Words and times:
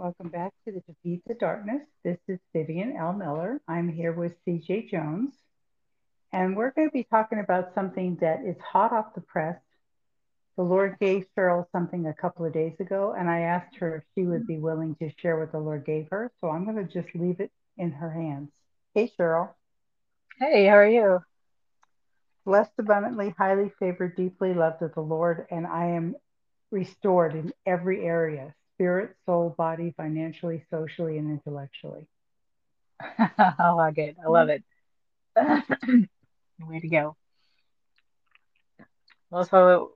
Welcome 0.00 0.30
back 0.30 0.54
to 0.64 0.72
the 0.72 0.80
Defeat 0.80 1.20
the 1.26 1.34
Darkness. 1.34 1.82
This 2.04 2.16
is 2.26 2.38
Vivian 2.54 2.96
L. 2.96 3.12
Miller. 3.12 3.60
I'm 3.68 3.86
here 3.86 4.14
with 4.14 4.32
CJ 4.46 4.88
Jones, 4.90 5.34
and 6.32 6.56
we're 6.56 6.70
going 6.70 6.88
to 6.88 6.92
be 6.92 7.04
talking 7.04 7.38
about 7.38 7.74
something 7.74 8.16
that 8.22 8.40
is 8.42 8.56
hot 8.62 8.94
off 8.94 9.14
the 9.14 9.20
press. 9.20 9.58
The 10.56 10.62
Lord 10.62 10.96
gave 11.00 11.26
Cheryl 11.36 11.66
something 11.70 12.06
a 12.06 12.14
couple 12.14 12.46
of 12.46 12.54
days 12.54 12.72
ago, 12.80 13.14
and 13.14 13.28
I 13.28 13.40
asked 13.40 13.76
her 13.76 13.96
if 13.96 14.04
she 14.14 14.24
would 14.24 14.46
be 14.46 14.56
willing 14.56 14.94
to 15.02 15.10
share 15.20 15.38
what 15.38 15.52
the 15.52 15.58
Lord 15.58 15.84
gave 15.84 16.08
her. 16.10 16.32
So 16.40 16.48
I'm 16.48 16.64
going 16.64 16.78
to 16.78 16.90
just 16.90 17.14
leave 17.14 17.38
it 17.38 17.52
in 17.76 17.92
her 17.92 18.10
hands. 18.10 18.48
Hey, 18.94 19.12
Cheryl. 19.18 19.50
Hey, 20.38 20.64
how 20.64 20.76
are 20.76 20.88
you? 20.88 21.18
Blessed 22.46 22.72
abundantly, 22.78 23.34
highly 23.36 23.70
favored, 23.78 24.16
deeply 24.16 24.54
loved 24.54 24.80
of 24.80 24.94
the 24.94 25.02
Lord, 25.02 25.46
and 25.50 25.66
I 25.66 25.88
am 25.88 26.16
restored 26.70 27.34
in 27.34 27.52
every 27.66 28.02
area 28.02 28.54
spirit, 28.80 29.14
soul, 29.26 29.54
body, 29.58 29.92
financially, 29.94 30.64
socially, 30.70 31.18
and 31.18 31.30
intellectually. 31.30 32.06
I 33.18 33.72
like 33.72 33.98
it. 33.98 34.16
I 34.24 34.30
love 34.30 34.48
it. 34.48 34.64
Way 35.36 36.80
to 36.80 36.88
go. 36.88 37.16
Well, 39.30 39.44
so 39.44 39.92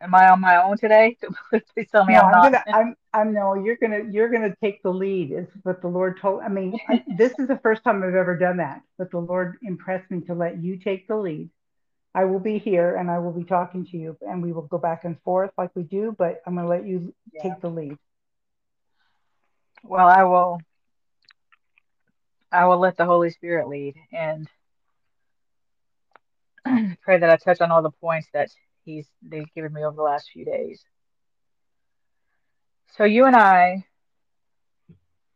am 0.00 0.14
I 0.14 0.30
on 0.30 0.40
my 0.40 0.56
own 0.62 0.78
today? 0.78 1.18
Please 1.74 1.88
tell 1.92 2.06
me 2.06 2.14
no, 2.14 2.20
I'm, 2.20 2.26
I'm 2.26 2.30
not. 2.30 2.42
gonna. 2.44 2.64
I'm. 2.72 2.96
I'm 3.12 3.34
no. 3.34 3.54
You're 3.54 3.76
gonna. 3.76 4.04
You're 4.10 4.30
gonna 4.30 4.56
take 4.62 4.82
the 4.82 4.90
lead. 4.90 5.32
Is 5.32 5.46
what 5.64 5.82
the 5.82 5.88
Lord 5.88 6.18
told. 6.18 6.40
I 6.40 6.48
mean, 6.48 6.78
I, 6.88 7.04
this 7.18 7.38
is 7.38 7.46
the 7.46 7.58
first 7.62 7.84
time 7.84 8.02
I've 8.02 8.14
ever 8.14 8.38
done 8.38 8.56
that. 8.56 8.80
But 8.96 9.10
the 9.10 9.18
Lord 9.18 9.58
impressed 9.62 10.10
me 10.10 10.22
to 10.22 10.34
let 10.34 10.62
you 10.62 10.78
take 10.78 11.08
the 11.08 11.16
lead. 11.16 11.50
I 12.18 12.24
will 12.24 12.40
be 12.40 12.58
here 12.58 12.96
and 12.96 13.08
I 13.08 13.20
will 13.20 13.32
be 13.32 13.44
talking 13.44 13.86
to 13.86 13.96
you, 13.96 14.16
and 14.22 14.42
we 14.42 14.52
will 14.52 14.66
go 14.66 14.78
back 14.78 15.04
and 15.04 15.16
forth 15.22 15.52
like 15.56 15.70
we 15.76 15.84
do. 15.84 16.16
But 16.18 16.42
I'm 16.44 16.56
gonna 16.56 16.68
let 16.68 16.84
you 16.84 17.14
Yeah. 17.32 17.42
take 17.44 17.60
the 17.60 17.68
lead. 17.70 17.96
Well, 19.84 20.08
I 20.08 20.24
will. 20.24 20.60
I 22.50 22.66
will 22.66 22.78
let 22.78 22.96
the 22.96 23.04
Holy 23.04 23.30
Spirit 23.30 23.68
lead 23.68 23.94
and 24.12 24.48
pray 27.02 27.18
that 27.18 27.30
I 27.30 27.36
touch 27.36 27.60
on 27.60 27.70
all 27.70 27.82
the 27.82 27.90
points 27.90 28.28
that 28.32 28.50
He's 28.84 29.06
they've 29.22 29.52
given 29.54 29.72
me 29.72 29.84
over 29.84 29.94
the 29.96 30.02
last 30.02 30.30
few 30.32 30.44
days. 30.44 30.82
So 32.96 33.04
you 33.04 33.26
and 33.26 33.36
I 33.36 33.84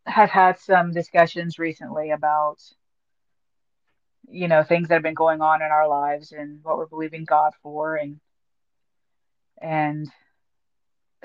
have 0.07 0.31
had 0.31 0.59
some 0.59 0.93
discussions 0.93 1.59
recently 1.59 2.11
about, 2.11 2.59
you 4.31 4.49
know, 4.49 4.63
things 4.63 4.89
that 4.89 4.95
have 4.95 5.03
been 5.03 5.15
going 5.15 5.41
on 5.41 5.63
in 5.63 5.71
our 5.71 5.89
lives 5.89 6.33
and 6.33 6.61
what 6.63 6.79
we're 6.79 6.87
believing 6.87 7.25
God 7.25 7.53
for 7.63 7.97
and 7.97 8.21
and 9.61 10.09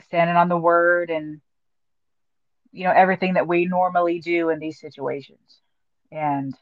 standing 0.08 0.36
on 0.36 0.48
the 0.48 0.58
word 0.58 1.09
and 1.09 1.42
you 2.72 2.84
know 2.84 2.92
everything 2.92 3.34
that 3.34 3.48
we 3.48 3.66
normally 3.66 4.20
do 4.20 4.50
in 4.50 4.59
these 4.59 4.80
situations. 4.80 5.59
And 6.12 6.56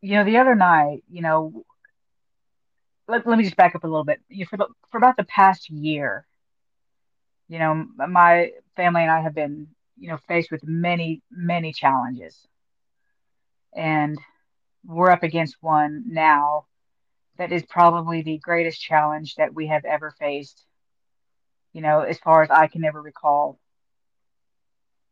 you 0.00 0.16
know, 0.16 0.24
the 0.24 0.38
other 0.38 0.54
night, 0.54 1.04
you 1.10 1.22
know, 1.22 1.64
let, 3.08 3.26
let 3.26 3.38
me 3.38 3.44
just 3.44 3.56
back 3.56 3.74
up 3.74 3.84
a 3.84 3.86
little 3.86 4.04
bit. 4.04 4.20
You 4.28 4.46
for 4.46 4.56
the, 4.56 4.66
for 4.90 4.98
about 4.98 5.16
the 5.16 5.24
past 5.24 5.70
year, 5.70 6.26
you 7.48 7.58
know, 7.58 7.86
my 7.96 8.50
family 8.76 9.02
and 9.02 9.10
I 9.10 9.20
have 9.20 9.34
been, 9.34 9.68
you 9.98 10.08
know, 10.08 10.18
faced 10.28 10.50
with 10.50 10.64
many, 10.64 11.22
many 11.30 11.72
challenges, 11.72 12.36
and 13.74 14.18
we're 14.84 15.10
up 15.10 15.22
against 15.22 15.56
one 15.60 16.04
now 16.06 16.66
that 17.38 17.52
is 17.52 17.64
probably 17.64 18.22
the 18.22 18.38
greatest 18.38 18.80
challenge 18.80 19.36
that 19.36 19.54
we 19.54 19.66
have 19.68 19.84
ever 19.84 20.10
faced, 20.18 20.64
you 21.72 21.80
know, 21.80 22.00
as 22.00 22.18
far 22.18 22.42
as 22.42 22.50
I 22.50 22.66
can 22.66 22.84
ever 22.84 23.00
recall 23.00 23.58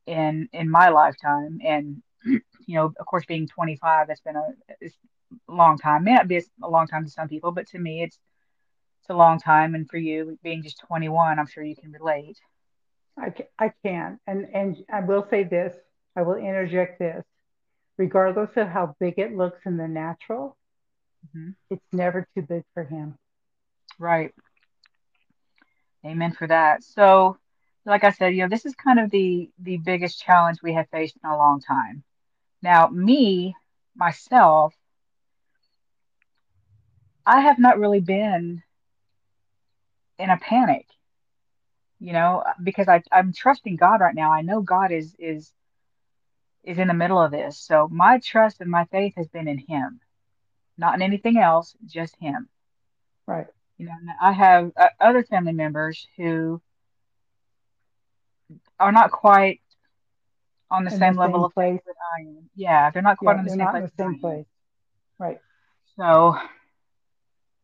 in 0.07 0.49
in 0.53 0.71
my 0.71 0.91
lifetime. 0.91 1.61
And 1.65 2.03
you 2.25 2.41
know, 2.69 2.93
of 2.99 3.07
course, 3.07 3.25
being 3.27 3.49
25, 3.49 4.09
that's 4.09 4.21
been 4.21 4.37
a, 4.37 4.49
a 4.83 5.53
long 5.53 5.79
time. 5.79 6.05
May 6.05 6.15
not 6.15 6.29
be 6.29 6.43
a 6.63 6.69
long 6.69 6.87
time 6.87 7.05
to 7.05 7.11
some 7.11 7.29
people, 7.29 7.53
but 7.53 7.69
to 7.69 7.79
me, 7.79 8.03
it's 8.03 8.19
it's 9.03 9.11
a 9.11 9.15
long 9.15 9.39
time. 9.39 9.75
And 9.75 9.89
for 9.89 9.97
you, 9.97 10.39
being 10.43 10.63
just 10.63 10.81
21, 10.87 11.39
I'm 11.39 11.47
sure 11.47 11.65
you 11.65 11.77
can 11.77 11.93
relate. 11.93 12.39
I 13.19 13.31
can, 13.31 13.47
I 13.59 13.73
can. 13.85 14.19
And 14.27 14.47
and 14.55 14.77
I 14.93 15.01
will 15.01 15.27
say 15.31 15.45
this. 15.45 15.75
I 16.17 16.23
will 16.23 16.37
interject 16.37 16.99
this. 16.99 17.25
Regardless 18.01 18.49
of 18.57 18.69
how 18.69 18.97
big 18.99 19.19
it 19.19 19.37
looks 19.37 19.61
in 19.67 19.77
the 19.77 19.87
natural, 19.87 20.57
hmm 21.35 21.51
it's 21.71 21.85
never 21.93 22.27
too 22.35 22.41
big 22.41 22.65
for 22.73 22.83
Him. 22.83 23.15
Right. 23.99 24.33
Amen 26.07 26.33
for 26.33 26.47
that. 26.47 26.83
So, 26.83 27.37
like 27.85 28.03
I 28.05 28.11
said, 28.11 28.35
you 28.35 28.43
know, 28.43 28.49
this 28.49 28.65
is 28.65 28.75
kind 28.75 28.99
of 29.01 29.11
the 29.11 29.51
the 29.59 29.77
biggest 29.77 30.19
challenge 30.23 30.61
we 30.63 30.73
have 30.73 30.89
faced 30.91 31.19
in 31.23 31.31
a 31.31 31.37
long 31.37 31.61
time. 31.61 32.05
Now, 32.63 32.89
me, 32.89 33.55
myself, 33.95 34.75
I 37.27 37.43
have 37.43 37.59
not 37.59 37.79
really 37.79 38.01
been 38.01 38.63
in 40.19 40.31
a 40.31 40.39
panic, 40.39 40.87
you 41.99 42.15
know, 42.15 42.45
because 42.65 42.89
I 42.89 43.03
I'm 43.13 43.35
trusting 43.35 43.77
God 43.77 44.01
right 44.01 44.15
now. 44.15 44.33
I 44.33 44.41
know 44.43 44.63
God 44.63 44.91
is 44.91 45.15
is 45.19 45.53
is 46.65 46.79
in 46.79 46.89
the 46.89 46.95
middle 46.95 47.21
of 47.21 47.31
this. 47.31 47.59
So 47.59 47.89
my 47.91 48.19
trust 48.19 48.61
and 48.61 48.71
my 48.71 48.85
faith 48.87 49.15
has 49.17 49.29
been 49.29 49.49
in 49.49 49.59
him, 49.59 50.01
not 50.77 50.95
in 50.95 51.03
anything 51.03 51.39
else, 51.39 51.75
just 51.87 52.15
him. 52.17 52.49
Right. 53.27 53.47
You 53.79 53.87
know, 53.87 53.95
I 54.21 54.33
have 54.33 54.73
uh, 54.77 54.89
other 55.01 55.25
family 55.25 55.53
members 55.53 56.07
who 56.17 56.61
are 58.79 58.93
not 58.93 59.11
quite 59.11 59.61
on 60.71 60.85
the 60.85 60.93
In 60.93 60.99
the 60.99 61.07
same 61.07 61.17
level 61.17 61.41
same 61.41 61.45
of 61.45 61.53
faith 61.55 61.55
place. 61.55 61.81
that 61.87 61.95
I 62.19 62.21
am. 62.23 62.51
Yeah, 62.55 62.91
they're 62.91 63.03
not 63.03 63.19
quite 63.19 63.35
Yeah, 63.35 63.39
on 63.39 63.45
the 63.45 63.51
same 63.51 63.69
place 63.69 63.91
the 63.97 64.03
same 64.03 64.19
place. 64.21 64.47
Right. 65.19 65.39
So, 65.97 66.37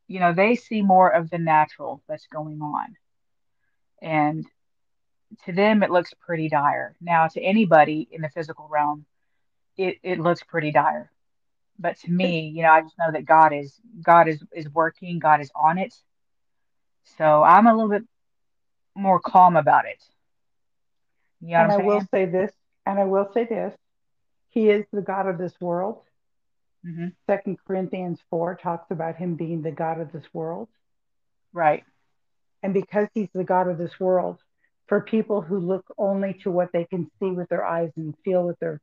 you 0.08 0.20
know, 0.20 0.32
they 0.32 0.56
see 0.56 0.82
more 0.82 1.10
of 1.10 1.30
the 1.30 1.38
natural 1.38 2.02
that's 2.08 2.26
going 2.28 2.60
on. 2.62 2.96
And 4.02 4.46
to 5.44 5.52
them, 5.52 5.82
it 5.82 5.90
looks 5.90 6.12
pretty 6.14 6.48
dire. 6.48 6.96
Now, 7.00 7.26
to 7.28 7.40
anybody 7.40 8.08
in 8.10 8.22
the 8.22 8.28
physical 8.28 8.68
realm, 8.70 9.06
it, 9.76 9.98
it 10.02 10.18
looks 10.20 10.42
pretty 10.42 10.70
dire. 10.70 11.10
But 11.78 11.98
to 12.00 12.10
me, 12.10 12.48
you 12.48 12.62
know, 12.62 12.70
I 12.70 12.82
just 12.82 12.98
know 12.98 13.12
that 13.12 13.26
God 13.26 13.52
is 13.52 13.78
God 14.02 14.28
is 14.28 14.42
is 14.54 14.68
working, 14.70 15.18
God 15.18 15.40
is 15.40 15.50
on 15.54 15.78
it. 15.78 15.94
So 17.18 17.42
I'm 17.42 17.66
a 17.66 17.74
little 17.74 17.90
bit 17.90 18.04
more 18.94 19.20
calm 19.20 19.56
about 19.56 19.84
it. 19.86 20.02
You 21.40 21.50
know 21.50 21.58
and 21.58 21.72
I 21.72 21.76
will 21.76 22.00
say 22.12 22.24
this, 22.24 22.50
and 22.86 22.98
I 22.98 23.04
will 23.04 23.30
say 23.34 23.44
this. 23.44 23.74
He 24.48 24.70
is 24.70 24.86
the 24.92 25.02
God 25.02 25.28
of 25.28 25.36
this 25.36 25.52
world. 25.60 26.02
hmm 26.82 27.08
Second 27.26 27.58
Corinthians 27.66 28.20
4 28.30 28.56
talks 28.56 28.90
about 28.90 29.16
him 29.16 29.34
being 29.34 29.60
the 29.60 29.70
God 29.70 30.00
of 30.00 30.12
this 30.12 30.24
world. 30.32 30.68
Right. 31.52 31.84
And 32.62 32.72
because 32.72 33.08
he's 33.12 33.28
the 33.34 33.44
God 33.44 33.68
of 33.68 33.76
this 33.76 34.00
world, 34.00 34.38
for 34.86 35.00
people 35.00 35.40
who 35.40 35.58
look 35.58 35.84
only 35.98 36.34
to 36.42 36.50
what 36.50 36.70
they 36.72 36.84
can 36.84 37.10
see 37.20 37.30
with 37.30 37.48
their 37.48 37.64
eyes 37.64 37.90
and 37.96 38.14
feel 38.24 38.44
with 38.44 38.58
their 38.60 38.80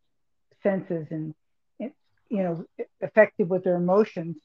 senses 0.64 1.08
and 1.12 1.34
you 1.80 2.44
know 2.44 2.66
affected 3.02 3.50
with 3.50 3.64
their 3.64 3.76
emotions, 3.76 4.38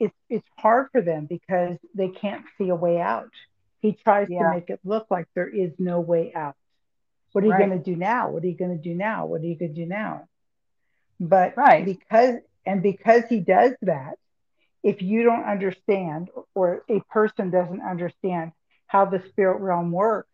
it's 0.00 0.14
it's 0.28 0.46
hard 0.56 0.88
for 0.92 1.02
them 1.02 1.26
because 1.26 1.76
they 1.94 2.08
can't 2.08 2.44
see 2.58 2.68
a 2.68 2.74
way 2.74 3.00
out. 3.00 3.30
He 3.80 3.92
tries 3.92 4.28
to 4.28 4.50
make 4.54 4.70
it 4.70 4.80
look 4.84 5.06
like 5.10 5.26
there 5.34 5.48
is 5.48 5.72
no 5.78 6.00
way 6.00 6.32
out. 6.34 6.54
What 7.32 7.44
are 7.44 7.48
you 7.48 7.56
going 7.56 7.70
to 7.70 7.78
do 7.78 7.96
now? 7.96 8.30
What 8.30 8.42
are 8.44 8.46
you 8.46 8.56
going 8.56 8.76
to 8.76 8.82
do 8.82 8.94
now? 8.94 9.26
What 9.26 9.42
are 9.42 9.46
you 9.46 9.56
going 9.56 9.74
to 9.74 9.80
do 9.80 9.86
now? 9.86 10.26
But 11.20 11.56
Right. 11.56 11.84
because 11.84 12.36
and 12.64 12.82
because 12.82 13.24
he 13.28 13.40
does 13.40 13.74
that, 13.82 14.18
if 14.82 15.02
you 15.02 15.22
don't 15.22 15.44
understand 15.44 16.30
or 16.54 16.84
a 16.88 17.00
person 17.10 17.50
doesn't 17.50 17.82
understand 17.82 18.52
how 18.86 19.04
the 19.04 19.22
spirit 19.28 19.60
realm 19.60 19.92
works, 19.92 20.28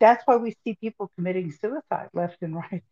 that's 0.00 0.22
why 0.26 0.36
we 0.36 0.56
see 0.64 0.76
people 0.80 1.10
committing 1.16 1.52
suicide 1.52 2.08
left 2.12 2.38
and 2.42 2.54
right 2.54 2.84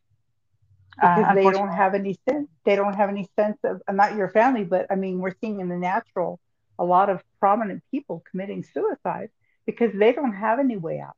Uh, 0.99 1.17
because 1.17 1.35
they 1.35 1.51
don't 1.51 1.73
have 1.73 1.95
any 1.95 2.19
sense. 2.27 2.49
They 2.65 2.75
don't 2.75 2.95
have 2.95 3.11
any 3.11 3.29
sense 3.39 3.59
of 3.65 3.83
not 3.91 4.17
your 4.17 4.31
family, 4.31 4.65
but 4.65 4.87
I 4.91 4.95
mean, 4.95 5.19
we're 5.19 5.35
seeing 5.43 5.61
in 5.61 5.69
the 5.69 5.77
natural 5.77 6.41
a 6.79 6.85
lot 6.85 7.11
of 7.11 7.23
prominent 7.39 7.83
people 7.91 8.23
committing 8.31 8.65
suicide 8.65 9.29
because 9.67 9.93
they 9.93 10.13
don't 10.13 10.33
have 10.33 10.59
any 10.59 10.79
way 10.79 11.01
out. 11.01 11.17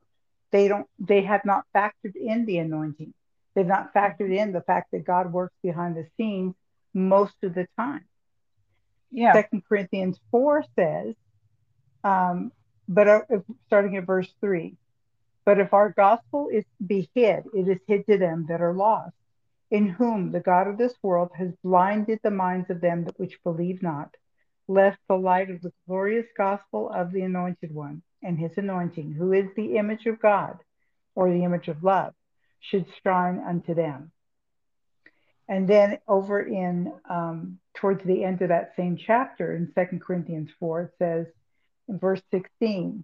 They 0.51 0.67
don't. 0.67 0.87
They 0.99 1.21
have 1.21 1.45
not 1.45 1.63
factored 1.73 2.15
in 2.15 2.45
the 2.45 2.57
anointing. 2.57 3.13
They've 3.53 3.65
not 3.65 3.93
factored 3.93 4.35
in 4.35 4.51
the 4.51 4.61
fact 4.61 4.91
that 4.91 5.05
God 5.05 5.31
works 5.31 5.55
behind 5.63 5.95
the 5.95 6.07
scenes 6.17 6.55
most 6.93 7.35
of 7.43 7.53
the 7.53 7.67
time. 7.77 8.05
Yeah. 9.11 9.33
Second 9.33 9.63
Corinthians 9.67 10.19
four 10.29 10.65
says, 10.77 11.15
um, 12.03 12.51
but 12.87 13.07
uh, 13.07 13.21
starting 13.67 13.95
at 13.95 14.05
verse 14.05 14.31
three, 14.41 14.75
but 15.49 15.57
if 15.57 15.73
our 15.73 15.89
gospel 15.89 16.47
is 16.53 16.63
be 16.85 17.09
hid, 17.15 17.43
it 17.55 17.67
is 17.67 17.79
hid 17.87 18.05
to 18.05 18.19
them 18.19 18.45
that 18.49 18.61
are 18.61 18.71
lost 18.71 19.15
in 19.71 19.87
whom 19.89 20.31
the 20.31 20.39
God 20.39 20.67
of 20.67 20.77
this 20.77 20.93
world 21.01 21.31
has 21.35 21.49
blinded 21.63 22.19
the 22.21 22.29
minds 22.29 22.69
of 22.69 22.81
them 22.81 23.07
which 23.17 23.41
believe 23.43 23.81
not, 23.81 24.13
lest 24.67 24.99
the 25.07 25.15
light 25.15 25.49
of 25.49 25.59
the 25.63 25.73
glorious 25.87 26.27
gospel 26.37 26.91
of 26.93 27.11
the 27.11 27.23
Anointed 27.23 27.73
One 27.73 28.03
and 28.21 28.37
his 28.37 28.51
anointing, 28.57 29.13
who 29.13 29.33
is 29.33 29.47
the 29.55 29.77
image 29.77 30.05
of 30.05 30.21
God, 30.21 30.59
or 31.15 31.31
the 31.31 31.43
image 31.43 31.67
of 31.67 31.83
love 31.83 32.13
should 32.59 32.85
shine 33.03 33.39
unto 33.39 33.73
them. 33.73 34.11
And 35.47 35.67
then 35.67 35.97
over 36.07 36.41
in 36.41 36.93
um, 37.09 37.57
towards 37.73 38.03
the 38.03 38.23
end 38.23 38.43
of 38.43 38.49
that 38.49 38.73
same 38.75 38.97
chapter 38.97 39.55
in 39.55 39.71
Second 39.73 40.03
Corinthians 40.03 40.51
4, 40.59 40.81
it 40.81 40.91
says 40.99 41.25
in 41.87 41.97
verse 41.97 42.21
16, 42.29 43.03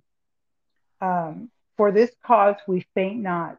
um, 1.01 1.49
For 1.77 1.91
this 1.91 2.11
cause 2.25 2.55
we 2.67 2.85
faint 2.93 3.21
not, 3.21 3.57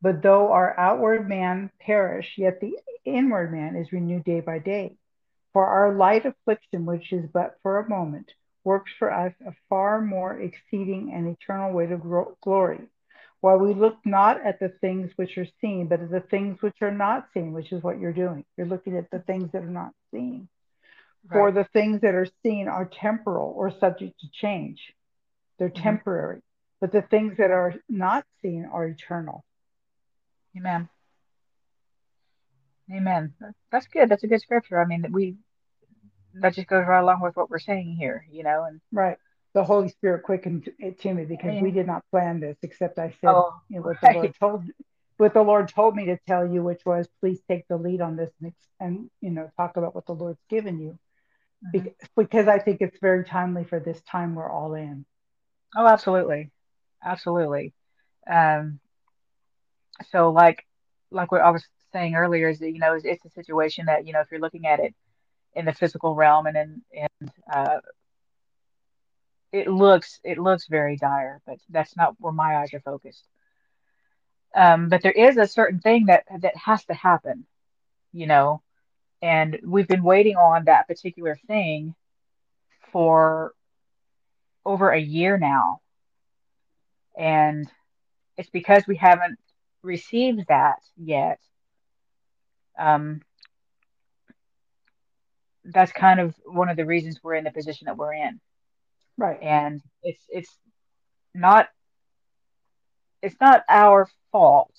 but 0.00 0.22
though 0.22 0.52
our 0.52 0.78
outward 0.78 1.28
man 1.28 1.70
perish, 1.80 2.34
yet 2.36 2.60
the 2.60 2.78
inward 3.04 3.52
man 3.52 3.76
is 3.76 3.92
renewed 3.92 4.24
day 4.24 4.40
by 4.40 4.58
day. 4.58 4.96
For 5.52 5.66
our 5.66 5.94
light 5.94 6.26
affliction, 6.26 6.84
which 6.86 7.12
is 7.12 7.28
but 7.32 7.58
for 7.62 7.78
a 7.78 7.88
moment, 7.88 8.32
works 8.62 8.92
for 8.98 9.12
us 9.12 9.32
a 9.46 9.52
far 9.68 10.00
more 10.00 10.38
exceeding 10.38 11.12
and 11.12 11.28
eternal 11.28 11.72
weight 11.72 11.92
of 11.92 12.02
glory 12.40 12.88
while 13.40 13.58
we 13.58 13.74
look 13.74 13.96
not 14.04 14.44
at 14.44 14.58
the 14.58 14.70
things 14.80 15.12
which 15.16 15.38
are 15.38 15.46
seen, 15.60 15.86
but 15.86 16.00
at 16.00 16.10
the 16.10 16.20
things 16.20 16.60
which 16.62 16.76
are 16.80 16.90
not 16.90 17.28
seen, 17.32 17.52
which 17.52 17.72
is 17.72 17.82
what 17.82 18.00
you're 18.00 18.12
doing. 18.12 18.44
You're 18.56 18.66
looking 18.66 18.96
at 18.96 19.10
the 19.10 19.20
things 19.20 19.52
that 19.52 19.62
are 19.62 19.66
not 19.66 19.92
seen. 20.12 20.48
Right. 21.28 21.38
For 21.38 21.52
the 21.52 21.68
things 21.72 22.00
that 22.00 22.14
are 22.14 22.26
seen 22.42 22.68
are 22.68 22.86
temporal 22.86 23.52
or 23.56 23.70
subject 23.78 24.18
to 24.20 24.26
change. 24.32 24.80
They're 25.58 25.68
mm-hmm. 25.68 25.82
temporary, 25.82 26.42
but 26.80 26.92
the 26.92 27.02
things 27.02 27.36
that 27.38 27.50
are 27.50 27.74
not 27.88 28.24
seen 28.42 28.68
are 28.70 28.86
eternal. 28.86 29.44
Amen. 30.56 30.88
Amen. 32.92 33.34
That's 33.72 33.88
good. 33.88 34.08
That's 34.08 34.24
a 34.24 34.28
good 34.28 34.40
scripture. 34.40 34.80
I 34.80 34.86
mean, 34.86 35.06
we 35.10 35.36
that 36.34 36.54
just 36.54 36.68
goes 36.68 36.84
right 36.86 37.00
along 37.00 37.20
with 37.20 37.34
what 37.36 37.50
we're 37.50 37.58
saying 37.58 37.96
here, 37.98 38.26
you 38.30 38.44
know. 38.44 38.64
And 38.64 38.80
right 38.92 39.18
the 39.56 39.64
Holy 39.64 39.88
Spirit 39.88 40.22
quickened 40.22 40.68
it 40.78 41.00
to 41.00 41.14
me 41.14 41.24
because 41.24 41.54
yeah. 41.54 41.62
we 41.62 41.70
did 41.70 41.86
not 41.86 42.04
plan 42.10 42.40
this, 42.40 42.58
except 42.62 42.98
I 42.98 43.08
said 43.22 43.30
oh, 43.30 43.54
you 43.70 43.76
know, 43.76 43.82
what 43.86 43.96
the 44.02 44.12
Lord 44.12 44.34
told 44.38 44.64
what 45.16 45.32
the 45.32 45.42
Lord 45.42 45.68
told 45.70 45.96
me 45.96 46.04
to 46.06 46.18
tell 46.28 46.46
you, 46.46 46.62
which 46.62 46.82
was 46.84 47.08
please 47.20 47.40
take 47.48 47.66
the 47.66 47.78
lead 47.78 48.02
on 48.02 48.16
this 48.16 48.30
and, 48.42 48.52
and 48.80 49.10
you 49.22 49.30
know 49.30 49.50
talk 49.56 49.78
about 49.78 49.94
what 49.94 50.04
the 50.04 50.12
Lord's 50.12 50.42
given 50.50 50.78
you, 50.78 50.98
mm-hmm. 51.74 51.88
because 52.18 52.48
I 52.48 52.58
think 52.58 52.82
it's 52.82 52.98
very 53.00 53.24
timely 53.24 53.64
for 53.64 53.80
this 53.80 53.98
time 54.02 54.34
we're 54.34 54.50
all 54.50 54.74
in. 54.74 55.06
Oh, 55.74 55.86
absolutely, 55.86 56.50
absolutely. 57.04 57.72
Um, 58.30 58.80
so 60.10 60.30
like 60.30 60.66
like 61.10 61.30
what 61.32 61.40
I 61.40 61.50
was 61.50 61.64
saying 61.92 62.14
earlier 62.14 62.48
is 62.48 62.58
that 62.58 62.70
you 62.72 62.78
know 62.78 62.94
it's, 62.94 63.04
it's 63.04 63.24
a 63.24 63.30
situation 63.30 63.86
that 63.86 64.06
you 64.06 64.12
know 64.12 64.20
if 64.20 64.30
you're 64.30 64.40
looking 64.40 64.66
at 64.66 64.80
it 64.80 64.94
in 65.54 65.64
the 65.64 65.72
physical 65.72 66.14
realm 66.14 66.46
and 66.46 66.56
in 66.56 66.82
in 66.92 67.30
uh, 67.52 67.80
it 69.52 69.68
looks 69.68 70.20
it 70.24 70.38
looks 70.38 70.66
very 70.68 70.96
dire, 70.96 71.40
but 71.46 71.58
that's 71.70 71.96
not 71.96 72.14
where 72.18 72.32
my 72.32 72.56
eyes 72.56 72.74
are 72.74 72.80
focused. 72.80 73.24
Um, 74.54 74.88
but 74.88 75.02
there 75.02 75.12
is 75.12 75.36
a 75.36 75.46
certain 75.46 75.80
thing 75.80 76.06
that 76.06 76.24
that 76.40 76.56
has 76.56 76.84
to 76.86 76.94
happen, 76.94 77.46
you 78.12 78.26
know, 78.26 78.62
and 79.22 79.58
we've 79.64 79.88
been 79.88 80.02
waiting 80.02 80.36
on 80.36 80.64
that 80.64 80.88
particular 80.88 81.38
thing 81.46 81.94
for 82.92 83.52
over 84.64 84.90
a 84.90 85.00
year 85.00 85.38
now, 85.38 85.80
and 87.16 87.68
it's 88.36 88.50
because 88.50 88.86
we 88.86 88.96
haven't 88.96 89.38
received 89.82 90.44
that 90.48 90.80
yet. 90.96 91.40
Um, 92.78 93.22
that's 95.64 95.92
kind 95.92 96.20
of 96.20 96.34
one 96.44 96.68
of 96.68 96.76
the 96.76 96.84
reasons 96.84 97.20
we're 97.22 97.34
in 97.34 97.44
the 97.44 97.50
position 97.50 97.86
that 97.86 97.96
we're 97.96 98.14
in. 98.14 98.40
Right. 99.16 99.42
And 99.42 99.82
it's 100.02 100.22
it's 100.28 100.54
not 101.34 101.68
it's 103.22 103.36
not 103.40 103.64
our 103.68 104.08
fault. 104.30 104.74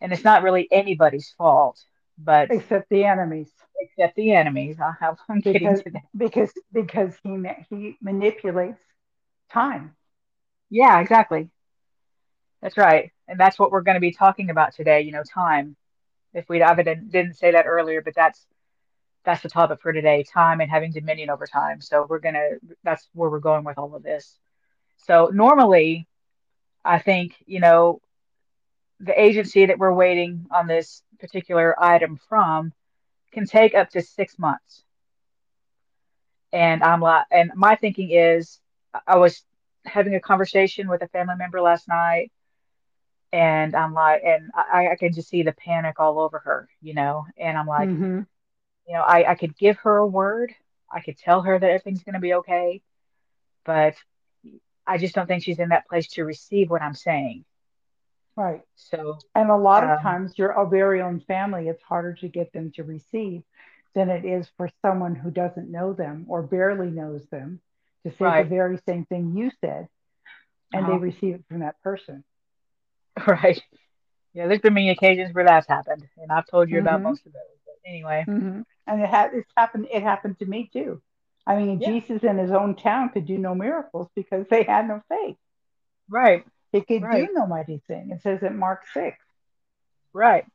And 0.00 0.12
it's 0.12 0.24
not 0.24 0.44
really 0.44 0.68
anybody's 0.70 1.34
fault, 1.36 1.80
but 2.16 2.50
except 2.52 2.88
the 2.88 3.04
enemies. 3.04 3.50
Except 3.80 4.14
the 4.16 4.32
enemies. 4.32 4.76
I'll 4.80 4.96
have 5.00 5.18
I'm 5.28 5.40
because, 5.40 5.82
that. 5.82 6.02
Because 6.16 6.52
because 6.72 7.14
he 7.22 7.36
he 7.68 7.96
manipulates 8.00 8.80
time. 9.52 9.96
Yeah, 10.70 11.00
exactly. 11.00 11.50
That's 12.62 12.76
right. 12.76 13.12
And 13.28 13.38
that's 13.38 13.58
what 13.58 13.70
we're 13.70 13.82
going 13.82 13.96
to 13.96 14.00
be 14.00 14.12
talking 14.12 14.50
about 14.50 14.74
today, 14.74 15.02
you 15.02 15.12
know, 15.12 15.22
time. 15.22 15.76
If 16.34 16.48
we 16.48 16.58
didn't, 16.58 17.10
didn't 17.10 17.34
say 17.34 17.52
that 17.52 17.66
earlier, 17.66 18.02
but 18.02 18.14
that's 18.14 18.46
that's 19.24 19.42
the 19.42 19.48
topic 19.50 19.80
for 19.82 19.92
today 19.92 20.22
time 20.24 20.60
and 20.60 20.70
having 20.70 20.92
dominion 20.92 21.30
over 21.30 21.46
time. 21.46 21.80
So 21.80 22.06
we're 22.08 22.20
going 22.20 22.34
to, 22.34 22.58
that's 22.84 23.08
where 23.12 23.28
we're 23.28 23.40
going 23.40 23.64
with 23.64 23.76
all 23.76 23.94
of 23.94 24.02
this. 24.02 24.38
So 25.06 25.30
normally, 25.32 26.06
I 26.84 26.98
think, 26.98 27.34
you 27.46 27.60
know, 27.60 28.00
the 29.00 29.20
agency 29.20 29.66
that 29.66 29.78
we're 29.78 29.92
waiting 29.92 30.46
on 30.50 30.66
this 30.66 31.02
particular 31.20 31.80
item 31.82 32.18
from 32.28 32.72
can 33.32 33.46
take 33.46 33.74
up 33.74 33.90
to 33.90 34.02
six 34.02 34.38
months. 34.38 34.84
And 36.52 36.82
I'm 36.82 37.00
like, 37.00 37.26
and 37.30 37.52
my 37.54 37.76
thinking 37.76 38.10
is, 38.10 38.60
I 39.06 39.16
was 39.16 39.44
having 39.84 40.14
a 40.14 40.20
conversation 40.20 40.88
with 40.88 41.02
a 41.02 41.08
family 41.08 41.36
member 41.36 41.60
last 41.60 41.88
night, 41.88 42.30
and 43.32 43.74
I'm 43.74 43.92
like, 43.94 44.22
and 44.24 44.50
I, 44.54 44.88
I 44.92 44.96
can 44.96 45.12
just 45.12 45.28
see 45.28 45.42
the 45.42 45.52
panic 45.52 46.00
all 46.00 46.18
over 46.18 46.38
her, 46.38 46.68
you 46.80 46.94
know, 46.94 47.26
and 47.36 47.56
I'm 47.56 47.66
like, 47.66 47.88
mm-hmm 47.88 48.20
you 48.88 48.94
know, 48.94 49.02
I, 49.02 49.32
I 49.32 49.34
could 49.34 49.56
give 49.56 49.76
her 49.78 49.98
a 49.98 50.06
word. 50.06 50.54
I 50.90 51.00
could 51.00 51.18
tell 51.18 51.42
her 51.42 51.58
that 51.58 51.66
everything's 51.70 52.02
going 52.02 52.14
to 52.14 52.20
be 52.20 52.34
okay, 52.34 52.80
but 53.64 53.94
I 54.86 54.96
just 54.96 55.14
don't 55.14 55.26
think 55.26 55.44
she's 55.44 55.58
in 55.58 55.68
that 55.68 55.86
place 55.86 56.08
to 56.12 56.24
receive 56.24 56.70
what 56.70 56.80
I'm 56.80 56.94
saying. 56.94 57.44
Right. 58.34 58.62
So, 58.76 59.18
and 59.34 59.50
a 59.50 59.56
lot 59.56 59.84
um, 59.84 59.90
of 59.90 60.00
times 60.00 60.38
your 60.38 60.66
very 60.70 61.02
own 61.02 61.20
family, 61.20 61.68
it's 61.68 61.82
harder 61.82 62.14
to 62.14 62.28
get 62.28 62.52
them 62.52 62.72
to 62.76 62.84
receive 62.84 63.42
than 63.94 64.08
it 64.08 64.24
is 64.24 64.48
for 64.56 64.70
someone 64.80 65.14
who 65.14 65.30
doesn't 65.30 65.70
know 65.70 65.92
them 65.92 66.24
or 66.28 66.42
barely 66.42 66.88
knows 66.88 67.26
them 67.26 67.60
to 68.04 68.12
say 68.12 68.24
right. 68.24 68.42
the 68.42 68.48
very 68.48 68.78
same 68.86 69.04
thing 69.04 69.36
you 69.36 69.50
said, 69.60 69.88
and 70.72 70.84
uh-huh. 70.84 70.92
they 70.92 70.98
receive 70.98 71.34
it 71.36 71.44
from 71.48 71.60
that 71.60 71.80
person. 71.82 72.24
Right. 73.26 73.60
Yeah, 74.34 74.46
there's 74.46 74.60
been 74.60 74.74
many 74.74 74.90
occasions 74.90 75.34
where 75.34 75.44
that's 75.44 75.66
happened, 75.66 76.06
and 76.18 76.30
I've 76.30 76.46
told 76.46 76.68
you 76.68 76.76
mm-hmm. 76.76 76.86
about 76.86 77.02
most 77.02 77.26
of 77.26 77.32
those. 77.32 77.42
But 77.66 77.90
anyway. 77.90 78.24
Mm-hmm 78.28 78.60
and 78.88 79.02
it 79.02 79.08
had 79.08 79.30
it's 79.34 79.50
happened 79.56 79.86
it 79.92 80.02
happened 80.02 80.38
to 80.38 80.46
me 80.46 80.68
too 80.72 81.00
i 81.46 81.56
mean 81.56 81.80
yeah. 81.80 81.88
jesus 81.90 82.24
in 82.24 82.38
his 82.38 82.50
own 82.50 82.74
town 82.74 83.10
could 83.10 83.26
do 83.26 83.38
no 83.38 83.54
miracles 83.54 84.08
because 84.16 84.46
they 84.50 84.64
had 84.64 84.88
no 84.88 85.00
faith 85.08 85.36
right 86.08 86.44
he 86.72 86.80
could 86.80 87.02
right. 87.02 87.26
do 87.26 87.32
no 87.32 87.46
mighty 87.46 87.80
thing 87.86 88.10
it 88.10 88.22
says 88.22 88.42
in 88.42 88.58
mark 88.58 88.82
6 88.92 89.16
right 90.12 90.46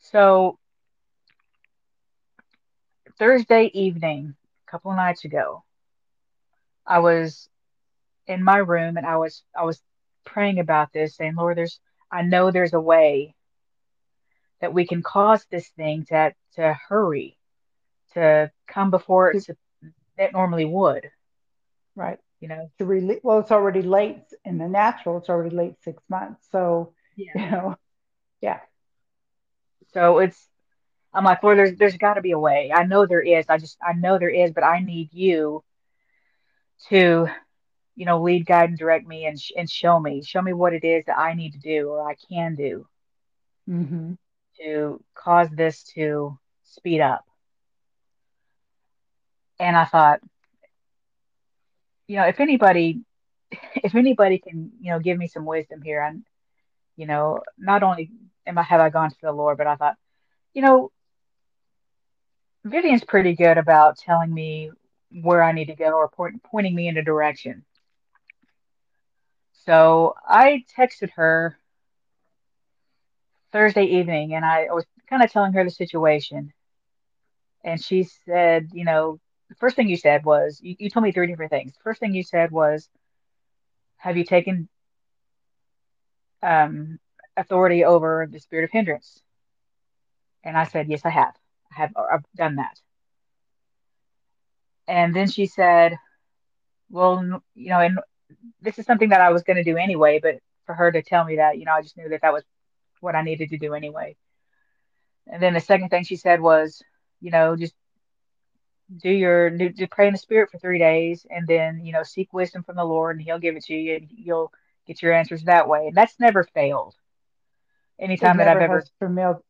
so 0.00 0.58
thursday 3.18 3.70
evening 3.72 4.34
a 4.66 4.70
couple 4.70 4.92
nights 4.92 5.24
ago 5.24 5.62
i 6.86 6.98
was 6.98 7.48
in 8.26 8.42
my 8.42 8.58
room 8.58 8.96
and 8.96 9.06
i 9.06 9.16
was 9.16 9.42
i 9.56 9.64
was 9.64 9.80
praying 10.24 10.58
about 10.58 10.92
this 10.92 11.16
saying 11.16 11.34
lord 11.36 11.56
there's 11.56 11.80
i 12.10 12.22
know 12.22 12.50
there's 12.50 12.74
a 12.74 12.80
way 12.80 13.34
that 14.60 14.72
we 14.72 14.86
can 14.86 15.02
cause 15.02 15.44
this 15.50 15.68
thing 15.76 16.04
to 16.06 16.34
to 16.54 16.76
hurry, 16.88 17.36
to 18.14 18.50
come 18.66 18.90
before 18.90 19.30
it, 19.30 19.46
it 20.18 20.32
normally 20.32 20.64
would. 20.64 21.10
Right. 21.94 22.18
You 22.40 22.48
know, 22.48 22.70
to 22.78 22.84
release. 22.84 23.20
Well, 23.22 23.38
it's 23.38 23.50
already 23.50 23.82
late 23.82 24.22
in 24.44 24.58
the 24.58 24.68
natural. 24.68 25.18
It's 25.18 25.28
already 25.28 25.54
late 25.54 25.74
six 25.82 26.02
months. 26.08 26.46
So 26.50 26.92
yeah. 27.16 27.32
you 27.34 27.50
know, 27.50 27.76
yeah. 28.40 28.60
So 29.92 30.18
it's. 30.18 30.48
I'm 31.14 31.24
like, 31.24 31.42
Lord, 31.42 31.56
there's 31.56 31.76
there's 31.76 31.96
got 31.96 32.14
to 32.14 32.20
be 32.20 32.32
a 32.32 32.38
way. 32.38 32.70
I 32.74 32.84
know 32.84 33.06
there 33.06 33.22
is. 33.22 33.46
I 33.48 33.56
just 33.56 33.78
I 33.82 33.94
know 33.94 34.18
there 34.18 34.28
is, 34.28 34.50
but 34.50 34.64
I 34.64 34.80
need 34.80 35.14
you 35.14 35.64
to, 36.88 37.28
you 37.96 38.06
know, 38.06 38.22
lead, 38.22 38.46
guide, 38.46 38.70
and 38.70 38.78
direct 38.78 39.06
me, 39.06 39.26
and 39.26 39.38
and 39.56 39.70
show 39.70 39.98
me, 39.98 40.22
show 40.22 40.42
me 40.42 40.52
what 40.52 40.74
it 40.74 40.84
is 40.84 41.04
that 41.06 41.18
I 41.18 41.34
need 41.34 41.52
to 41.52 41.58
do 41.58 41.90
or 41.90 42.08
I 42.08 42.16
can 42.30 42.54
do. 42.54 42.86
Mm-hmm 43.68 44.14
to 44.60 45.02
cause 45.14 45.48
this 45.50 45.84
to 45.94 46.38
speed 46.64 47.00
up. 47.00 47.24
And 49.58 49.76
I 49.76 49.84
thought, 49.84 50.20
you 52.06 52.16
know, 52.16 52.26
if 52.26 52.40
anybody, 52.40 53.00
if 53.50 53.94
anybody 53.94 54.38
can, 54.38 54.72
you 54.80 54.90
know, 54.92 54.98
give 54.98 55.18
me 55.18 55.28
some 55.28 55.44
wisdom 55.44 55.82
here, 55.82 56.02
and 56.02 56.24
you 56.96 57.06
know, 57.06 57.40
not 57.58 57.82
only 57.82 58.10
am 58.46 58.58
I 58.58 58.62
have 58.62 58.80
I 58.80 58.90
gone 58.90 59.10
to 59.10 59.16
the 59.22 59.32
Lord, 59.32 59.58
but 59.58 59.66
I 59.66 59.76
thought, 59.76 59.96
you 60.54 60.62
know, 60.62 60.90
Vivian's 62.64 63.04
pretty 63.04 63.34
good 63.34 63.58
about 63.58 63.98
telling 63.98 64.32
me 64.32 64.70
where 65.10 65.42
I 65.42 65.52
need 65.52 65.66
to 65.66 65.76
go 65.76 65.92
or 65.92 66.08
point, 66.08 66.42
pointing 66.42 66.74
me 66.74 66.88
in 66.88 66.96
a 66.96 67.02
direction. 67.02 67.64
So 69.64 70.14
I 70.26 70.64
texted 70.78 71.10
her 71.16 71.58
Thursday 73.52 73.84
evening, 73.84 74.34
and 74.34 74.44
I 74.44 74.66
was 74.70 74.84
kind 75.08 75.22
of 75.22 75.32
telling 75.32 75.52
her 75.54 75.64
the 75.64 75.70
situation. 75.70 76.52
And 77.64 77.82
she 77.82 78.04
said, 78.04 78.68
you 78.72 78.84
know, 78.84 79.18
the 79.48 79.54
first 79.56 79.76
thing 79.76 79.88
you 79.88 79.96
said 79.96 80.24
was, 80.24 80.60
you, 80.62 80.76
you 80.78 80.90
told 80.90 81.04
me 81.04 81.12
three 81.12 81.26
different 81.26 81.50
things. 81.50 81.74
First 81.82 82.00
thing 82.00 82.14
you 82.14 82.22
said 82.22 82.50
was, 82.50 82.88
have 83.98 84.16
you 84.16 84.24
taken 84.24 84.68
um, 86.42 86.98
authority 87.36 87.84
over 87.84 88.28
the 88.30 88.38
spirit 88.40 88.64
of 88.64 88.70
hindrance? 88.70 89.20
And 90.44 90.56
I 90.56 90.64
said, 90.64 90.88
Yes, 90.88 91.02
I 91.04 91.10
have. 91.10 91.34
I 91.72 91.80
have 91.80 91.92
I've 91.96 92.24
done 92.36 92.56
that. 92.56 92.78
And 94.88 95.14
then 95.14 95.28
she 95.28 95.46
said, 95.46 95.96
Well, 96.90 97.42
you 97.54 97.70
know, 97.70 97.80
and 97.80 97.98
this 98.60 98.78
is 98.78 98.86
something 98.86 99.10
that 99.10 99.20
I 99.20 99.30
was 99.30 99.42
going 99.42 99.56
to 99.56 99.64
do 99.64 99.76
anyway, 99.76 100.20
but 100.22 100.36
for 100.64 100.74
her 100.74 100.90
to 100.90 101.02
tell 101.02 101.24
me 101.24 101.36
that, 101.36 101.58
you 101.58 101.64
know, 101.64 101.72
I 101.72 101.82
just 101.82 101.96
knew 101.96 102.08
that 102.08 102.22
that 102.22 102.32
was 102.32 102.42
what 103.00 103.14
I 103.14 103.22
needed 103.22 103.50
to 103.50 103.58
do 103.58 103.74
anyway. 103.74 104.16
And 105.26 105.42
then 105.42 105.54
the 105.54 105.60
second 105.60 105.88
thing 105.88 106.04
she 106.04 106.16
said 106.16 106.40
was, 106.40 106.82
you 107.20 107.30
know, 107.30 107.56
just 107.56 107.74
do 109.02 109.10
your 109.10 109.50
do, 109.50 109.68
do 109.68 109.86
pray 109.88 110.06
in 110.06 110.12
the 110.12 110.18
spirit 110.18 110.50
for 110.50 110.58
three 110.58 110.78
days 110.78 111.26
and 111.28 111.46
then, 111.46 111.84
you 111.84 111.92
know, 111.92 112.02
seek 112.02 112.32
wisdom 112.32 112.62
from 112.62 112.76
the 112.76 112.84
Lord 112.84 113.16
and 113.16 113.24
he'll 113.24 113.38
give 113.38 113.56
it 113.56 113.64
to 113.64 113.74
you 113.74 113.96
and 113.96 114.08
you'll 114.10 114.52
get 114.86 115.02
your 115.02 115.12
answers 115.12 115.42
that 115.44 115.68
way. 115.68 115.88
And 115.88 115.96
that's 115.96 116.18
never 116.20 116.44
failed. 116.44 116.94
Anytime 117.98 118.36
that 118.38 118.48
I've 118.48 118.60
ever 118.60 118.84
for 118.98 119.08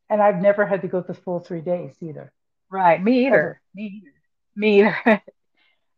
and 0.09 0.23
I've 0.23 0.41
never 0.41 0.65
had 0.65 0.83
to 0.83 0.89
go 0.89 1.01
the 1.01 1.15
full 1.15 1.41
three 1.41 1.61
days 1.61 1.97
either. 2.01 2.33
Right. 2.71 3.03
Me 3.03 3.27
either. 3.27 3.37
Ever. 3.37 3.61
Me 3.75 4.03
either. 4.03 4.16
Me 4.57 4.81
either. 4.81 4.97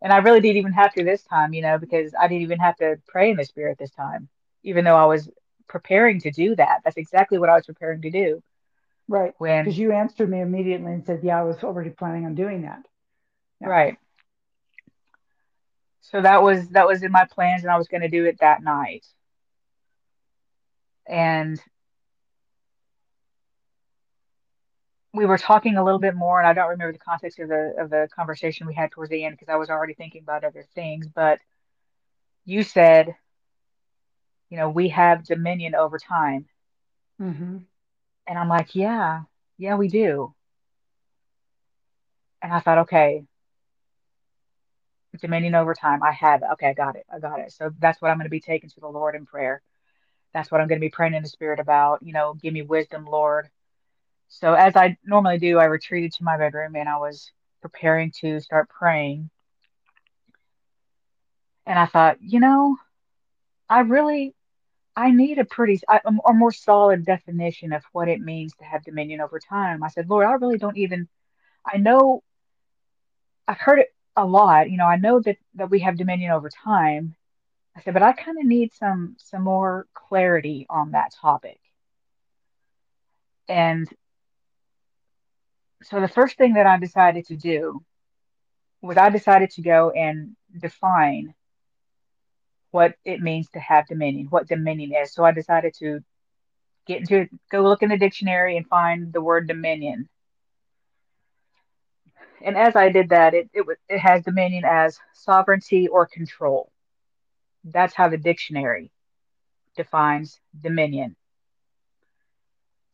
and 0.02 0.12
I 0.12 0.18
really 0.18 0.40
didn't 0.40 0.58
even 0.58 0.72
have 0.72 0.92
to 0.94 1.04
this 1.04 1.22
time, 1.22 1.54
you 1.54 1.62
know, 1.62 1.78
because 1.78 2.12
I 2.18 2.28
didn't 2.28 2.42
even 2.42 2.58
have 2.58 2.76
to 2.76 3.00
pray 3.06 3.30
in 3.30 3.36
the 3.36 3.44
spirit 3.44 3.78
this 3.78 3.90
time, 3.90 4.28
even 4.64 4.84
though 4.84 4.96
I 4.96 5.06
was 5.06 5.30
preparing 5.68 6.20
to 6.20 6.30
do 6.30 6.56
that. 6.56 6.80
That's 6.84 6.96
exactly 6.96 7.38
what 7.38 7.48
I 7.48 7.54
was 7.54 7.66
preparing 7.66 8.02
to 8.02 8.10
do. 8.10 8.42
Right. 9.08 9.32
When 9.38 9.64
because 9.64 9.78
you 9.78 9.92
answered 9.92 10.28
me 10.28 10.40
immediately 10.40 10.92
and 10.92 11.04
said, 11.04 11.20
"Yeah, 11.22 11.40
I 11.40 11.44
was 11.44 11.62
already 11.64 11.90
planning 11.90 12.26
on 12.26 12.34
doing 12.34 12.62
that." 12.62 12.82
Yeah. 13.60 13.68
Right. 13.68 13.98
So 16.02 16.20
that 16.20 16.42
was 16.42 16.68
that 16.70 16.86
was 16.86 17.02
in 17.02 17.12
my 17.12 17.26
plans, 17.26 17.62
and 17.62 17.70
I 17.70 17.78
was 17.78 17.88
going 17.88 18.02
to 18.02 18.08
do 18.08 18.26
it 18.26 18.38
that 18.40 18.62
night. 18.62 19.06
And 21.06 21.60
we 25.18 25.26
were 25.26 25.36
talking 25.36 25.76
a 25.76 25.84
little 25.84 25.98
bit 25.98 26.14
more, 26.14 26.38
and 26.38 26.46
I 26.46 26.52
don't 26.52 26.68
remember 26.68 26.92
the 26.92 26.98
context 27.00 27.40
of 27.40 27.48
the 27.48 27.74
of 27.76 27.90
the 27.90 28.08
conversation 28.14 28.68
we 28.68 28.74
had 28.74 28.92
towards 28.92 29.10
the 29.10 29.24
end 29.24 29.36
because 29.36 29.52
I 29.52 29.56
was 29.56 29.68
already 29.68 29.94
thinking 29.94 30.22
about 30.22 30.44
other 30.44 30.64
things. 30.76 31.08
But 31.08 31.40
you 32.44 32.62
said, 32.62 33.16
you 34.48 34.56
know, 34.56 34.70
we 34.70 34.90
have 34.90 35.24
dominion 35.24 35.74
over 35.74 35.98
time. 35.98 36.46
Mm-hmm. 37.20 37.58
And 38.28 38.38
I'm 38.38 38.48
like, 38.48 38.76
yeah, 38.76 39.22
yeah, 39.58 39.74
we 39.74 39.88
do. 39.88 40.34
And 42.40 42.52
I 42.52 42.60
thought, 42.60 42.78
okay, 42.78 43.24
dominion 45.20 45.56
over 45.56 45.74
time. 45.74 46.00
I 46.04 46.12
have 46.12 46.42
it. 46.42 46.48
Okay, 46.52 46.68
I 46.68 46.74
got 46.74 46.94
it. 46.94 47.06
I 47.12 47.18
got 47.18 47.40
it. 47.40 47.50
So 47.50 47.72
that's 47.80 48.00
what 48.00 48.12
I'm 48.12 48.18
going 48.18 48.26
to 48.26 48.30
be 48.30 48.40
taking 48.40 48.70
to 48.70 48.80
the 48.80 48.86
Lord 48.86 49.16
in 49.16 49.26
prayer. 49.26 49.62
That's 50.32 50.50
what 50.50 50.60
I'm 50.60 50.68
going 50.68 50.78
to 50.78 50.86
be 50.86 50.90
praying 50.90 51.14
in 51.14 51.24
the 51.24 51.28
spirit 51.28 51.58
about. 51.58 52.04
You 52.04 52.12
know, 52.12 52.34
give 52.34 52.54
me 52.54 52.62
wisdom, 52.62 53.04
Lord. 53.04 53.48
So 54.28 54.54
as 54.54 54.76
I 54.76 54.96
normally 55.04 55.38
do, 55.38 55.58
I 55.58 55.64
retreated 55.64 56.12
to 56.14 56.24
my 56.24 56.36
bedroom 56.36 56.76
and 56.76 56.88
I 56.88 56.98
was 56.98 57.32
preparing 57.60 58.12
to 58.20 58.40
start 58.40 58.68
praying. 58.68 59.30
And 61.66 61.78
I 61.78 61.86
thought, 61.86 62.18
you 62.20 62.40
know, 62.40 62.76
I 63.68 63.80
really 63.80 64.34
I 64.96 65.10
need 65.12 65.38
a 65.38 65.44
pretty 65.44 65.80
a, 65.88 66.32
more 66.32 66.52
solid 66.52 67.04
definition 67.04 67.72
of 67.72 67.84
what 67.92 68.08
it 68.08 68.20
means 68.20 68.54
to 68.56 68.64
have 68.64 68.84
dominion 68.84 69.20
over 69.20 69.38
time. 69.38 69.82
I 69.82 69.88
said, 69.88 70.08
Lord, 70.10 70.26
I 70.26 70.32
really 70.32 70.58
don't 70.58 70.76
even 70.76 71.08
I 71.66 71.78
know 71.78 72.22
I've 73.46 73.58
heard 73.58 73.78
it 73.78 73.94
a 74.16 74.26
lot, 74.26 74.70
you 74.70 74.76
know, 74.76 74.86
I 74.86 74.96
know 74.96 75.20
that 75.20 75.36
that 75.54 75.70
we 75.70 75.80
have 75.80 75.96
dominion 75.96 76.32
over 76.32 76.50
time. 76.50 77.14
I 77.76 77.80
said, 77.82 77.94
but 77.94 78.02
I 78.02 78.12
kind 78.12 78.38
of 78.38 78.44
need 78.44 78.72
some 78.74 79.16
some 79.18 79.42
more 79.42 79.86
clarity 79.94 80.66
on 80.68 80.92
that 80.92 81.12
topic. 81.20 81.60
And 83.48 83.88
so 85.82 86.00
the 86.00 86.08
first 86.08 86.36
thing 86.36 86.54
that 86.54 86.66
I 86.66 86.78
decided 86.78 87.26
to 87.26 87.36
do 87.36 87.84
was 88.82 88.96
I 88.96 89.10
decided 89.10 89.50
to 89.52 89.62
go 89.62 89.90
and 89.90 90.36
define 90.60 91.34
what 92.70 92.94
it 93.04 93.20
means 93.20 93.48
to 93.50 93.60
have 93.60 93.86
dominion, 93.86 94.28
what 94.30 94.48
dominion 94.48 94.92
is. 94.94 95.12
So 95.12 95.24
I 95.24 95.32
decided 95.32 95.74
to 95.80 96.00
get 96.86 97.00
into 97.00 97.28
go 97.50 97.62
look 97.62 97.82
in 97.82 97.90
the 97.90 97.98
dictionary 97.98 98.56
and 98.56 98.66
find 98.66 99.12
the 99.12 99.20
word 99.22 99.48
dominion. 99.48 100.08
And 102.44 102.56
as 102.56 102.76
I 102.76 102.90
did 102.90 103.10
that, 103.10 103.34
it 103.34 103.50
it, 103.52 103.66
was 103.66 103.76
it 103.88 103.98
has 103.98 104.22
dominion 104.24 104.64
as 104.66 104.98
sovereignty 105.14 105.88
or 105.88 106.06
control. 106.06 106.70
That's 107.64 107.94
how 107.94 108.08
the 108.08 108.18
dictionary 108.18 108.92
defines 109.76 110.40
dominion. 110.60 111.16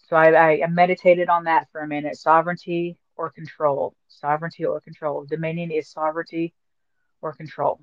So 0.08 0.16
I, 0.16 0.62
I 0.62 0.66
meditated 0.66 1.28
on 1.28 1.44
that 1.44 1.68
for 1.72 1.80
a 1.80 1.88
minute. 1.88 2.16
Sovereignty 2.16 2.96
or 3.16 3.30
control. 3.30 3.94
Sovereignty 4.08 4.64
or 4.64 4.80
control. 4.80 5.24
Dominion 5.24 5.70
is 5.70 5.88
sovereignty 5.88 6.54
or 7.22 7.32
control. 7.32 7.80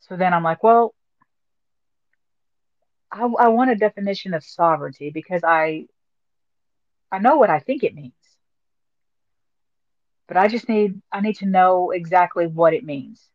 So 0.00 0.16
then 0.16 0.34
I'm 0.34 0.42
like, 0.42 0.62
well, 0.62 0.94
I, 3.12 3.22
I 3.22 3.48
want 3.48 3.70
a 3.70 3.76
definition 3.76 4.34
of 4.34 4.44
sovereignty 4.44 5.10
because 5.10 5.42
I 5.44 5.86
I 7.10 7.18
know 7.18 7.36
what 7.36 7.50
I 7.50 7.60
think 7.60 7.84
it 7.84 7.94
means. 7.94 8.12
But 10.28 10.36
I 10.36 10.48
just 10.48 10.68
need 10.68 11.00
I 11.12 11.20
need 11.20 11.36
to 11.36 11.46
know 11.46 11.92
exactly 11.92 12.46
what 12.46 12.74
it 12.74 12.84
means. 12.84 13.28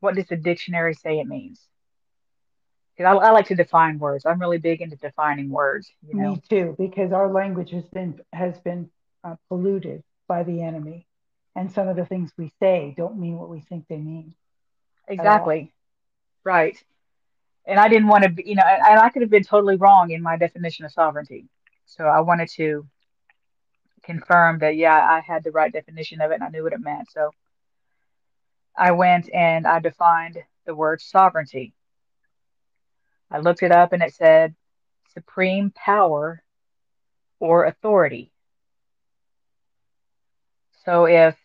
What 0.00 0.14
does 0.14 0.26
the 0.26 0.36
dictionary 0.36 0.94
say 0.94 1.18
it 1.20 1.26
means? 1.26 1.68
I, 3.04 3.12
I, 3.12 3.30
like 3.30 3.46
to 3.46 3.54
define 3.54 3.98
words. 3.98 4.26
I'm 4.26 4.40
really 4.40 4.58
big 4.58 4.80
into 4.80 4.96
defining 4.96 5.50
words. 5.50 5.90
You 6.06 6.14
know? 6.14 6.30
Me 6.32 6.42
too, 6.48 6.74
because 6.78 7.12
our 7.12 7.30
language 7.30 7.70
has 7.70 7.84
been 7.84 8.20
has 8.32 8.58
been 8.60 8.90
uh, 9.24 9.36
polluted 9.48 10.02
by 10.28 10.42
the 10.42 10.62
enemy, 10.62 11.06
and 11.56 11.70
some 11.70 11.88
of 11.88 11.96
the 11.96 12.06
things 12.06 12.32
we 12.36 12.52
say 12.60 12.94
don't 12.96 13.18
mean 13.18 13.38
what 13.38 13.48
we 13.48 13.60
think 13.60 13.86
they 13.88 13.98
mean. 13.98 14.34
Exactly. 15.08 15.72
Right. 16.44 16.82
And 17.64 17.78
I 17.78 17.88
didn't 17.88 18.08
want 18.08 18.24
to, 18.24 18.30
be, 18.30 18.42
you 18.44 18.56
know, 18.56 18.64
and 18.64 18.98
I 18.98 19.08
could 19.08 19.22
have 19.22 19.30
been 19.30 19.44
totally 19.44 19.76
wrong 19.76 20.10
in 20.10 20.22
my 20.22 20.36
definition 20.36 20.84
of 20.84 20.92
sovereignty. 20.92 21.46
So 21.86 22.04
I 22.04 22.20
wanted 22.20 22.48
to 22.56 22.86
confirm 24.02 24.58
that, 24.60 24.76
yeah, 24.76 24.94
I 24.94 25.20
had 25.20 25.44
the 25.44 25.52
right 25.52 25.72
definition 25.72 26.20
of 26.20 26.30
it 26.30 26.34
and 26.34 26.44
I 26.44 26.48
knew 26.48 26.64
what 26.64 26.72
it 26.72 26.80
meant. 26.80 27.10
So 27.12 27.30
I 28.76 28.92
went 28.92 29.32
and 29.32 29.66
I 29.66 29.78
defined 29.78 30.38
the 30.66 30.74
word 30.74 31.00
sovereignty. 31.00 31.72
I 33.32 33.38
looked 33.38 33.62
it 33.62 33.72
up 33.72 33.94
and 33.94 34.02
it 34.02 34.14
said 34.14 34.54
supreme 35.14 35.72
power 35.74 36.42
or 37.40 37.64
authority. 37.64 38.30
So 40.84 41.06
if 41.06 41.36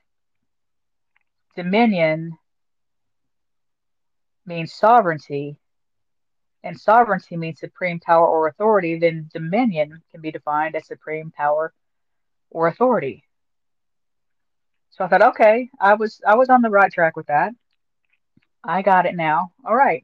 dominion 1.55 2.37
means 4.45 4.73
sovereignty 4.73 5.57
and 6.63 6.77
sovereignty 6.77 7.37
means 7.37 7.59
supreme 7.59 8.01
power 8.01 8.27
or 8.27 8.47
authority, 8.47 8.99
then 8.99 9.29
dominion 9.33 10.01
can 10.11 10.19
be 10.19 10.31
defined 10.31 10.75
as 10.75 10.87
supreme 10.87 11.31
power 11.31 11.73
or 12.49 12.67
authority. 12.67 13.23
So 14.89 15.05
I 15.05 15.07
thought, 15.07 15.21
okay, 15.21 15.69
I 15.79 15.93
was 15.93 16.19
I 16.27 16.35
was 16.35 16.49
on 16.49 16.61
the 16.61 16.69
right 16.69 16.91
track 16.91 17.15
with 17.15 17.27
that. 17.27 17.53
I 18.63 18.81
got 18.81 19.05
it 19.05 19.15
now. 19.15 19.53
All 19.65 19.75
right. 19.75 20.03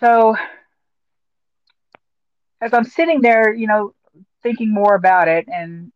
So 0.00 0.36
as 2.60 2.72
I'm 2.74 2.84
sitting 2.84 3.20
there, 3.20 3.54
you 3.54 3.66
know, 3.66 3.94
thinking 4.42 4.72
more 4.72 4.94
about 4.94 5.28
it, 5.28 5.46
and 5.48 5.92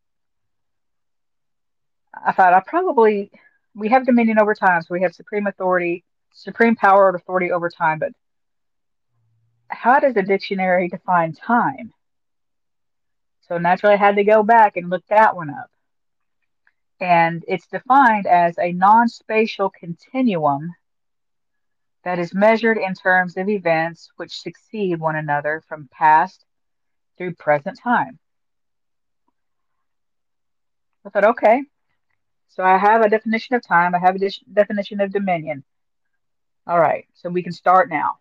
I 2.15 2.33
thought 2.33 2.55
I 2.55 2.61
probably 2.67 3.31
we 3.75 3.89
have 3.89 4.07
dominion 4.07 4.39
over 4.41 4.55
time, 4.55 4.83
so 4.83 4.89
we 4.95 5.03
have 5.03 5.15
supreme 5.15 5.47
authority, 5.47 6.05
supreme 6.33 6.77
power 6.77 7.09
and 7.09 7.17
authority 7.17 7.53
over 7.53 7.69
time. 7.69 7.99
But 7.99 8.13
how 9.69 10.01
does 10.01 10.15
the 10.15 10.23
dictionary 10.23 10.89
define 10.89 11.33
time? 11.35 11.93
So 13.49 13.59
naturally, 13.59 13.95
I 13.95 13.99
had 13.99 14.17
to 14.17 14.25
go 14.25 14.43
back 14.43 14.77
and 14.77 14.91
look 14.91 15.05
that 15.09 15.37
one 15.37 15.51
up. 15.51 15.71
And 17.01 17.45
it's 17.49 17.67
defined 17.67 18.27
as 18.27 18.59
a 18.59 18.73
non 18.73 19.09
spatial 19.09 19.71
continuum 19.71 20.71
that 22.05 22.19
is 22.19 22.35
measured 22.35 22.79
in 22.79 22.95
terms 22.95 23.37
of 23.37 23.49
events 23.49 24.11
which 24.17 24.41
succeed 24.41 24.99
one 24.99 25.17
another 25.17 25.63
from 25.69 25.89
past 25.93 26.45
through 27.19 27.35
present 27.35 27.79
time. 27.79 28.19
I 31.05 31.11
thought, 31.11 31.25
okay, 31.25 31.63
so 32.49 32.63
I 32.65 32.77
have 32.79 33.03
a 33.03 33.09
definition 33.09 33.55
of 33.57 33.67
time, 33.67 33.95
I 33.95 33.99
have 33.99 34.17
a 34.17 34.19
de- 34.19 34.45
definition 34.53 35.01
of 35.01 35.13
dominion. 35.13 35.65
All 36.67 36.79
right, 36.79 37.07
so 37.15 37.29
we 37.31 37.43
can 37.43 37.53
start 37.53 37.89
now. 37.89 38.19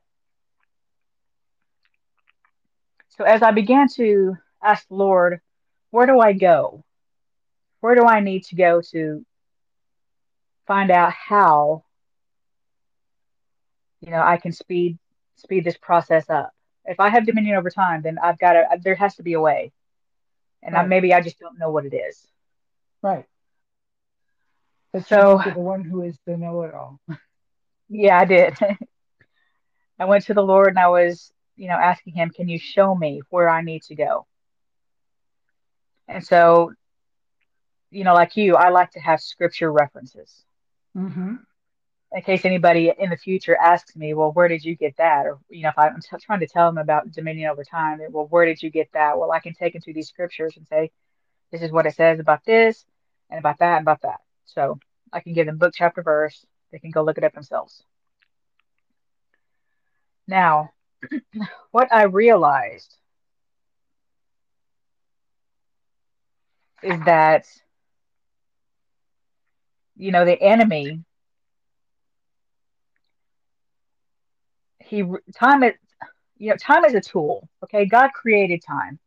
So 3.17 3.23
as 3.25 3.41
I 3.41 3.51
began 3.51 3.87
to 3.95 4.37
ask 4.63 4.87
the 4.87 4.95
Lord, 4.95 5.41
where 5.91 6.05
do 6.05 6.19
I 6.19 6.33
go? 6.33 6.83
Where 7.81 7.95
do 7.95 8.05
I 8.05 8.19
need 8.21 8.43
to 8.45 8.55
go 8.55 8.81
to 8.91 9.25
find 10.67 10.91
out 10.91 11.11
how 11.11 11.83
you 14.01 14.11
know, 14.11 14.21
I 14.21 14.37
can 14.37 14.51
speed 14.51 14.97
speed 15.35 15.63
this 15.63 15.77
process 15.77 16.29
up. 16.29 16.51
If 16.85 16.99
I 16.99 17.09
have 17.09 17.25
dominion 17.25 17.55
over 17.55 17.69
time, 17.69 18.01
then 18.01 18.17
I've 18.21 18.39
got 18.39 18.53
to, 18.53 18.65
there 18.81 18.95
has 18.95 19.15
to 19.15 19.23
be 19.23 19.33
a 19.33 19.39
way. 19.39 19.71
And 20.61 20.75
I, 20.75 20.85
maybe 20.85 21.13
I 21.13 21.21
just 21.21 21.39
don't 21.39 21.57
know 21.57 21.71
what 21.71 21.85
it 21.85 21.93
is. 21.93 22.27
Right. 23.01 23.25
But 24.91 25.05
So- 25.07 25.29
you 25.31 25.35
went 25.35 25.43
to 25.47 25.53
the 25.53 25.59
one 25.59 25.83
who 25.83 26.01
is 26.03 26.17
the 26.25 26.35
know-it-all. 26.35 26.99
Yeah, 27.89 28.19
I 28.19 28.25
did. 28.25 28.57
I 29.99 30.05
went 30.05 30.25
to 30.25 30.33
the 30.33 30.41
Lord 30.43 30.67
and 30.67 30.79
I 30.79 30.87
was, 30.87 31.31
you 31.55 31.67
know, 31.67 31.75
asking 31.75 32.13
him, 32.15 32.29
can 32.29 32.47
you 32.49 32.57
show 32.59 32.93
me 32.95 33.21
where 33.29 33.47
I 33.49 33.61
need 33.61 33.83
to 33.83 33.95
go? 33.95 34.25
And 36.07 36.25
so, 36.25 36.73
you 37.91 38.03
know, 38.03 38.13
like 38.13 38.35
you, 38.35 38.55
I 38.55 38.69
like 38.69 38.91
to 38.91 38.99
have 38.99 39.21
scripture 39.21 39.71
references 39.71 40.43
Mm-hmm. 40.97 41.35
In 42.11 42.21
case 42.23 42.43
anybody 42.43 42.91
in 42.97 43.09
the 43.11 43.17
future 43.17 43.55
asks 43.55 43.95
me, 43.95 44.13
well, 44.13 44.31
where 44.31 44.47
did 44.47 44.63
you 44.63 44.75
get 44.75 44.97
that? 44.97 45.27
Or, 45.27 45.37
you 45.49 45.63
know, 45.63 45.69
if 45.69 45.77
I'm 45.77 45.99
t- 46.01 46.17
trying 46.19 46.39
to 46.39 46.47
tell 46.47 46.67
them 46.67 46.79
about 46.79 47.11
dominion 47.11 47.49
over 47.51 47.63
time, 47.63 47.99
well, 48.09 48.25
where 48.27 48.45
did 48.45 48.63
you 48.63 48.71
get 48.71 48.89
that? 48.93 49.17
Well, 49.17 49.31
I 49.31 49.39
can 49.39 49.53
take 49.53 49.73
them 49.73 49.81
these 49.93 50.07
scriptures 50.09 50.53
and 50.57 50.65
say, 50.67 50.91
this 51.51 51.61
is 51.61 51.71
what 51.71 51.85
it 51.85 51.95
says 51.95 52.19
about 52.19 52.43
this 52.45 52.85
and 53.29 53.39
about 53.39 53.59
that 53.59 53.77
and 53.77 53.83
about 53.83 54.01
that. 54.01 54.19
So 54.45 54.79
I 55.13 55.19
can 55.19 55.33
give 55.33 55.45
them 55.45 55.57
book, 55.57 55.73
chapter, 55.75 56.01
verse. 56.01 56.45
They 56.71 56.79
can 56.79 56.91
go 56.91 57.03
look 57.03 57.17
it 57.17 57.23
up 57.23 57.33
themselves. 57.33 57.83
Now, 60.27 60.71
what 61.71 61.93
I 61.93 62.03
realized 62.03 62.95
is 66.81 66.99
that, 67.05 67.45
you 69.95 70.11
know, 70.11 70.25
the 70.25 70.41
enemy, 70.41 71.03
he 74.89 75.03
time 75.35 75.63
is, 75.63 75.73
you 76.37 76.49
know, 76.49 76.55
time 76.55 76.85
is 76.85 76.93
a 76.93 77.01
tool. 77.01 77.47
Okay, 77.63 77.85
God 77.85 78.11
created 78.13 78.63
time. 78.65 78.99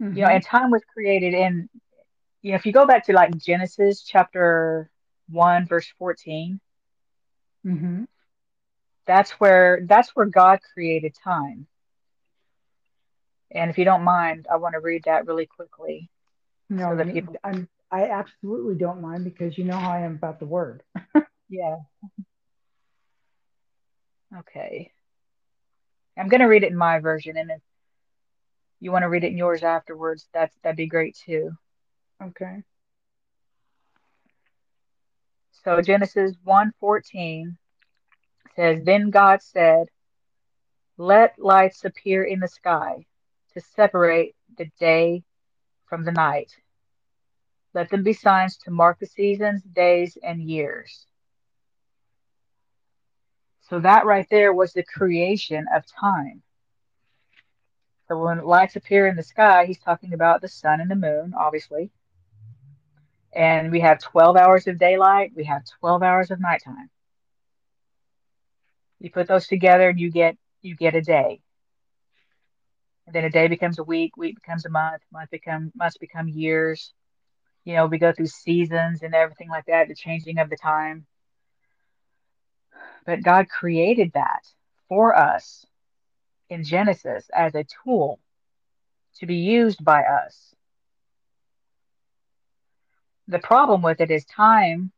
Mm-hmm. 0.00 0.16
You 0.16 0.22
know, 0.24 0.28
and 0.28 0.44
time 0.44 0.70
was 0.70 0.82
created 0.92 1.34
in, 1.34 1.68
you 2.42 2.52
know, 2.52 2.56
if 2.56 2.66
you 2.66 2.72
go 2.72 2.86
back 2.86 3.06
to 3.06 3.12
like 3.12 3.36
Genesis 3.36 4.02
chapter 4.02 4.90
one, 5.28 5.66
verse 5.66 5.90
fourteen, 5.98 6.60
mm-hmm. 7.64 8.04
that's 9.06 9.30
where 9.32 9.80
that's 9.86 10.10
where 10.14 10.26
God 10.26 10.60
created 10.74 11.14
time. 11.22 11.66
And 13.50 13.70
if 13.70 13.78
you 13.78 13.84
don't 13.84 14.02
mind, 14.04 14.46
I 14.50 14.56
want 14.56 14.74
to 14.74 14.80
read 14.80 15.04
that 15.04 15.26
really 15.26 15.46
quickly. 15.46 16.10
No, 16.70 16.90
So 16.90 16.96
that 16.96 17.12
people- 17.12 17.36
I'm, 17.44 17.68
I 17.90 18.08
absolutely 18.08 18.76
don't 18.76 19.02
mind 19.02 19.24
because 19.24 19.58
you 19.58 19.64
know 19.64 19.76
how 19.76 19.90
I 19.92 20.00
am 20.00 20.14
about 20.14 20.38
the 20.40 20.46
word. 20.46 20.82
Yeah. 21.52 21.76
Okay. 24.38 24.90
I'm 26.16 26.28
going 26.28 26.40
to 26.40 26.46
read 26.46 26.62
it 26.62 26.70
in 26.70 26.76
my 26.76 26.98
version, 26.98 27.36
and 27.36 27.50
if 27.50 27.60
you 28.80 28.92
want 28.92 29.02
to 29.02 29.08
read 29.08 29.24
it 29.24 29.32
in 29.32 29.38
yours 29.38 29.62
afterwards, 29.62 30.28
that's 30.32 30.56
that'd 30.62 30.76
be 30.76 30.86
great 30.86 31.16
too. 31.16 31.52
Okay. 32.22 32.62
So 35.64 35.80
Genesis 35.80 36.34
1:14 36.44 37.56
says, 38.56 38.82
Then 38.84 39.10
God 39.10 39.42
said, 39.42 39.86
Let 40.96 41.38
lights 41.38 41.84
appear 41.84 42.24
in 42.24 42.40
the 42.40 42.48
sky 42.48 43.06
to 43.54 43.60
separate 43.60 44.34
the 44.56 44.70
day 44.78 45.22
from 45.86 46.04
the 46.04 46.12
night. 46.12 46.52
Let 47.74 47.90
them 47.90 48.02
be 48.02 48.12
signs 48.12 48.56
to 48.58 48.70
mark 48.70 48.98
the 48.98 49.06
seasons, 49.06 49.62
days, 49.62 50.18
and 50.22 50.42
years. 50.42 51.06
So 53.72 53.80
that 53.80 54.04
right 54.04 54.26
there 54.28 54.52
was 54.52 54.74
the 54.74 54.82
creation 54.82 55.64
of 55.74 55.86
time. 55.98 56.42
So 58.06 58.22
when 58.22 58.44
lights 58.44 58.76
appear 58.76 59.06
in 59.06 59.16
the 59.16 59.22
sky, 59.22 59.64
he's 59.64 59.78
talking 59.78 60.12
about 60.12 60.42
the 60.42 60.48
sun 60.48 60.82
and 60.82 60.90
the 60.90 60.94
moon, 60.94 61.32
obviously. 61.34 61.90
And 63.32 63.72
we 63.72 63.80
have 63.80 63.98
12 63.98 64.36
hours 64.36 64.66
of 64.66 64.78
daylight, 64.78 65.32
we 65.34 65.44
have 65.44 65.62
12 65.80 66.02
hours 66.02 66.30
of 66.30 66.38
nighttime. 66.38 66.90
You 69.00 69.10
put 69.10 69.26
those 69.26 69.46
together 69.46 69.88
and 69.88 69.98
you 69.98 70.10
get 70.10 70.36
you 70.60 70.76
get 70.76 70.94
a 70.94 71.00
day. 71.00 71.40
And 73.06 73.14
then 73.14 73.24
a 73.24 73.30
day 73.30 73.48
becomes 73.48 73.78
a 73.78 73.84
week, 73.84 74.18
week 74.18 74.34
becomes 74.34 74.66
a 74.66 74.68
month, 74.70 75.00
month 75.10 75.30
become 75.30 75.72
months 75.74 75.96
become 75.96 76.28
years. 76.28 76.92
You 77.64 77.72
know, 77.72 77.86
we 77.86 77.96
go 77.96 78.12
through 78.12 78.26
seasons 78.26 79.02
and 79.02 79.14
everything 79.14 79.48
like 79.48 79.64
that, 79.64 79.88
the 79.88 79.94
changing 79.94 80.36
of 80.36 80.50
the 80.50 80.58
time. 80.58 81.06
But 83.04 83.22
God 83.22 83.48
created 83.48 84.12
that 84.14 84.46
for 84.88 85.16
us 85.16 85.66
in 86.48 86.64
Genesis 86.64 87.28
as 87.34 87.54
a 87.54 87.66
tool 87.84 88.20
to 89.18 89.26
be 89.26 89.36
used 89.36 89.84
by 89.84 90.02
us. 90.02 90.54
The 93.28 93.38
problem 93.38 93.82
with 93.82 94.00
it 94.00 94.10
is 94.10 94.24
time 94.24 94.92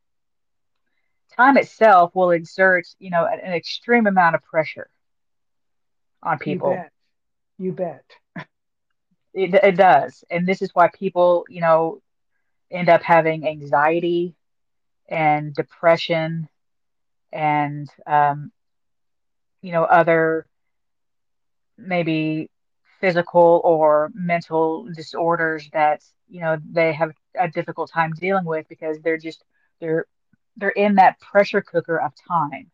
time 1.36 1.56
itself 1.56 2.14
will 2.14 2.30
exert, 2.30 2.86
you 2.98 3.10
know, 3.10 3.26
an, 3.26 3.52
extreme 3.52 4.06
amount 4.06 4.34
of 4.34 4.42
pressure 4.42 4.88
on 6.22 6.38
people. 6.38 6.70
You 6.70 6.76
bet. 6.76 6.92
You 7.58 7.72
bet. 7.72 8.46
It, 9.34 9.54
it 9.54 9.76
does. 9.76 10.22
And 10.30 10.46
this 10.46 10.62
is 10.62 10.70
why 10.74 10.90
people, 10.94 11.44
you 11.48 11.60
know, 11.60 12.00
end 12.70 12.88
up 12.88 13.02
having 13.02 13.46
anxiety 13.46 14.34
and 15.08 15.54
depression 15.54 16.48
and, 17.34 17.88
um, 18.06 18.52
you 19.60 19.72
know, 19.72 19.84
other 19.84 20.46
maybe 21.76 22.48
physical 23.00 23.60
or 23.64 24.10
mental 24.14 24.88
disorders 24.94 25.68
that, 25.72 26.02
you 26.28 26.40
know, 26.40 26.56
they 26.70 26.92
have 26.92 27.10
a 27.38 27.48
difficult 27.48 27.90
time 27.92 28.12
dealing 28.12 28.44
with 28.44 28.66
because 28.68 28.98
they're 29.00 29.18
just, 29.18 29.44
they're, 29.80 30.06
they're 30.56 30.70
in 30.70 30.94
that 30.94 31.18
pressure 31.20 31.60
cooker 31.60 32.00
of 32.00 32.12
time. 32.28 32.70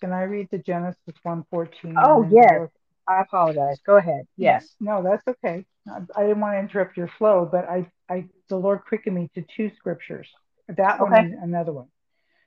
Can 0.00 0.12
I 0.12 0.22
read 0.24 0.48
the 0.50 0.58
Genesis 0.58 1.14
114? 1.22 1.94
Oh, 1.98 2.26
yes. 2.30 2.52
go- 2.52 2.70
I 3.08 3.22
apologize. 3.22 3.78
Go 3.86 3.96
ahead. 3.96 4.26
Yes. 4.36 4.76
No, 4.80 5.02
that's 5.02 5.26
okay. 5.26 5.64
I 5.88 6.00
I 6.14 6.22
didn't 6.24 6.40
want 6.40 6.54
to 6.54 6.58
interrupt 6.58 6.96
your 6.96 7.08
flow, 7.18 7.48
but 7.50 7.66
I, 7.68 7.90
I, 8.10 8.26
the 8.48 8.56
Lord 8.56 8.82
quickened 8.86 9.16
me 9.16 9.30
to 9.34 9.42
two 9.56 9.70
scriptures, 9.78 10.28
that 10.68 11.00
one 11.00 11.14
and 11.14 11.34
another 11.34 11.72
one. 11.72 11.88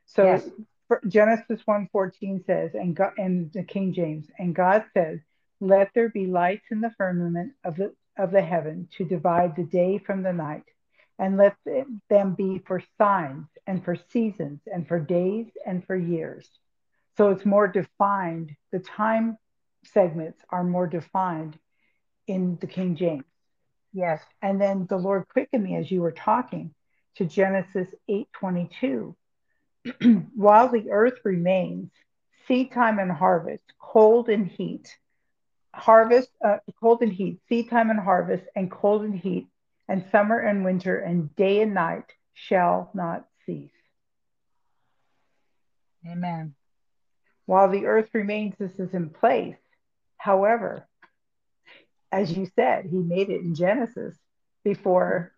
So 0.06 0.24
Yes. 0.26 0.50
Genesis 1.08 1.64
1:14 1.66 2.46
says, 2.46 2.76
and 2.76 2.96
God, 2.96 3.14
and 3.18 3.52
the 3.54 3.64
King 3.64 3.94
James, 3.94 4.30
and 4.38 4.54
God 4.54 4.84
says, 4.94 5.20
"Let 5.60 5.94
there 5.94 6.10
be 6.10 6.28
lights 6.28 6.66
in 6.70 6.82
the 6.82 6.92
firmament 6.92 7.54
of 7.64 7.78
the 7.78 7.96
of 8.18 8.32
the 8.32 8.42
heaven 8.42 8.90
to 8.98 9.06
divide 9.06 9.56
the 9.56 9.64
day 9.64 9.98
from 9.98 10.22
the 10.22 10.34
night, 10.34 10.66
and 11.18 11.38
let 11.38 11.56
them 12.10 12.34
be 12.34 12.60
for 12.60 12.82
signs 12.98 13.48
and 13.66 13.84
for 13.86 13.96
seasons 13.96 14.60
and 14.68 14.86
for 14.88 15.00
days 15.00 15.48
and 15.66 15.86
for 15.86 15.96
years." 15.96 16.60
So 17.16 17.30
it's 17.30 17.46
more 17.46 17.68
defined. 17.68 18.56
The 18.72 18.80
time 18.80 19.38
segments 19.86 20.44
are 20.50 20.64
more 20.64 20.88
defined 20.88 21.58
in 22.28 22.58
the 22.58 22.68
King 22.68 22.96
James. 22.96 23.26
Yes. 23.94 24.22
And 24.42 24.60
then 24.60 24.88
the 24.88 24.98
Lord 24.98 25.28
quickened 25.30 25.64
me 25.64 25.76
as 25.78 25.90
you 25.90 26.02
were 26.02 26.12
talking 26.12 26.74
to 27.16 27.26
Genesis 27.26 27.88
8:22. 28.10 29.16
While 30.36 30.70
the 30.70 30.92
earth 30.92 31.20
remains, 31.24 31.92
seed 32.48 32.72
time 32.72 33.00
and 33.00 33.12
harvest, 33.12 33.64
cold 33.80 34.30
and 34.30 34.48
heat, 34.48 34.96
harvest, 35.74 36.30
uh, 36.44 36.58
cold 36.80 37.02
and 37.02 37.12
heat, 37.12 37.40
seed 37.50 37.70
time 37.70 37.90
and 37.90 38.00
harvest, 38.00 38.44
and 38.56 38.70
cold 38.70 39.04
and 39.04 39.18
heat, 39.18 39.48
and 39.88 40.06
summer 40.12 40.40
and 40.40 40.64
winter, 40.64 41.00
and 41.00 41.36
day 41.36 41.62
and 41.62 41.74
night 41.74 42.06
shall 42.34 42.92
not 42.94 43.26
cease. 43.46 43.72
Amen. 46.08 46.56
While 47.46 47.70
the 47.70 47.86
earth 47.86 48.10
remains, 48.14 48.56
this 48.58 48.80
is 48.80 48.94
in 48.94 49.10
place. 49.10 49.58
However, 50.18 50.88
as 52.12 52.36
you 52.36 52.48
said, 52.56 52.86
he 52.86 52.98
made 52.98 53.30
it 53.30 53.42
in 53.42 53.56
Genesis 53.56 54.16
before 54.64 55.34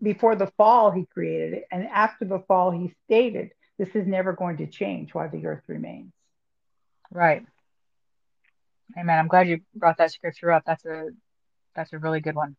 before 0.00 0.36
the 0.36 0.50
fall 0.56 0.90
he 0.90 1.06
created 1.06 1.54
it 1.54 1.64
and 1.70 1.86
after 1.86 2.24
the 2.24 2.40
fall 2.46 2.70
he 2.70 2.94
stated 3.04 3.50
this 3.78 3.88
is 3.94 4.06
never 4.06 4.32
going 4.32 4.56
to 4.56 4.66
change 4.66 5.14
while 5.14 5.28
the 5.30 5.46
earth 5.46 5.62
remains 5.66 6.12
Right. 7.12 7.44
Amen. 8.98 9.18
I'm 9.18 9.28
glad 9.28 9.48
you 9.48 9.60
brought 9.74 9.98
that 9.98 10.12
scripture 10.12 10.50
up. 10.50 10.64
That's 10.66 10.84
a 10.84 11.10
that's 11.74 11.92
a 11.92 11.98
really 11.98 12.20
good 12.20 12.34
one. 12.34 12.56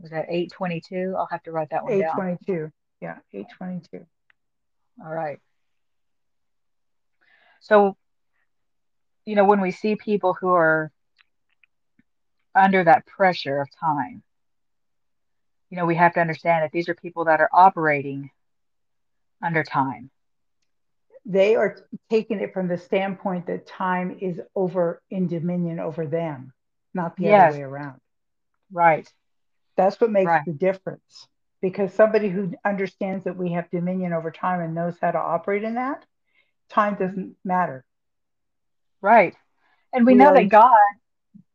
Was 0.00 0.10
that 0.10 0.26
822? 0.28 1.14
I'll 1.16 1.28
have 1.30 1.42
to 1.44 1.52
write 1.52 1.70
that 1.70 1.84
one 1.84 1.92
down. 1.92 2.20
822 2.20 2.70
yeah 3.00 3.16
822 3.32 4.06
All 5.04 5.12
right. 5.12 5.38
So, 7.60 7.96
you 9.24 9.34
know, 9.34 9.44
when 9.44 9.60
we 9.60 9.70
see 9.70 9.96
people 9.96 10.34
who 10.38 10.48
are 10.48 10.92
under 12.54 12.84
that 12.84 13.06
pressure 13.06 13.60
of 13.60 13.68
time, 13.80 14.22
you 15.70 15.76
know, 15.76 15.86
we 15.86 15.96
have 15.96 16.14
to 16.14 16.20
understand 16.20 16.62
that 16.62 16.72
these 16.72 16.88
are 16.88 16.94
people 16.94 17.24
that 17.24 17.40
are 17.40 17.50
operating 17.52 18.30
under 19.42 19.62
time. 19.64 20.10
They 21.26 21.54
are 21.56 21.76
taking 22.10 22.40
it 22.40 22.52
from 22.52 22.68
the 22.68 22.76
standpoint 22.78 23.46
that 23.46 23.66
time 23.66 24.18
is 24.20 24.40
over 24.54 25.02
in 25.10 25.26
dominion 25.28 25.78
over 25.80 26.06
them, 26.06 26.52
not 26.94 27.16
the 27.16 27.28
Yes, 27.28 27.28
other 27.28 27.46
way 27.46 27.62
around. 27.62 28.00
right, 28.72 29.08
That's 29.76 30.00
what 30.00 30.10
makes 30.10 30.32
right, 30.32 30.42
the 30.44 30.52
difference. 30.52 31.28
Because 31.60 31.92
somebody 31.94 32.28
who 32.28 32.54
understands 32.64 33.24
that 33.24 33.36
we 33.36 33.52
have 33.52 33.70
dominion 33.70 34.12
over 34.12 34.30
time 34.30 34.60
and 34.60 34.74
knows 34.74 34.98
how 35.00 35.12
to 35.12 35.18
operate 35.18 35.64
in 35.64 35.74
that, 35.74 36.04
time 36.68 36.94
doesn't 36.96 37.36
matter. 37.44 37.84
right. 39.00 39.34
And 39.92 40.06
we 40.06 40.14
We 40.14 40.16
know 40.16 40.32
that 40.32 40.48
God, 40.48 40.78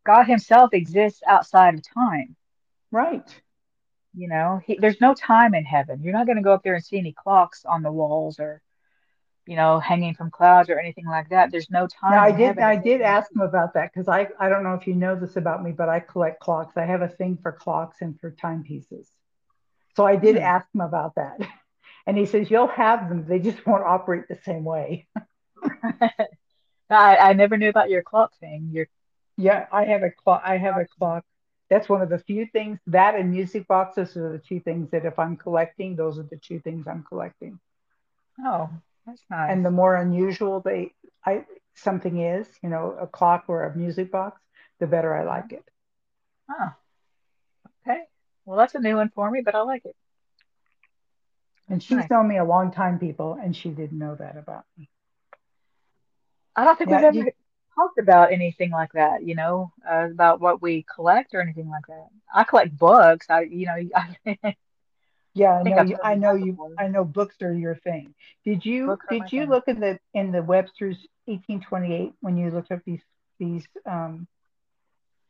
God 0.10 0.26
Himself 0.28 0.74
exists 0.74 1.22
outside 1.28 1.76
of 1.76 1.84
time. 1.84 2.36
right, 2.92 3.42
You 4.14 4.28
know, 4.28 4.62
he, 4.66 4.78
there's 4.80 5.02
no 5.02 5.14
time 5.14 5.54
in 5.54 5.66
heaven. 5.66 6.02
You're 6.04 6.14
not 6.14 6.26
going 6.26 6.38
to 6.38 6.44
go 6.44 6.54
up 6.54 6.64
there 6.64 6.76
and 6.76 6.84
see 6.84 6.98
any 6.98 7.14
clocks 7.14 7.66
on 7.66 7.84
the 7.84 7.92
walls 7.92 8.40
or, 8.40 8.62
you 9.48 9.56
know, 9.56 9.80
hanging 9.80 10.16
from 10.16 10.32
clouds 10.32 10.70
or 10.70 10.80
anything 10.80 11.08
like 11.08 11.30
that. 11.30 11.52
There's 11.52 11.70
no 11.72 11.88
Now 12.10 12.22
time 12.22 12.24
I 12.24 12.32
did 12.32 12.58
heaven. 12.58 12.66
I 12.66 12.76
did 12.76 13.02
ask 13.02 13.32
him 13.34 13.42
about 13.42 13.74
that 13.76 13.92
because 13.94 14.08
I 14.10 14.28
I 14.40 14.50
don't 14.50 14.64
know 14.64 14.74
if 14.74 14.88
you 14.88 14.96
know 14.96 15.16
this 15.16 15.38
about 15.38 15.64
me, 15.64 15.72
but 15.72 15.90
I 15.90 16.00
collect 16.02 16.40
clocks. 16.40 16.78
I 16.78 16.86
have 16.86 17.02
a 17.02 17.08
thing 17.08 17.38
for 17.42 17.52
clocks 17.54 18.02
and 18.02 18.20
for 18.20 18.32
timepieces. 18.32 19.12
So 19.96 20.06
I 20.06 20.16
did 20.18 20.38
Hmm. 20.38 20.38
ask 20.38 20.68
him 20.74 20.82
about 20.82 21.16
that. 21.16 21.40
And 22.08 22.18
he 22.18 22.26
says 22.26 22.52
you'll 22.52 22.68
have 22.68 23.10
them, 23.10 23.26
they 23.28 23.40
just 23.40 23.66
won't 23.68 23.84
operate 23.84 24.28
the 24.30 24.36
same 24.44 24.66
way. 24.66 25.08
I, 26.90 27.18
I 27.18 27.34
never 27.34 27.58
knew 27.58 27.70
about 27.70 27.90
your 27.90 28.04
clock 28.04 28.34
thing. 28.40 28.70
Your 28.72 28.88
Yeah, 29.40 29.68
I 29.72 29.86
have 29.86 30.04
a 30.04 30.12
clock 30.12 30.42
I 30.44 30.58
have 30.58 30.76
a 30.76 30.86
clock. 30.86 31.24
That's 31.70 31.88
one 31.88 32.02
of 32.02 32.10
the 32.10 32.20
few 32.20 32.46
things 32.48 32.78
that 32.88 33.16
and 33.16 33.32
music 33.32 33.68
boxes 33.68 34.18
are 34.18 34.34
the 34.34 34.40
two 34.40 34.60
things 34.60 34.92
that 34.92 35.06
if 35.06 35.18
I'm 35.18 35.38
collecting, 35.38 35.96
those 35.96 36.20
are 36.20 36.24
the 36.24 36.36
two 36.36 36.60
things 36.60 36.88
I'm 36.88 37.04
collecting. 37.08 37.58
Oh, 38.44 38.70
that's 39.06 39.24
nice. 39.30 39.52
And 39.52 39.66
the 39.66 39.72
more 39.72 39.96
unusual 39.96 40.60
they 40.60 40.92
I 41.26 41.46
something 41.74 42.20
is, 42.20 42.48
you 42.62 42.68
know, 42.68 42.98
a 43.00 43.08
clock 43.08 43.46
or 43.48 43.64
a 43.64 43.76
music 43.78 44.12
box, 44.12 44.42
the 44.80 44.88
better 44.88 45.16
I 45.16 45.24
like 45.24 45.54
it. 45.54 45.64
Oh, 46.52 46.74
okay. 47.88 48.02
Well, 48.44 48.58
that's 48.58 48.76
a 48.76 48.80
new 48.80 48.98
one 48.98 49.10
for 49.16 49.32
me, 49.32 49.42
but 49.46 49.56
I 49.56 49.62
like 49.62 49.86
it. 49.86 49.96
And 51.70 51.82
she's 51.82 52.00
nice. 52.00 52.10
known 52.10 52.28
me 52.28 52.40
a 52.40 52.44
long 52.44 52.72
time, 52.72 53.00
people, 53.00 53.38
and 53.42 53.56
she 53.56 53.70
didn't 53.70 54.00
know 54.00 54.16
that 54.16 54.36
about 54.38 54.66
me. 54.78 54.90
I 56.58 56.66
don't 56.66 56.78
think 56.78 56.90
we've 56.90 57.00
ever 57.00 57.16
you, 57.16 57.32
talked 57.80 58.00
about 58.00 58.32
anything 58.32 58.72
like 58.72 58.92
that, 58.94 59.26
you 59.26 59.36
know, 59.36 59.72
uh, 59.90 60.08
about 60.12 60.42
what 60.42 60.62
we 60.62 60.86
collect 60.94 61.34
or 61.34 61.42
anything 61.42 61.70
like 61.70 61.88
that. 61.88 62.08
I 62.34 62.44
collect 62.44 62.78
books. 62.78 63.28
I, 63.30 63.42
you 63.42 63.66
know, 63.66 63.78
I, 63.96 64.38
I 64.44 64.56
yeah, 65.34 65.60
I 65.60 65.64
think 65.64 65.76
know 65.76 65.84
you. 65.84 65.98
I 66.04 66.16
know 66.16 66.34
you. 66.34 66.52
before. 66.52 66.72
I 66.78 66.88
know 66.88 67.04
books 67.06 67.36
are 67.42 67.54
your 67.54 67.76
thing. 67.76 68.14
Did 68.46 68.66
you 68.66 68.88
Books 68.88 69.06
did 69.10 69.32
you 69.32 69.42
thing. 69.42 69.50
look 69.50 69.68
in 69.68 69.80
the 69.80 70.00
in 70.14 70.32
the 70.32 70.42
Webster's 70.42 70.98
1828 71.26 72.14
when 72.22 72.38
you 72.38 72.52
looked 72.52 72.72
up 72.72 72.82
these 72.86 73.02
these 73.40 73.66
um, 73.86 74.28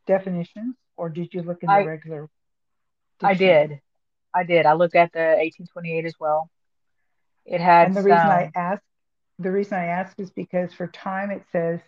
definitions, 0.07 0.75
or 0.97 1.09
did 1.09 1.33
you 1.33 1.41
look 1.43 1.63
in 1.63 1.67
the 1.67 1.73
I, 1.73 1.83
regular 1.83 2.29
I 3.21 3.33
did. 3.33 3.79
I 4.33 4.43
did. 4.43 4.65
I 4.65 4.73
looked 4.73 4.95
at 4.95 5.11
the 5.11 5.19
1828 5.19 6.05
as 6.05 6.15
well. 6.19 6.49
It 7.45 7.61
had 7.61 7.87
And 7.87 7.95
the 7.95 8.01
reason 8.03 8.17
I 8.19 8.51
asked 8.55 8.83
the 9.39 9.51
reason 9.51 9.77
I 9.77 9.85
ask 9.85 10.19
is 10.19 10.29
because 10.31 10.73
for 10.73 10.87
time 10.87 11.31
it 11.31 11.43
says 11.51 11.79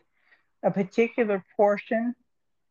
a 0.63 0.71
particular 0.71 1.43
portion 1.55 2.15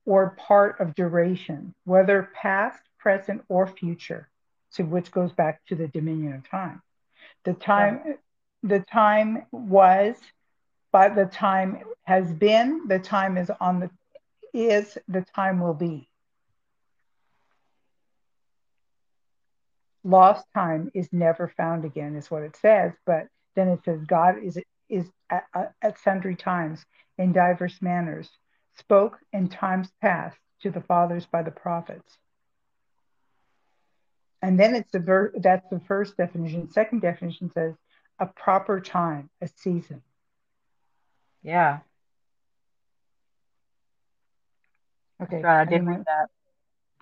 or 0.04 0.36
part 0.38 0.80
of 0.80 0.94
duration, 0.94 1.74
whether 1.84 2.30
past, 2.34 2.80
present, 2.98 3.42
or 3.48 3.66
future. 3.66 4.28
So 4.70 4.84
which 4.84 5.10
goes 5.10 5.32
back 5.32 5.64
to 5.66 5.74
the 5.74 5.88
dominion 5.88 6.34
of 6.34 6.48
time. 6.48 6.82
The 7.44 7.54
time 7.54 8.16
the 8.62 8.80
time 8.80 9.46
was, 9.52 10.16
but 10.92 11.14
the 11.14 11.26
time 11.26 11.78
has 12.04 12.32
been, 12.32 12.86
the 12.88 12.98
time 12.98 13.36
is 13.36 13.50
on 13.60 13.80
the 13.80 13.90
is, 14.52 14.98
the 15.08 15.24
time 15.34 15.60
will 15.60 15.74
be. 15.74 16.08
Lost 20.02 20.44
time 20.54 20.90
is 20.94 21.08
never 21.12 21.52
found 21.56 21.84
again, 21.84 22.16
is 22.16 22.30
what 22.30 22.42
it 22.42 22.56
says. 22.56 22.92
But 23.06 23.28
then 23.54 23.68
it 23.68 23.80
says 23.84 24.00
God 24.04 24.36
is 24.42 24.58
is 24.88 25.06
at, 25.30 25.74
at 25.82 25.98
sundry 25.98 26.36
times 26.36 26.84
in 27.18 27.32
diverse 27.32 27.80
manners 27.80 28.30
spoke 28.78 29.18
in 29.32 29.48
times 29.48 29.88
past 30.00 30.38
to 30.62 30.70
the 30.70 30.80
fathers 30.80 31.26
by 31.26 31.42
the 31.42 31.50
prophets. 31.50 32.18
And 34.42 34.58
then 34.58 34.74
it's 34.74 34.90
the 34.90 35.00
ver- 35.00 35.32
that's 35.36 35.68
the 35.70 35.80
first 35.80 36.16
definition. 36.16 36.70
Second 36.70 37.00
definition 37.02 37.50
says 37.52 37.74
a 38.18 38.26
proper 38.26 38.80
time, 38.80 39.28
a 39.40 39.48
season. 39.48 40.02
Yeah, 41.42 41.80
Okay. 45.22 45.42
I 45.44 45.60
I 45.60 45.64
did 45.64 45.70
didn't 45.70 45.86
want 45.86 46.06
that. 46.06 46.28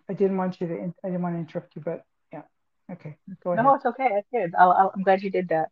I 0.09 0.15
didn't 0.15 0.37
want 0.37 0.61
you 0.61 0.67
to 0.67 0.75
I 1.05 1.09
didn't 1.09 1.23
want 1.23 1.35
to 1.37 1.39
interrupt 1.41 1.77
you, 1.77 1.83
but 1.83 2.03
yeah. 2.33 2.43
Okay, 2.91 3.17
go 3.45 3.53
ahead. 3.53 3.65
No, 3.65 3.75
it's 3.75 3.87
okay. 3.87 4.09
That's 4.15 4.29
good. 4.33 4.55
I, 4.59 4.65
I, 4.65 4.89
I'm 4.95 5.03
glad 5.03 5.23
you 5.23 5.31
did 5.31 5.49
that. 5.51 5.69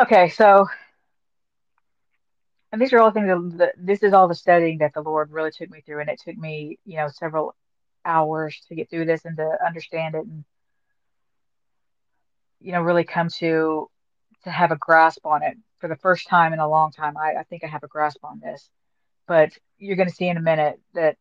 Okay, 0.00 0.28
so, 0.28 0.66
and 2.70 2.80
these 2.80 2.92
are 2.92 3.00
all 3.00 3.10
things 3.10 3.56
that, 3.58 3.74
this 3.76 4.02
is 4.04 4.12
all 4.12 4.28
the 4.28 4.34
studying 4.34 4.78
that 4.78 4.94
the 4.94 5.00
Lord 5.00 5.32
really 5.32 5.50
took 5.50 5.70
me 5.70 5.80
through, 5.80 6.00
and 6.00 6.08
it 6.08 6.20
took 6.24 6.36
me, 6.36 6.78
you 6.84 6.98
know, 6.98 7.08
several 7.08 7.56
hours 8.04 8.60
to 8.68 8.76
get 8.76 8.88
through 8.90 9.06
this 9.06 9.24
and 9.24 9.36
to 9.38 9.58
understand 9.66 10.14
it 10.14 10.24
and, 10.24 10.44
you 12.60 12.72
know, 12.72 12.82
really 12.82 13.04
come 13.04 13.28
to 13.38 13.90
to 14.44 14.50
have 14.50 14.70
a 14.70 14.76
grasp 14.76 15.26
on 15.26 15.42
it 15.42 15.56
for 15.78 15.88
the 15.88 15.96
first 15.96 16.28
time 16.28 16.52
in 16.52 16.60
a 16.60 16.68
long 16.68 16.92
time. 16.92 17.16
I, 17.16 17.34
I 17.40 17.42
think 17.42 17.64
I 17.64 17.66
have 17.66 17.82
a 17.82 17.88
grasp 17.88 18.18
on 18.22 18.38
this, 18.38 18.70
but 19.26 19.50
you're 19.78 19.96
going 19.96 20.08
to 20.08 20.14
see 20.14 20.28
in 20.28 20.36
a 20.36 20.40
minute 20.40 20.80
that 20.94 21.16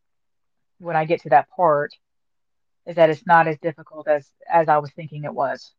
when 0.78 0.96
I 0.96 1.06
get 1.06 1.22
to 1.24 1.30
that 1.30 1.50
part, 1.50 1.96
is 2.86 2.96
that 2.98 3.10
it's 3.10 3.26
not 3.26 3.48
as 3.48 3.58
difficult 3.58 4.08
as 4.08 4.30
as 4.52 4.70
I 4.70 4.78
was 4.78 4.92
thinking 4.92 5.24
it 5.24 5.34
was. 5.34 5.74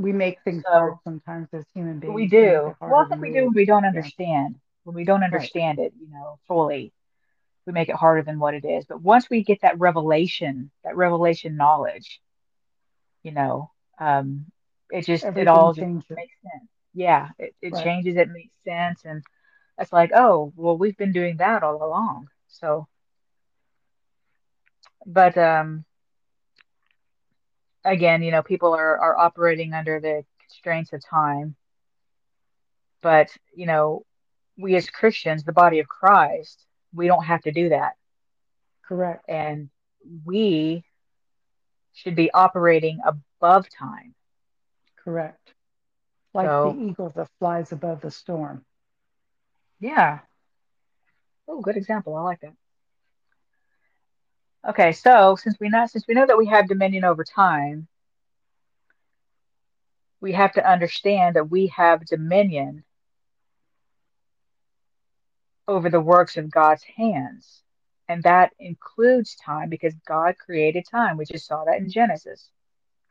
We 0.00 0.12
make 0.12 0.40
things 0.42 0.64
hard 0.72 0.98
sometimes 1.04 1.48
as 1.52 1.64
human 1.74 2.00
beings. 2.00 2.14
We 2.14 2.28
do. 2.28 2.72
it 2.72 2.76
Well, 2.84 3.00
I 3.02 3.04
think 3.06 3.20
we 3.22 3.30
do 3.32 3.44
when 3.44 3.54
we 3.54 3.66
don't 3.66 3.84
Yeah, 3.90 4.08
understand. 4.08 4.56
When 4.84 4.94
we 4.96 5.04
don't 5.04 5.22
right. 5.30 5.52
understand 5.52 5.78
it, 5.78 5.92
you 6.00 6.08
know, 6.10 6.38
fully, 6.46 6.92
we 7.66 7.72
make 7.72 7.88
it 7.88 7.96
harder 7.96 8.22
than 8.22 8.38
what 8.38 8.54
it 8.54 8.64
is. 8.64 8.84
But 8.86 9.02
once 9.02 9.28
we 9.30 9.44
get 9.44 9.60
that 9.62 9.78
revelation, 9.78 10.70
that 10.84 10.96
revelation 10.96 11.56
knowledge, 11.56 12.20
you 13.22 13.32
know, 13.32 13.70
um, 14.00 14.46
it 14.90 15.06
just 15.06 15.30
it 15.34 15.48
Everything 15.48 15.48
all 15.48 15.74
just 15.74 15.88
makes 16.16 16.34
sense. 16.42 16.68
Yeah, 16.94 17.28
it, 17.38 17.54
it 17.62 17.74
Right. 17.74 17.76
changes, 17.76 18.16
it 18.16 18.28
makes 18.28 18.54
sense, 18.64 19.02
and 19.04 19.22
it's 19.78 19.92
like, 19.92 20.10
oh, 20.14 20.52
well, 20.56 20.76
we've 20.78 20.96
been 20.96 21.12
doing 21.12 21.36
that 21.38 21.62
all 21.62 21.82
along. 21.84 22.28
So, 22.48 22.86
but 25.06 25.36
um, 25.38 25.84
again, 27.84 28.22
you 28.22 28.30
know, 28.30 28.42
people 28.42 28.74
are 28.74 28.98
are 28.98 29.16
operating 29.18 29.72
under 29.74 30.00
the 30.00 30.24
constraints 30.40 30.92
of 30.92 31.02
time, 31.04 31.56
but 33.02 33.30
you 33.54 33.66
know, 33.66 34.04
we 34.58 34.74
as 34.76 34.90
Christians, 34.90 35.44
the 35.44 35.52
body 35.52 35.78
of 35.80 35.88
Christ, 35.88 36.64
we 36.94 37.06
don't 37.06 37.24
have 37.24 37.42
to 37.42 37.52
do 37.52 37.70
that, 37.70 37.92
Correct. 38.82 39.24
and 39.28 39.70
we 40.24 40.84
should 41.92 42.14
be 42.16 42.30
operating 42.32 43.00
above 43.04 43.66
time. 43.70 44.14
Correct. 45.04 45.54
Like 46.34 46.48
the 46.48 46.76
eagle 46.78 47.10
that 47.16 47.28
flies 47.38 47.72
above 47.72 48.00
the 48.00 48.10
storm. 48.10 48.64
yeah. 49.80 50.20
Oh, 51.48 51.60
good 51.60 51.76
example. 51.76 52.14
I 52.16 52.22
like 52.22 52.40
that. 52.40 52.54
Okay, 54.68 54.92
so 54.92 55.36
since 55.36 55.58
we 55.58 55.68
know 55.70 55.86
since 55.86 56.06
we 56.06 56.14
know 56.14 56.26
that 56.26 56.38
we 56.38 56.46
have 56.46 56.68
dominion 56.68 57.04
over 57.04 57.24
time, 57.24 57.88
we 60.20 60.32
have 60.32 60.52
to 60.52 60.70
understand 60.70 61.36
that 61.36 61.50
we 61.50 61.68
have 61.68 62.04
dominion 62.06 62.84
over 65.66 65.88
the 65.88 66.00
works 66.00 66.36
of 66.36 66.50
God's 66.50 66.82
hands. 66.82 67.62
And 68.08 68.24
that 68.24 68.52
includes 68.58 69.36
time 69.36 69.70
because 69.70 69.94
God 70.06 70.34
created 70.36 70.84
time. 70.90 71.16
We 71.16 71.24
just 71.24 71.46
saw 71.46 71.64
that 71.64 71.78
in 71.78 71.88
Genesis. 71.88 72.50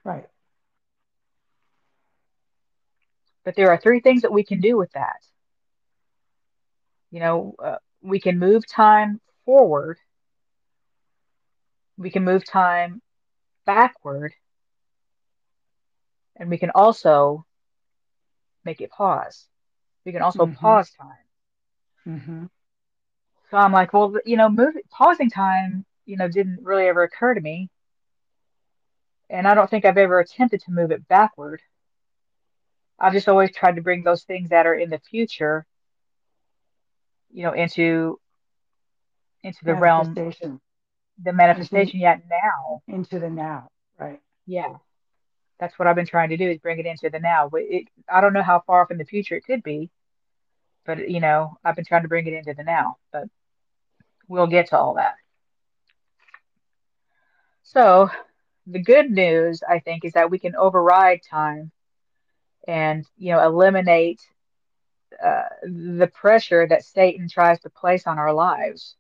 Right. 0.03 0.27
But 3.45 3.55
there 3.55 3.71
are 3.71 3.77
three 3.77 4.01
things 4.01 4.23
that 4.23 4.33
we 4.33 4.43
can 4.43 4.59
do 4.59 4.77
with 4.77 4.91
that. 4.91 5.23
You 7.12 7.21
know, 7.21 7.55
uh, 7.63 7.77
we 8.01 8.19
can 8.19 8.38
move 8.38 8.67
time 8.67 9.21
forward, 9.45 9.97
we 11.99 12.12
can 12.12 12.25
move 12.25 12.45
time 12.45 13.01
backward, 13.65 14.33
and 16.38 16.49
we 16.49 16.57
can 16.57 16.71
also 16.71 17.45
make 18.65 18.81
it 18.81 18.91
pause. 18.91 19.47
We 20.05 20.12
can 20.13 20.21
also 20.23 20.47
Mm-hmm. 20.47 20.62
pause 20.62 20.91
time. 20.91 21.25
Mm-hmm. 22.07 22.45
So 23.51 23.57
I'm 23.57 23.73
like, 23.73 23.93
well, 23.93 24.13
you 24.25 24.38
know, 24.38 24.49
moving 24.49 24.83
pausing 24.91 25.29
time, 25.29 25.85
you 26.05 26.17
know, 26.17 26.29
didn't 26.29 26.63
really 26.63 26.88
ever 26.88 27.03
occur 27.03 27.35
to 27.35 27.41
me. 27.41 27.69
And 29.29 29.47
I 29.47 29.55
don't 29.55 29.69
think 29.69 29.85
I've 29.85 29.97
ever 29.97 30.19
attempted 30.19 30.62
to 30.63 30.71
move 30.71 30.91
it 30.91 31.07
backward. 31.07 31.62
I've 32.99 33.13
just 33.13 33.29
always 33.29 33.53
tried 33.53 33.75
to 33.77 33.81
bring 33.81 34.03
those 34.03 34.23
things 34.23 34.49
that 34.49 34.65
are 34.67 34.75
in 34.75 34.89
the 34.89 34.99
future, 34.99 35.65
you 37.31 37.43
know, 37.43 37.53
into 37.53 38.19
into 39.43 39.65
the 39.65 39.75
realm, 39.75 40.21
the 41.23 41.34
manifestation 41.34 41.99
yet 41.99 42.21
now. 42.29 42.82
into 42.88 43.19
the 43.19 43.29
now, 43.29 43.69
right? 43.97 44.19
Yeah, 44.45 44.75
that's 45.60 45.77
what 45.77 45.88
I've 45.88 45.95
been 45.95 46.05
trying 46.05 46.29
to 46.29 46.38
do 46.38 46.49
is 46.49 46.58
bring 46.60 46.79
it 46.79 46.86
into 46.86 47.10
the 47.10 47.19
now. 47.19 47.49
But 47.49 47.62
it, 47.62 47.88
I 48.12 48.21
don't 48.21 48.34
know 48.34 48.43
how 48.43 48.63
far 48.65 48.82
off 48.82 48.91
in 48.91 48.97
the 48.97 49.05
future 49.05 49.36
it 49.36 49.45
could 49.45 49.63
be, 49.63 49.89
but 50.86 51.10
you 51.10 51.19
know, 51.19 51.58
I've 51.63 51.75
been 51.75 51.86
trying 51.86 52.03
to 52.03 52.08
bring 52.08 52.27
it 52.27 52.34
into 52.34 52.53
the 52.53 52.63
now. 52.63 52.97
But 53.12 53.25
we'll 54.27 54.47
get 54.47 54.69
to 54.69 54.77
all 54.77 54.95
that. 54.95 55.15
So 57.63 58.10
the 58.65 58.82
good 58.82 59.12
news, 59.12 59.62
I 59.67 59.79
think, 59.79 60.05
is 60.05 60.13
that 60.13 60.32
we 60.32 60.39
can 60.39 60.55
override 60.55 61.21
time 61.29 61.71
and 62.67 63.05
you 63.17 63.32
know 63.32 63.43
eliminate 63.43 64.21
uh, 65.23 65.43
the 65.63 66.10
pressure 66.13 66.67
that 66.67 66.84
Satan 66.84 67.27
tries 67.27 67.60
to 67.62 67.69
place 67.69 68.08
on 68.08 68.19
our 68.19 68.34
lives. 68.34 68.95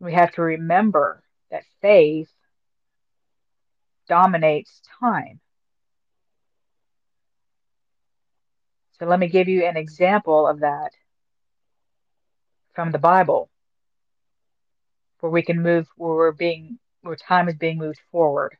We 0.00 0.12
have 0.14 0.32
to 0.32 0.42
remember 0.42 1.22
that 1.50 1.64
faith 1.80 2.30
dominates 4.08 4.80
time. 5.00 5.40
So 8.98 9.06
let 9.06 9.18
me 9.20 9.28
give 9.28 9.48
you 9.48 9.64
an 9.64 9.76
example 9.76 10.46
of 10.46 10.60
that 10.60 10.90
from 12.74 12.90
the 12.90 12.98
Bible, 12.98 13.48
where 15.20 15.30
we 15.30 15.42
can 15.42 15.62
move, 15.62 15.86
where 15.96 16.14
we're 16.14 16.32
being, 16.32 16.78
where 17.02 17.16
time 17.16 17.48
is 17.48 17.56
being 17.56 17.78
moved 17.78 18.00
forward. 18.10 18.56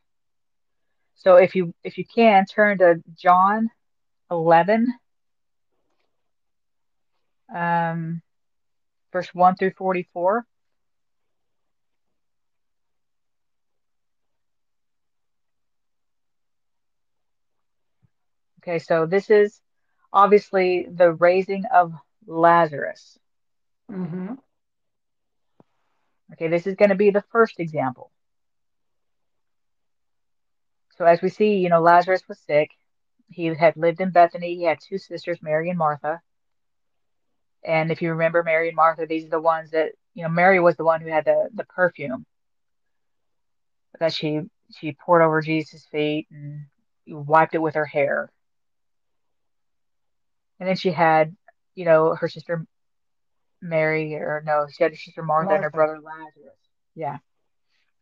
So 1.15 1.35
if 1.35 1.55
you 1.55 1.73
if 1.83 1.97
you 1.97 2.05
can 2.05 2.45
turn 2.45 2.77
to 2.77 3.03
John 3.17 3.69
11, 4.31 4.87
um, 7.53 8.21
verse 9.11 9.27
1 9.33 9.55
through 9.55 9.73
44. 9.77 10.45
Okay, 18.69 18.77
so 18.77 19.07
this 19.07 19.31
is 19.31 19.59
obviously 20.13 20.85
the 20.91 21.11
raising 21.11 21.63
of 21.73 21.91
Lazarus. 22.27 23.17
Mm-hmm. 23.91 24.33
Okay, 26.33 26.49
this 26.49 26.67
is 26.67 26.75
going 26.75 26.89
to 26.89 26.95
be 26.95 27.09
the 27.09 27.23
first 27.31 27.59
example. 27.59 28.11
So 30.97 31.05
as 31.05 31.19
we 31.19 31.29
see, 31.29 31.55
you 31.55 31.69
know, 31.69 31.81
Lazarus 31.81 32.21
was 32.29 32.37
sick. 32.41 32.69
He 33.27 33.45
had 33.47 33.75
lived 33.75 34.01
in 34.01 34.11
Bethany. 34.11 34.55
He 34.55 34.65
had 34.65 34.77
two 34.87 34.99
sisters, 34.99 35.39
Mary 35.41 35.71
and 35.71 35.79
Martha. 35.79 36.21
And 37.63 37.91
if 37.91 38.03
you 38.03 38.11
remember 38.11 38.43
Mary 38.43 38.67
and 38.67 38.75
Martha, 38.75 39.07
these 39.07 39.25
are 39.25 39.29
the 39.29 39.41
ones 39.41 39.71
that, 39.71 39.93
you 40.13 40.21
know, 40.21 40.29
Mary 40.29 40.59
was 40.59 40.75
the 40.75 40.85
one 40.85 41.01
who 41.01 41.09
had 41.09 41.25
the, 41.25 41.49
the 41.55 41.63
perfume 41.63 42.23
that 43.99 44.13
she 44.13 44.41
she 44.77 44.91
poured 44.91 45.23
over 45.23 45.41
Jesus' 45.41 45.87
feet 45.91 46.27
and 46.29 46.65
wiped 47.07 47.55
it 47.55 47.61
with 47.63 47.73
her 47.73 47.85
hair. 47.85 48.31
And 50.59 50.67
then 50.67 50.75
she 50.75 50.91
had, 50.91 51.35
you 51.75 51.85
know, 51.85 52.15
her 52.15 52.27
sister 52.27 52.65
Mary, 53.61 54.15
or 54.15 54.43
no, 54.45 54.67
she 54.71 54.83
had 54.83 54.91
her 54.91 54.97
sister 54.97 55.23
Martha 55.23 55.53
and 55.53 55.63
her 55.63 55.69
brother 55.69 55.99
Lazarus. 55.99 56.57
Yeah. 56.95 57.17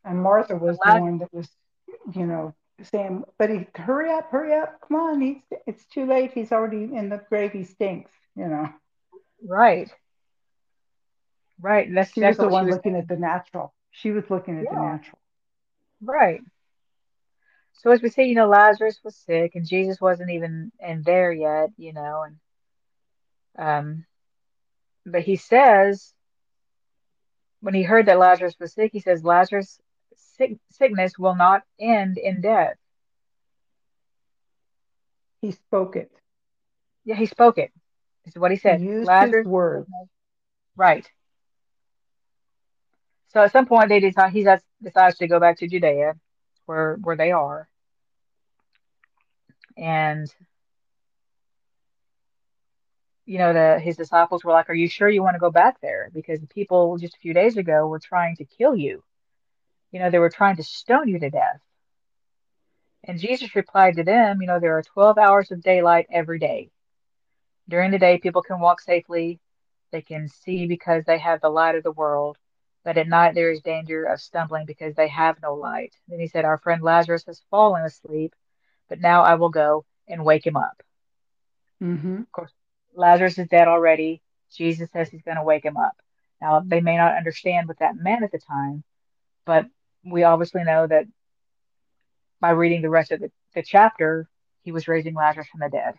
And 0.03 0.21
Martha 0.21 0.55
was 0.55 0.77
the 0.83 0.99
one 0.99 1.19
that 1.19 1.33
was, 1.33 1.49
you 2.13 2.25
know, 2.25 2.53
saying, 2.83 3.23
"But 3.37 3.49
he, 3.49 3.67
hurry 3.75 4.11
up, 4.11 4.29
hurry 4.31 4.53
up, 4.53 4.79
come 4.87 4.97
on! 4.97 5.21
He's 5.21 5.41
it's 5.65 5.85
too 5.85 6.05
late. 6.05 6.31
He's 6.33 6.51
already 6.51 6.83
in 6.83 7.09
the 7.09 7.21
grave. 7.29 7.51
He 7.51 7.63
stinks." 7.63 8.11
You 8.35 8.47
know, 8.47 8.69
Right. 9.45 9.91
Right. 11.59 11.93
That's 11.93 12.13
she 12.13 12.21
was 12.21 12.37
the 12.37 12.47
one 12.47 12.65
was 12.67 12.75
looking 12.75 12.95
at 12.95 13.07
the 13.07 13.15
natural. 13.15 13.73
She 13.91 14.11
was 14.11 14.29
looking 14.29 14.59
at 14.59 14.65
the 14.69 14.79
natural. 14.79 15.19
Right. 16.01 16.41
So 17.73 17.91
as 17.91 18.01
we 18.01 18.09
say, 18.09 18.25
you 18.25 18.35
know, 18.35 18.47
Lazarus 18.47 18.99
was 19.03 19.15
sick 19.15 19.55
and 19.55 19.67
Jesus 19.67 19.99
wasn't 20.01 20.31
even 20.31 20.71
in 20.79 21.03
there 21.03 21.31
yet, 21.31 21.71
you 21.77 21.93
know, 21.93 22.23
and 22.25 22.37
um 23.57 24.05
but 25.05 25.21
he 25.21 25.35
says 25.35 26.13
when 27.61 27.73
he 27.73 27.83
heard 27.83 28.05
that 28.05 28.19
Lazarus 28.19 28.55
was 28.59 28.73
sick, 28.73 28.91
he 28.93 28.99
says 28.99 29.23
Lazarus 29.23 29.79
sick, 30.15 30.57
sickness 30.71 31.17
will 31.17 31.35
not 31.35 31.63
end 31.79 32.17
in 32.17 32.41
death. 32.41 32.77
He 35.41 35.51
spoke 35.51 35.95
it. 35.95 36.11
Yeah, 37.05 37.15
he 37.15 37.25
spoke 37.25 37.57
it. 37.57 37.71
This 38.25 38.35
is 38.35 38.39
what 38.39 38.51
he 38.51 38.57
He 38.63 38.69
said. 38.69 38.81
used 38.81 39.07
Lazarus 39.07 39.45
his 39.45 39.45
words. 39.45 39.89
right. 40.75 41.09
So 43.29 43.41
at 43.41 43.51
some 43.51 43.65
point 43.65 43.89
they 43.89 43.99
decide 43.99 44.31
he 44.31 44.43
has- 44.43 44.63
decides 44.81 45.17
to 45.17 45.27
go 45.27 45.39
back 45.39 45.57
to 45.57 45.67
Judea 45.67 46.15
where 46.65 46.95
where 47.01 47.15
they 47.15 47.31
are. 47.31 47.69
And 49.77 50.27
you 53.27 53.37
know, 53.37 53.51
the 53.51 53.79
his 53.79 53.97
disciples 53.97 54.43
were 54.43 54.53
like, 54.53 54.69
Are 54.69 54.73
you 54.73 54.87
sure 54.87 55.09
you 55.09 55.21
want 55.21 55.35
to 55.35 55.39
go 55.39 55.51
back 55.51 55.79
there? 55.81 56.09
Because 56.13 56.39
the 56.39 56.47
people 56.47 56.97
just 56.97 57.15
a 57.15 57.19
few 57.19 57.33
days 57.33 57.57
ago 57.57 57.85
were 57.85 57.99
trying 57.99 58.37
to 58.37 58.45
kill 58.45 58.75
you. 58.75 59.03
You 59.91 59.99
know, 59.99 60.09
they 60.09 60.17
were 60.17 60.29
trying 60.29 60.55
to 60.55 60.63
stone 60.63 61.09
you 61.09 61.19
to 61.19 61.29
death. 61.29 61.59
And 63.03 63.19
Jesus 63.19 63.53
replied 63.53 63.97
to 63.97 64.03
them, 64.03 64.41
You 64.41 64.47
know, 64.47 64.59
there 64.59 64.77
are 64.77 64.81
12 64.81 65.17
hours 65.17 65.51
of 65.51 65.61
daylight 65.61 66.07
every 66.09 66.39
day. 66.39 66.71
During 67.67 67.91
the 67.91 67.99
day, 67.99 68.17
people 68.17 68.41
can 68.41 68.61
walk 68.61 68.79
safely, 68.79 69.41
they 69.91 70.01
can 70.01 70.29
see 70.29 70.65
because 70.65 71.03
they 71.05 71.17
have 71.17 71.41
the 71.41 71.49
light 71.49 71.75
of 71.75 71.83
the 71.83 71.91
world. 71.91 72.37
But 72.85 72.97
at 72.97 73.09
night, 73.09 73.35
there 73.35 73.51
is 73.51 73.59
danger 73.59 74.05
of 74.05 74.21
stumbling 74.21 74.65
because 74.65 74.95
they 74.95 75.09
have 75.09 75.41
no 75.41 75.53
light. 75.53 75.93
Then 76.07 76.21
he 76.21 76.27
said, 76.27 76.45
Our 76.45 76.57
friend 76.59 76.81
Lazarus 76.81 77.25
has 77.27 77.41
fallen 77.51 77.83
asleep, 77.83 78.33
but 78.87 79.01
now 79.01 79.23
I 79.23 79.35
will 79.35 79.49
go 79.49 79.83
and 80.07 80.23
wake 80.23 80.47
him 80.47 80.55
up. 80.55 80.81
Mm-hmm. 81.83 82.21
Of 82.21 82.31
course, 82.31 82.51
Lazarus 82.97 83.37
is 83.37 83.47
dead 83.47 83.67
already. 83.67 84.21
Jesus 84.53 84.89
says 84.91 85.09
he's 85.09 85.21
going 85.21 85.37
to 85.37 85.43
wake 85.43 85.63
him 85.63 85.77
up. 85.77 85.95
Now, 86.41 86.61
they 86.65 86.81
may 86.81 86.97
not 86.97 87.15
understand 87.15 87.67
what 87.67 87.79
that 87.79 87.95
meant 87.95 88.23
at 88.23 88.31
the 88.31 88.39
time, 88.39 88.83
but 89.45 89.65
we 90.03 90.23
obviously 90.23 90.63
know 90.63 90.87
that 90.87 91.05
by 92.39 92.51
reading 92.51 92.81
the 92.81 92.89
rest 92.89 93.11
of 93.11 93.19
the, 93.19 93.31
the 93.55 93.63
chapter, 93.63 94.27
he 94.63 94.71
was 94.71 94.87
raising 94.87 95.15
Lazarus 95.15 95.47
from 95.47 95.61
the 95.61 95.69
dead. 95.69 95.95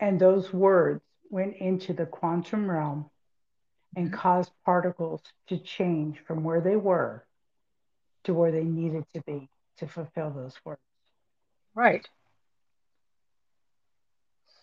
And 0.00 0.20
those 0.20 0.52
words 0.52 1.02
went 1.30 1.56
into 1.56 1.92
the 1.92 2.06
quantum 2.06 2.70
realm 2.70 3.10
and 3.96 4.10
Mhm. 4.10 4.14
caused 4.14 4.52
particles 4.64 5.22
to 5.48 5.58
change 5.58 6.18
from 6.20 6.44
where 6.44 6.60
they 6.60 6.76
were 6.76 7.24
to 8.24 8.34
where 8.34 8.50
they 8.50 8.64
needed 8.64 9.04
to 9.14 9.20
be 9.22 9.48
to 9.76 9.86
fulfill 9.86 10.30
those 10.30 10.58
words. 10.64 10.80
Right. 11.74 12.08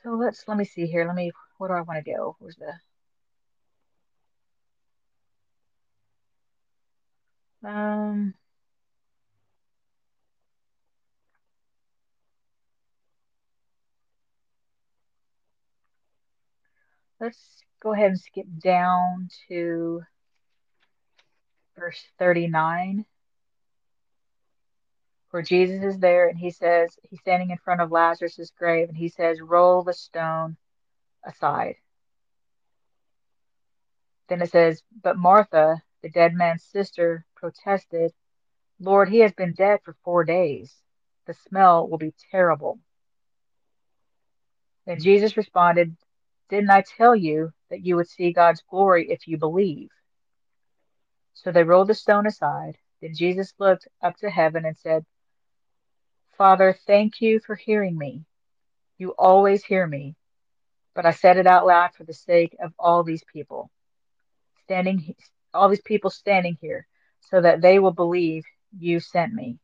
So 0.10 0.15
let's 0.15 0.48
let 0.48 0.58
me 0.58 0.65
see 0.65 0.88
here. 0.88 1.06
Let 1.06 1.15
me 1.15 1.32
what 1.60 1.67
do 1.67 1.76
I 1.76 1.82
want 1.82 2.04
to 2.04 2.13
do? 2.13 2.36
Where's 2.39 2.56
the 2.56 2.74
um 7.69 8.34
let's 17.19 17.63
go 17.84 17.93
ahead 17.93 18.08
and 18.08 18.19
skip 18.19 18.48
down 18.58 19.30
to 19.48 20.02
verse 21.78 22.04
39 22.17 23.06
where 25.32 25.44
Jesus 25.44 25.84
is 25.84 26.00
there 26.00 26.28
and 26.28 26.38
he 26.38 26.52
says 26.52 26.98
he's 27.10 27.20
standing 27.20 27.52
in 27.52 27.58
front 27.58 27.82
of 27.82 27.92
Lazarus's 27.92 28.52
grave 28.58 28.89
and 28.89 28.98
he 28.98 29.10
says 29.10 29.42
roll 29.42 29.84
the 29.84 29.94
stone 29.94 30.58
aside. 31.24 31.76
Then 34.28 34.42
it 34.42 34.52
says, 34.52 34.82
But 35.04 35.18
Martha, 35.18 35.82
the 36.02 36.10
dead 36.10 36.34
man's 36.34 36.63
sister, 36.63 37.26
protested, 37.36 38.13
Lord, 38.80 39.10
he 39.10 39.20
has 39.20 39.34
been 39.34 39.54
dead 39.54 39.80
for 39.84 39.96
four 40.04 40.24
days. 40.24 40.74
The 41.26 41.34
smell 41.34 41.88
will 41.88 41.98
be 41.98 42.13
terrible. 42.32 42.80
Then 44.86 45.00
Jesus 45.02 45.38
responded, 45.38 45.96
Didn't 46.50 46.70
I 46.70 46.82
tell 46.98 47.15
you 47.15 47.52
that 47.70 47.86
you 47.86 47.96
would 47.96 48.08
see 48.08 48.32
God's 48.32 48.63
glory 48.70 49.12
if 49.12 49.28
you 49.28 49.38
believe? 49.38 49.89
So 51.34 51.52
they 51.52 51.63
rolled 51.63 51.88
the 51.89 51.94
stone 51.94 52.26
aside. 52.26 52.78
Then 53.02 53.13
Jesus 53.15 53.54
looked 53.60 53.88
up 54.02 54.18
to 54.18 54.30
heaven 54.30 54.65
and 54.65 54.78
said, 54.78 55.06
Father, 56.39 56.73
thank 56.88 57.19
you 57.19 57.41
for 57.45 57.54
hearing 57.54 57.97
me. 57.97 58.23
You 58.97 59.10
always 59.19 59.62
hear 59.63 59.86
me, 59.86 60.15
but 60.95 61.06
I 61.06 61.12
said 61.12 61.36
it 61.36 61.45
out 61.45 61.67
loud 61.67 61.93
for 61.95 62.06
the 62.06 62.13
sake 62.13 62.56
of 62.63 62.71
all 62.80 63.04
these 63.04 63.23
people 63.32 63.69
standing 64.63 65.15
all 65.54 65.67
these 65.67 65.82
people 65.82 66.10
standing 66.10 66.58
here 66.62 66.88
so 67.30 67.41
that 67.41 67.60
they 67.60 67.78
will 67.78 67.91
believe 67.91 68.45
you 68.78 69.02
sent 69.02 69.34
me. 69.34 69.58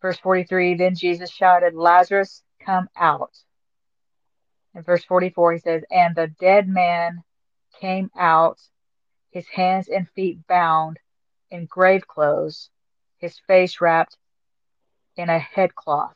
Verse 0.00 0.18
43 0.20 0.76
Then 0.76 0.94
Jesus 0.94 1.30
shouted, 1.30 1.74
Lazarus, 1.74 2.42
come 2.64 2.88
out. 2.96 3.36
In 4.74 4.82
verse 4.84 5.04
44, 5.04 5.52
he 5.52 5.58
says, 5.58 5.82
And 5.90 6.14
the 6.16 6.28
dead 6.40 6.66
man 6.66 7.22
came 7.78 8.10
out, 8.18 8.58
his 9.32 9.46
hands 9.48 9.88
and 9.88 10.08
feet 10.16 10.46
bound 10.46 10.98
in 11.50 11.66
grave 11.66 12.06
clothes, 12.06 12.70
his 13.18 13.38
face 13.46 13.82
wrapped 13.82 14.16
in 15.16 15.28
a 15.28 15.38
headcloth. 15.38 16.14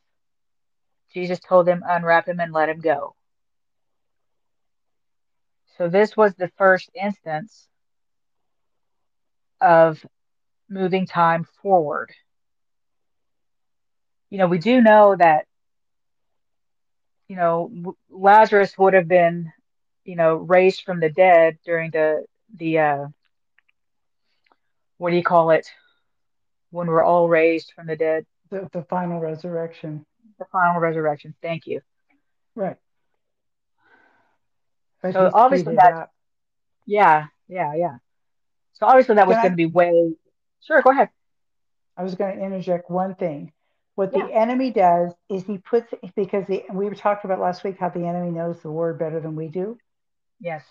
Jesus 1.15 1.39
told 1.41 1.67
them, 1.67 1.83
Unwrap 1.87 2.29
him 2.29 2.41
and 2.41 2.53
let 2.53 2.69
him 2.69 2.81
go. 2.81 3.15
So 5.77 5.89
this 5.89 6.17
was 6.17 6.35
the 6.35 6.51
first 6.59 6.91
instance 7.01 7.69
of 9.61 10.05
moving 10.69 11.07
time 11.07 11.47
forward. 11.63 12.11
You 14.31 14.39
know, 14.39 14.49
we 14.49 14.59
do 14.59 14.81
know 14.81 15.17
that, 15.17 15.47
you 17.29 17.37
know, 17.37 17.95
Lazarus 18.11 18.77
would 18.77 18.95
have 18.95 19.09
been, 19.09 19.53
you 20.05 20.17
know, 20.17 20.35
raised 20.37 20.83
from 20.83 21.01
the 21.01 21.11
dead 21.11 21.59
during 21.65 21.91
the, 21.91 22.25
the, 22.57 22.79
uh, 22.79 23.07
what 24.99 25.11
do 25.11 25.17
you 25.17 25.23
call 25.23 25.51
it? 25.51 25.67
When 26.71 26.89
we're 26.89 27.05
all 27.05 27.29
raised 27.29 27.73
from 27.75 27.87
the 27.87 27.97
dead. 27.97 28.27
The, 28.51 28.69
the 28.73 28.83
final 28.85 29.21
resurrection. 29.21 30.05
The 30.39 30.47
final 30.53 30.81
resurrection. 30.81 31.35
Thank 31.43 31.67
you. 31.67 31.81
Right. 32.55 32.77
But 35.03 35.13
so 35.13 35.31
obviously 35.33 35.77
that, 35.77 36.11
yeah, 36.87 37.27
yeah, 37.47 37.75
yeah. 37.75 37.97
So 38.75 38.87
obviously 38.87 39.17
that 39.17 39.29
was 39.29 39.37
going 39.37 39.51
to 39.51 39.57
be 39.57 39.67
way. 39.67 40.15
Sure, 40.63 40.83
go 40.83 40.91
ahead. 40.91 41.11
I 41.97 42.03
was 42.03 42.15
going 42.15 42.37
to 42.37 42.45
interject 42.45 42.91
one 42.91 43.15
thing. 43.15 43.53
What 43.95 44.13
yeah. 44.15 44.27
the 44.27 44.33
enemy 44.33 44.71
does 44.71 45.13
is 45.29 45.45
he 45.45 45.59
puts 45.59 45.93
because 46.15 46.47
the, 46.47 46.65
we 46.73 46.89
talked 46.91 47.25
about 47.25 47.41
last 47.41 47.65
week 47.65 47.79
how 47.79 47.89
the 47.89 48.07
enemy 48.07 48.31
knows 48.31 48.61
the 48.61 48.71
word 48.71 48.99
better 48.99 49.19
than 49.21 49.35
we 49.35 49.49
do. 49.49 49.77
Yes. 50.41 50.65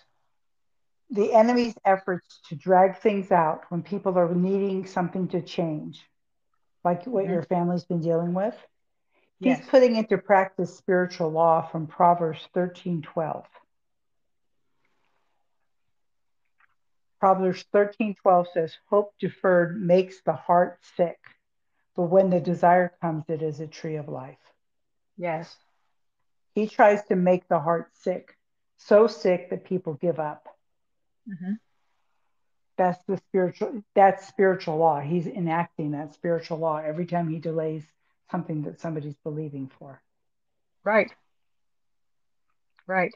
The 1.10 1.34
enemy's 1.34 1.76
efforts 1.86 2.40
to 2.50 2.56
drag 2.56 3.00
things 3.00 3.32
out 3.32 3.64
when 3.70 3.82
people 3.82 4.18
are 4.18 4.34
needing 4.34 4.86
something 4.86 5.28
to 5.30 5.42
change, 5.42 6.06
like 6.84 7.06
what 7.06 7.24
mm-hmm. 7.24 7.34
your 7.34 7.44
family's 7.44 7.86
been 7.86 8.02
dealing 8.02 8.34
with. 8.34 8.56
He's 9.40 9.60
yes. 9.60 9.68
putting 9.70 9.96
into 9.96 10.18
practice 10.18 10.76
spiritual 10.76 11.30
law 11.30 11.62
from 11.62 11.88
Proverbs 11.88 12.48
13 12.54 13.04
12. 13.04 13.46
Proverbs 17.20 17.66
13 17.72 18.16
12 18.16 18.48
says, 18.54 18.78
Hope 18.90 19.14
deferred 19.20 19.82
makes 19.82 20.22
the 20.22 20.34
heart 20.34 20.80
sick, 20.96 21.20
but 21.96 22.04
when 22.04 22.30
the 22.30 22.40
desire 22.40 22.94
comes, 23.02 23.26
it 23.28 23.42
is 23.42 23.60
a 23.60 23.68
tree 23.68 23.96
of 23.96 24.08
life. 24.08 24.38
Yes. 25.18 25.56
He 26.54 26.68
tries 26.68 27.04
to 27.06 27.16
make 27.16 27.48
the 27.48 27.60
heart 27.60 27.92
sick, 27.98 28.36
so 28.78 29.08
sick 29.08 29.52
that 29.52 29.66
people 29.66 29.94
give 29.94 30.20
up. 30.20 30.48
Mm-hmm. 31.30 31.54
That's 32.78 33.00
the 33.08 33.18
spiritual. 33.18 33.84
That's 33.96 34.28
spiritual 34.28 34.78
law. 34.78 35.00
He's 35.00 35.28
enacting 35.28 35.92
that 35.92 36.14
spiritual 36.14 36.60
law 36.60 36.78
every 36.78 37.06
time 37.06 37.30
he 37.30 37.40
delays 37.40 37.84
something 38.30 38.62
that 38.64 38.80
somebody's 38.80 39.16
believing 39.24 39.72
for. 39.80 40.02
Right. 40.84 41.12
Right. 42.86 43.12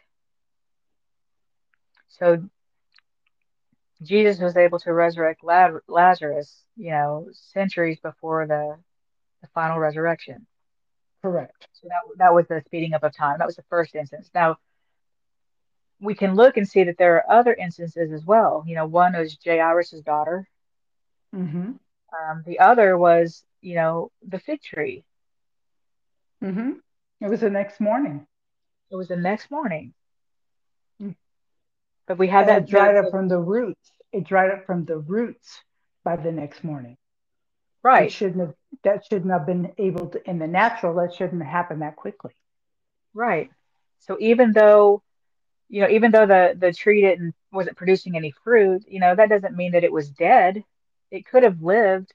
So 2.10 2.44
Jesus 4.02 4.40
was 4.40 4.58
able 4.58 4.80
to 4.80 4.94
resurrect 4.94 5.44
Lazarus, 5.44 6.64
you 6.76 6.92
know, 6.92 7.28
centuries 7.32 8.00
before 8.00 8.48
the, 8.48 8.78
the 9.42 9.48
final 9.54 9.78
resurrection. 9.78 10.48
Correct. 11.22 11.68
So 11.74 11.88
that, 11.88 12.18
that 12.18 12.34
was 12.34 12.48
the 12.48 12.64
speeding 12.66 12.94
up 12.94 13.04
of 13.04 13.16
time. 13.16 13.38
That 13.38 13.46
was 13.46 13.56
the 13.56 13.64
first 13.70 13.94
instance. 13.94 14.30
Now, 14.34 14.58
we 16.02 16.16
can 16.16 16.36
look 16.36 16.58
and 16.58 16.68
see 16.68 16.84
that 16.84 16.98
there 16.98 17.16
are 17.16 17.32
other 17.32 17.54
instances 17.54 18.12
as 18.12 18.26
well. 18.26 18.64
You 18.68 18.76
know, 18.76 18.86
one 18.86 19.14
was 19.14 19.38
Jairus's 19.44 20.02
daughter. 20.02 20.48
Mm-hmm. 21.34 21.72
Um, 22.14 22.44
the 22.46 22.60
other 22.60 22.98
was, 22.98 23.44
you 23.62 23.76
know, 23.76 24.12
the 24.28 24.40
fig 24.40 24.62
tree. 24.62 25.06
Mm-hmm. 26.44 26.72
It 27.22 27.30
was 27.30 27.42
the 27.42 27.50
next 27.50 27.80
morning. 27.80 28.26
It 28.90 28.96
was 28.96 29.08
the 29.08 29.16
next 29.16 29.50
morning. 29.52 29.94
But 32.08 32.18
we 32.18 32.28
had 32.28 32.50
and 32.50 32.66
that 32.66 32.70
dried 32.70 32.98
up 32.98 33.10
from 33.10 33.30
the 33.30 33.40
roots. 33.40 33.90
It 34.12 34.26
dried 34.26 34.52
up 34.52 34.66
from 34.66 34.84
the 34.84 34.98
roots 34.98 35.62
by 36.04 36.18
the 36.18 36.32
next 36.32 36.62
morning. 36.62 36.98
Right. 37.84 38.08
It 38.08 38.12
shouldn't 38.12 38.40
have 38.42 38.54
that 38.84 39.06
shouldn't 39.06 39.32
have 39.32 39.46
been 39.46 39.72
able 39.78 40.08
to 40.10 40.30
in 40.30 40.38
the 40.38 40.48
natural, 40.48 40.96
that 40.96 41.14
shouldn't 41.14 41.42
happen 41.42 41.80
that 41.80 41.96
quickly. 41.96 42.34
Right. 43.14 43.50
So 44.00 44.18
even 44.20 44.52
though 44.52 45.04
you 45.72 45.80
know, 45.80 45.88
even 45.88 46.12
though 46.12 46.26
the 46.26 46.54
the 46.60 46.74
tree 46.74 47.02
didn't 47.02 47.34
wasn't 47.50 47.78
producing 47.78 48.18
any 48.18 48.34
fruit, 48.44 48.84
you 48.90 49.00
know, 49.00 49.16
that 49.16 49.30
doesn't 49.30 49.56
mean 49.56 49.72
that 49.72 49.86
it 49.86 49.92
was 49.92 50.10
dead. 50.10 50.66
It 51.12 51.26
could 51.26 51.44
have 51.44 51.62
lived, 51.62 52.14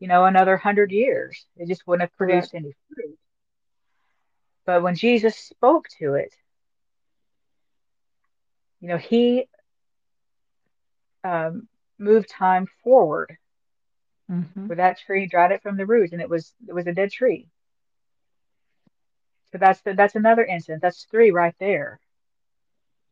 you 0.00 0.08
know, 0.08 0.24
another 0.24 0.56
hundred 0.56 0.90
years. 0.92 1.44
It 1.58 1.68
just 1.68 1.86
wouldn't 1.86 2.08
have 2.08 2.16
produced 2.16 2.52
Correct. 2.52 2.64
any 2.64 2.74
fruit. 2.94 3.18
But 4.64 4.82
when 4.82 4.94
Jesus 4.96 5.36
spoke 5.36 5.88
to 5.98 6.14
it, 6.14 6.34
you 8.80 8.88
know, 8.88 8.96
he 8.96 9.46
um, 11.22 11.68
moved 11.98 12.30
time 12.30 12.66
forward 12.82 13.36
mm-hmm. 14.30 14.68
where 14.68 14.76
that 14.76 15.00
tree 15.00 15.26
dried 15.26 15.52
it 15.52 15.62
from 15.62 15.76
the 15.76 15.84
roots 15.84 16.14
and 16.14 16.22
it 16.22 16.30
was 16.30 16.54
it 16.66 16.72
was 16.72 16.86
a 16.86 16.94
dead 16.94 17.12
tree. 17.12 17.46
So 19.52 19.58
that's 19.58 19.82
the, 19.82 19.92
that's 19.92 20.14
another 20.14 20.46
instance. 20.46 20.80
That's 20.80 21.04
three 21.10 21.30
right 21.30 21.54
there 21.60 22.00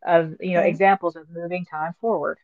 of 0.05 0.37
you 0.40 0.55
know 0.55 0.61
examples 0.61 1.17
of 1.17 1.29
moving 1.31 1.64
time 1.64 1.95
forward. 2.01 2.38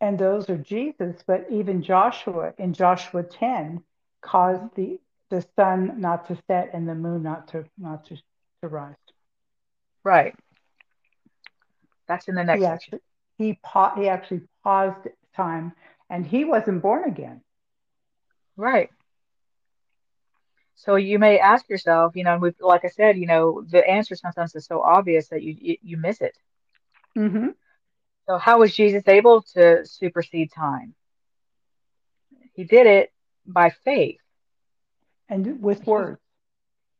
And 0.00 0.18
those 0.18 0.48
are 0.48 0.56
Jesus, 0.56 1.16
but 1.26 1.46
even 1.50 1.82
Joshua 1.82 2.52
in 2.58 2.72
Joshua 2.72 3.22
10 3.22 3.82
caused 4.20 4.74
the 4.74 5.00
the 5.30 5.44
sun 5.56 6.00
not 6.00 6.26
to 6.28 6.38
set 6.46 6.70
and 6.72 6.88
the 6.88 6.94
moon 6.94 7.22
not 7.22 7.48
to 7.48 7.64
not 7.76 8.04
to, 8.06 8.16
to 8.62 8.68
rise. 8.68 8.94
Right. 10.04 10.34
That's 12.06 12.28
in 12.28 12.34
the 12.34 12.44
next 12.44 12.60
he 12.60 12.66
actually, 12.66 13.00
he, 13.36 13.58
pa- 13.62 13.94
he 13.94 14.08
actually 14.08 14.42
paused 14.64 15.08
time 15.36 15.72
and 16.08 16.26
he 16.26 16.44
wasn't 16.44 16.82
born 16.82 17.04
again. 17.04 17.42
Right. 18.56 18.90
So 20.76 20.94
you 20.94 21.18
may 21.18 21.38
ask 21.38 21.68
yourself, 21.68 22.16
you 22.16 22.24
know, 22.24 22.40
like 22.60 22.84
I 22.84 22.88
said, 22.88 23.18
you 23.18 23.26
know, 23.26 23.62
the 23.68 23.86
answer 23.86 24.14
sometimes 24.14 24.54
is 24.54 24.64
so 24.64 24.80
obvious 24.80 25.28
that 25.28 25.42
you 25.42 25.56
you, 25.60 25.76
you 25.82 25.96
miss 25.96 26.20
it. 26.20 26.36
Mm-hmm. 27.18 27.48
So 28.28 28.38
how 28.38 28.60
was 28.60 28.74
Jesus 28.74 29.02
able 29.08 29.42
to 29.54 29.84
supersede 29.84 30.52
time? 30.52 30.94
He 32.52 32.64
did 32.64 32.86
it 32.86 33.12
by 33.46 33.70
faith 33.84 34.20
and 35.28 35.60
with 35.62 35.86
words. 35.86 36.20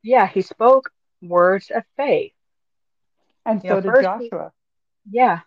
Yeah, 0.02 0.26
he 0.26 0.42
spoke 0.42 0.90
words 1.22 1.70
of 1.74 1.84
faith. 1.96 2.32
And 3.44 3.62
you 3.62 3.70
so 3.70 3.80
know, 3.80 3.80
did 3.80 4.02
Joshua. 4.02 4.52
Yeah. 5.10 5.40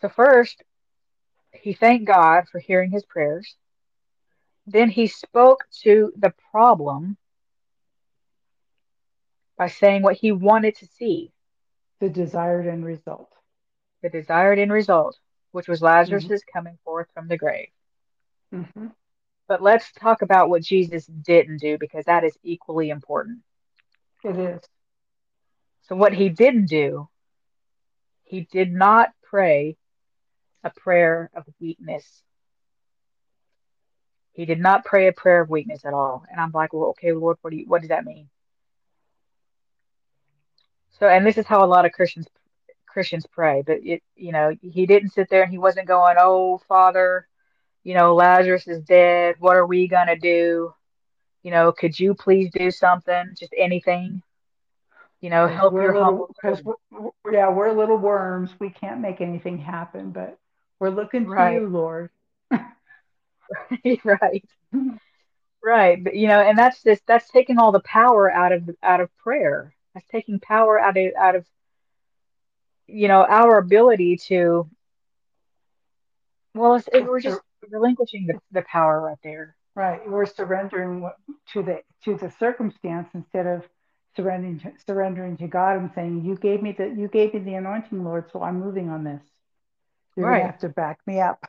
So 0.00 0.08
first, 0.08 0.62
he 1.52 1.72
thanked 1.72 2.06
God 2.06 2.44
for 2.50 2.58
hearing 2.58 2.90
his 2.90 3.04
prayers. 3.04 3.56
Then 4.66 4.90
he 4.90 5.06
spoke 5.06 5.64
to 5.82 6.12
the 6.16 6.32
problem 6.50 7.16
by 9.56 9.68
saying 9.68 10.02
what 10.02 10.16
he 10.16 10.32
wanted 10.32 10.76
to 10.76 10.86
see. 10.86 11.32
The 12.00 12.08
desired 12.08 12.66
end 12.66 12.84
result. 12.84 13.32
The 14.02 14.10
desired 14.10 14.58
end 14.58 14.72
result, 14.72 15.18
which 15.52 15.68
was 15.68 15.82
Lazarus 15.82 16.24
mm-hmm. 16.24 16.34
coming 16.52 16.78
forth 16.84 17.08
from 17.14 17.28
the 17.28 17.36
grave. 17.36 17.68
Mm-hmm. 18.52 18.88
But 19.48 19.62
let's 19.62 19.90
talk 19.92 20.22
about 20.22 20.48
what 20.48 20.62
Jesus 20.62 21.06
didn't 21.06 21.58
do 21.58 21.78
because 21.78 22.04
that 22.06 22.24
is 22.24 22.36
equally 22.42 22.90
important. 22.90 23.40
It 24.24 24.36
is. 24.36 24.60
So, 25.88 25.96
what 25.96 26.14
he 26.14 26.28
didn't 26.28 26.66
do 26.66 27.08
he 28.32 28.48
did 28.50 28.72
not 28.72 29.10
pray 29.22 29.76
a 30.64 30.70
prayer 30.70 31.30
of 31.34 31.44
weakness. 31.60 32.22
He 34.32 34.46
did 34.46 34.58
not 34.58 34.86
pray 34.86 35.08
a 35.08 35.12
prayer 35.12 35.42
of 35.42 35.50
weakness 35.50 35.84
at 35.84 35.92
all. 35.92 36.24
And 36.30 36.40
I'm 36.40 36.50
like, 36.50 36.72
well, 36.72 36.88
okay, 36.92 37.12
Lord, 37.12 37.36
what 37.42 37.50
do 37.50 37.58
you, 37.58 37.66
what 37.66 37.82
does 37.82 37.90
that 37.90 38.06
mean? 38.06 38.30
So, 40.98 41.06
and 41.06 41.26
this 41.26 41.36
is 41.36 41.44
how 41.44 41.62
a 41.62 41.66
lot 41.66 41.84
of 41.84 41.92
Christians 41.92 42.26
Christians 42.92 43.26
pray, 43.30 43.62
but 43.66 43.78
it, 43.84 44.02
you 44.16 44.32
know, 44.32 44.56
he 44.60 44.86
didn't 44.86 45.10
sit 45.10 45.28
there 45.30 45.42
and 45.42 45.50
he 45.50 45.58
wasn't 45.58 45.88
going, 45.88 46.16
"Oh, 46.18 46.60
Father, 46.68 47.26
you 47.84 47.94
know, 47.94 48.14
Lazarus 48.14 48.68
is 48.68 48.80
dead. 48.82 49.36
What 49.38 49.56
are 49.56 49.66
we 49.66 49.88
gonna 49.88 50.18
do? 50.18 50.74
You 51.42 51.50
know, 51.50 51.72
could 51.72 51.98
you 51.98 52.14
please 52.14 52.50
do 52.52 52.70
something? 52.70 53.34
Just 53.38 53.54
anything." 53.56 54.22
you 55.22 55.30
know, 55.30 55.46
help 55.46 55.72
we're 55.72 55.84
your 55.84 55.94
little, 55.94 56.28
because 56.34 56.60
yeah, 57.32 57.48
we're 57.48 57.72
little 57.72 57.96
worms. 57.96 58.50
We 58.58 58.70
can't 58.70 59.00
make 59.00 59.20
anything 59.20 59.56
happen, 59.56 60.10
but 60.10 60.36
we're 60.80 60.90
looking 60.90 61.24
to 61.26 61.30
right. 61.30 61.54
you, 61.54 61.68
Lord. 61.68 62.10
right, 64.04 64.44
right. 65.64 66.02
But 66.04 66.16
you 66.16 66.26
know, 66.26 66.40
and 66.40 66.58
that's 66.58 66.82
just 66.82 67.02
that's 67.06 67.30
taking 67.30 67.58
all 67.58 67.70
the 67.70 67.80
power 67.80 68.30
out 68.32 68.50
of 68.50 68.68
out 68.82 69.00
of 69.00 69.16
prayer. 69.16 69.72
That's 69.94 70.06
taking 70.08 70.40
power 70.40 70.78
out 70.78 70.96
of 70.96 71.12
out 71.16 71.36
of 71.36 71.46
you 72.92 73.08
know 73.08 73.24
our 73.24 73.58
ability 73.58 74.16
to 74.28 74.68
well, 76.54 76.74
it's, 76.74 76.88
it, 76.92 77.06
we're 77.06 77.20
just 77.20 77.40
relinquishing 77.70 78.26
the, 78.26 78.38
the 78.50 78.62
power 78.62 79.00
right 79.00 79.18
there. 79.24 79.56
Right. 79.74 80.06
We're 80.06 80.26
surrendering 80.26 81.08
to 81.52 81.62
the 81.62 81.80
to 82.04 82.16
the 82.16 82.30
circumstance 82.38 83.08
instead 83.14 83.46
of 83.46 83.62
surrendering 84.14 84.60
to, 84.60 84.72
surrendering 84.86 85.36
to 85.38 85.46
God 85.46 85.78
and 85.78 85.90
saying, 85.94 86.24
"You 86.24 86.36
gave 86.36 86.62
me 86.62 86.72
the 86.72 86.88
you 86.88 87.08
gave 87.08 87.32
me 87.34 87.40
the 87.40 87.54
anointing, 87.54 88.04
Lord, 88.04 88.30
so 88.32 88.42
I'm 88.42 88.60
moving 88.60 88.90
on 88.90 89.04
this. 89.04 89.22
You're 90.16 90.26
right. 90.26 90.40
gonna 90.40 90.52
have 90.52 90.60
to 90.60 90.68
back 90.68 90.98
me 91.06 91.20
up." 91.20 91.42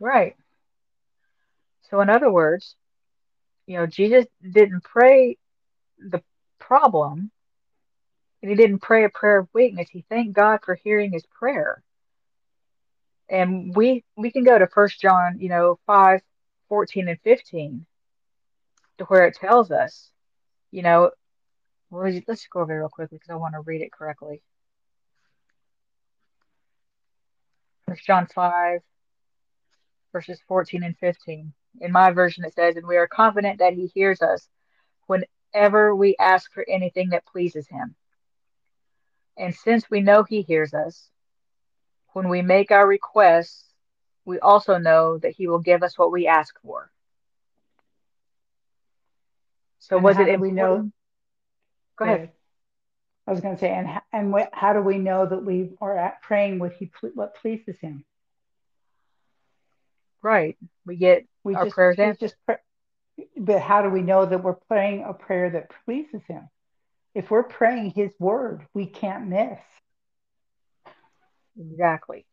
Right. 0.00 0.36
So, 1.90 2.00
in 2.00 2.10
other 2.10 2.30
words, 2.30 2.74
you 3.66 3.76
know, 3.76 3.86
Jesus 3.86 4.26
didn't 4.42 4.82
pray 4.82 5.38
the 5.98 6.22
problem, 6.58 7.30
and 8.42 8.50
he 8.50 8.56
didn't 8.56 8.80
pray 8.80 9.04
a 9.04 9.08
prayer 9.08 9.38
of 9.38 9.48
weakness. 9.52 9.88
He 9.90 10.04
thanked 10.08 10.34
God 10.34 10.60
for 10.64 10.74
hearing 10.74 11.12
his 11.12 11.24
prayer. 11.26 11.82
And 13.28 13.74
we 13.74 14.04
we 14.16 14.30
can 14.30 14.44
go 14.44 14.58
to 14.58 14.66
First 14.68 15.00
John, 15.00 15.38
you 15.40 15.48
know, 15.48 15.78
5, 15.86 16.20
14 16.68 17.08
and 17.08 17.20
15, 17.22 17.86
to 18.98 19.04
where 19.04 19.26
it 19.26 19.36
tells 19.36 19.70
us, 19.70 20.10
you 20.70 20.82
know, 20.82 21.10
let's 21.90 22.46
go 22.48 22.60
over 22.60 22.72
it 22.72 22.78
real 22.78 22.88
quickly 22.88 23.18
because 23.18 23.30
I 23.30 23.36
want 23.36 23.54
to 23.54 23.60
read 23.60 23.82
it 23.82 23.92
correctly. 23.92 24.42
First 27.88 28.04
John 28.04 28.26
5, 28.26 28.80
verses 30.12 30.40
14 30.48 30.82
and 30.82 30.96
15. 30.98 31.52
In 31.80 31.92
my 31.92 32.10
version, 32.10 32.44
it 32.44 32.54
says, 32.54 32.76
And 32.76 32.86
we 32.86 32.96
are 32.96 33.06
confident 33.06 33.58
that 33.58 33.74
he 33.74 33.86
hears 33.86 34.22
us 34.22 34.48
whenever 35.06 35.94
we 35.94 36.16
ask 36.18 36.52
for 36.52 36.64
anything 36.68 37.10
that 37.10 37.26
pleases 37.26 37.68
him. 37.68 37.94
And 39.36 39.54
since 39.54 39.90
we 39.90 40.00
know 40.00 40.22
he 40.22 40.42
hears 40.42 40.72
us, 40.72 41.10
when 42.12 42.28
we 42.28 42.40
make 42.42 42.70
our 42.70 42.86
requests, 42.86 43.64
we 44.24 44.38
also 44.40 44.78
know 44.78 45.18
that 45.18 45.32
he 45.32 45.46
will 45.46 45.58
give 45.58 45.82
us 45.82 45.98
what 45.98 46.10
we 46.10 46.26
ask 46.26 46.54
for. 46.62 46.90
So 49.78 49.96
and 49.96 50.04
was 50.04 50.18
it 50.18 50.40
we 50.40 50.50
know? 50.50 50.90
Go 51.96 52.04
ahead. 52.04 52.30
I 53.26 53.30
was 53.30 53.40
going 53.40 53.54
to 53.54 53.60
say, 53.60 53.70
and 53.70 54.00
and 54.12 54.32
what, 54.32 54.50
how 54.52 54.72
do 54.72 54.80
we 54.80 54.98
know 54.98 55.26
that 55.26 55.44
we 55.44 55.70
are 55.80 56.16
praying 56.22 56.58
what 56.58 56.72
he 56.72 56.90
what 57.14 57.34
pleases 57.34 57.76
him? 57.80 58.04
Right. 60.22 60.56
We 60.84 60.96
get 60.96 61.26
we 61.44 61.54
our 61.54 61.64
just, 61.64 61.74
prayers 61.74 61.98
answered. 61.98 62.20
Just 62.20 62.36
pray, 62.46 62.56
but 63.36 63.60
how 63.60 63.82
do 63.82 63.90
we 63.90 64.02
know 64.02 64.26
that 64.26 64.42
we're 64.42 64.54
praying 64.54 65.04
a 65.04 65.12
prayer 65.12 65.50
that 65.50 65.70
pleases 65.84 66.22
him? 66.26 66.48
If 67.16 67.30
we're 67.30 67.44
praying 67.44 67.92
his 67.92 68.10
word, 68.18 68.66
we 68.74 68.84
can't 68.84 69.28
miss. 69.28 69.58
Exactly. 71.58 72.26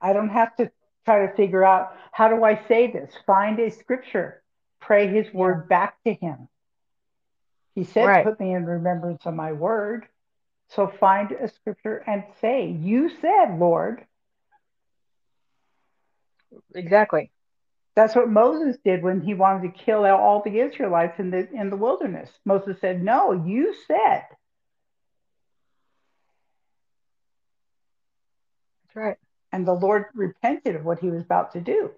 I 0.00 0.12
don't 0.12 0.28
have 0.28 0.54
to 0.58 0.70
try 1.04 1.26
to 1.26 1.34
figure 1.34 1.64
out 1.64 1.92
how 2.12 2.28
do 2.28 2.44
I 2.44 2.62
say 2.68 2.88
this? 2.88 3.12
Find 3.26 3.58
a 3.58 3.68
scripture, 3.68 4.44
pray 4.78 5.08
his 5.08 5.34
word 5.34 5.68
back 5.68 5.96
to 6.04 6.14
him. 6.14 6.46
He 7.74 7.82
said, 7.82 8.06
right. 8.06 8.24
Put 8.24 8.38
me 8.38 8.54
in 8.54 8.64
remembrance 8.64 9.26
of 9.26 9.34
my 9.34 9.50
word. 9.50 10.06
So 10.68 10.86
find 10.86 11.32
a 11.32 11.48
scripture 11.48 12.04
and 12.06 12.22
say, 12.40 12.68
You 12.68 13.10
said, 13.20 13.58
Lord. 13.58 14.06
Exactly. 16.76 17.32
That's 17.96 18.14
what 18.14 18.28
Moses 18.28 18.76
did 18.84 19.02
when 19.02 19.22
he 19.22 19.32
wanted 19.32 19.62
to 19.72 19.84
kill 19.84 20.04
all 20.04 20.42
the 20.44 20.60
Israelites 20.60 21.18
in 21.18 21.30
the 21.30 21.50
in 21.50 21.70
the 21.70 21.76
wilderness. 21.76 22.30
Moses 22.44 22.76
said, 22.80 23.02
"No, 23.02 23.32
you 23.32 23.74
said." 23.86 24.22
That's 28.84 28.96
right. 28.96 29.16
And 29.50 29.66
the 29.66 29.72
Lord 29.72 30.04
repented 30.14 30.76
of 30.76 30.84
what 30.84 30.98
he 31.00 31.08
was 31.08 31.22
about 31.22 31.52
to 31.54 31.60
do. 31.62 31.90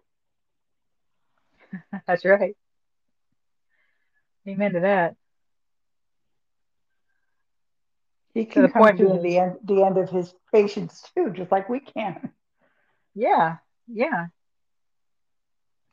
That's 2.06 2.24
right. 2.24 2.56
Amen 4.46 4.74
to 4.74 4.80
that. 4.80 5.16
He 8.34 8.44
can 8.44 8.62
the 8.62 8.68
come 8.68 8.96
to 8.96 9.18
the 9.20 9.38
end 9.38 9.56
the 9.64 9.82
end 9.82 9.98
of 9.98 10.10
his 10.10 10.32
patience 10.54 11.02
too, 11.14 11.30
just 11.30 11.50
like 11.50 11.68
we 11.68 11.80
can. 11.80 12.32
Yeah, 13.16 13.56
yeah. 13.88 14.26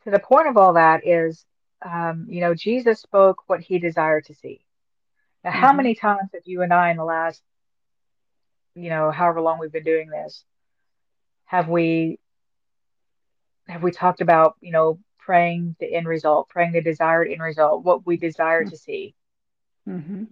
So 0.05 0.11
the 0.11 0.19
point 0.19 0.47
of 0.47 0.55
all 0.55 0.73
that 0.73 1.05
is, 1.05 1.43
um, 1.83 2.27
you 2.29 2.39
know, 2.39 2.53
Jesus 2.53 3.01
spoke 3.01 3.43
what 3.47 3.61
he 3.61 3.79
desired 3.79 4.25
to 4.25 4.35
see. 4.35 4.61
Now, 5.43 5.49
mm-hmm. 5.49 5.59
how 5.59 5.73
many 5.73 5.95
times 5.95 6.29
have 6.33 6.43
you 6.45 6.61
and 6.61 6.71
I, 6.71 6.91
in 6.91 6.97
the 6.97 7.03
last, 7.03 7.41
you 8.75 8.89
know, 8.89 9.09
however 9.11 9.41
long 9.41 9.59
we've 9.59 9.71
been 9.71 9.83
doing 9.83 10.09
this, 10.09 10.43
have 11.45 11.67
we 11.67 12.19
have 13.67 13.81
we 13.81 13.91
talked 13.91 14.21
about, 14.21 14.55
you 14.61 14.71
know, 14.71 14.99
praying 15.17 15.75
the 15.79 15.91
end 15.91 16.07
result, 16.07 16.49
praying 16.49 16.73
the 16.73 16.81
desired 16.81 17.29
end 17.31 17.41
result, 17.41 17.83
what 17.83 18.05
we 18.05 18.15
desire 18.15 18.61
mm-hmm. 18.61 18.69
to 18.69 18.77
see? 18.77 19.15
Mm-hmm. 19.89 20.23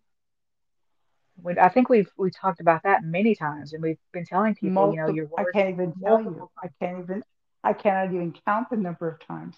We, 1.42 1.58
I 1.58 1.70
think 1.70 1.90
we've 1.90 2.12
we 2.16 2.30
talked 2.30 2.60
about 2.60 2.84
that 2.84 3.04
many 3.04 3.34
times, 3.34 3.74
and 3.74 3.82
we've 3.82 3.98
been 4.12 4.26
telling 4.26 4.54
people, 4.54 4.94
multiple, 4.94 4.96
you 4.96 5.02
know, 5.02 5.14
your 5.14 5.30
I 5.36 5.46
can't 5.52 5.70
even 5.70 5.94
tell 5.94 6.22
you. 6.22 6.50
I 6.62 6.70
can't 6.80 7.00
even. 7.00 7.24
I 7.64 7.74
cannot 7.74 8.14
even 8.14 8.34
count 8.46 8.70
the 8.70 8.78
number 8.78 9.08
of 9.08 9.26
times. 9.26 9.56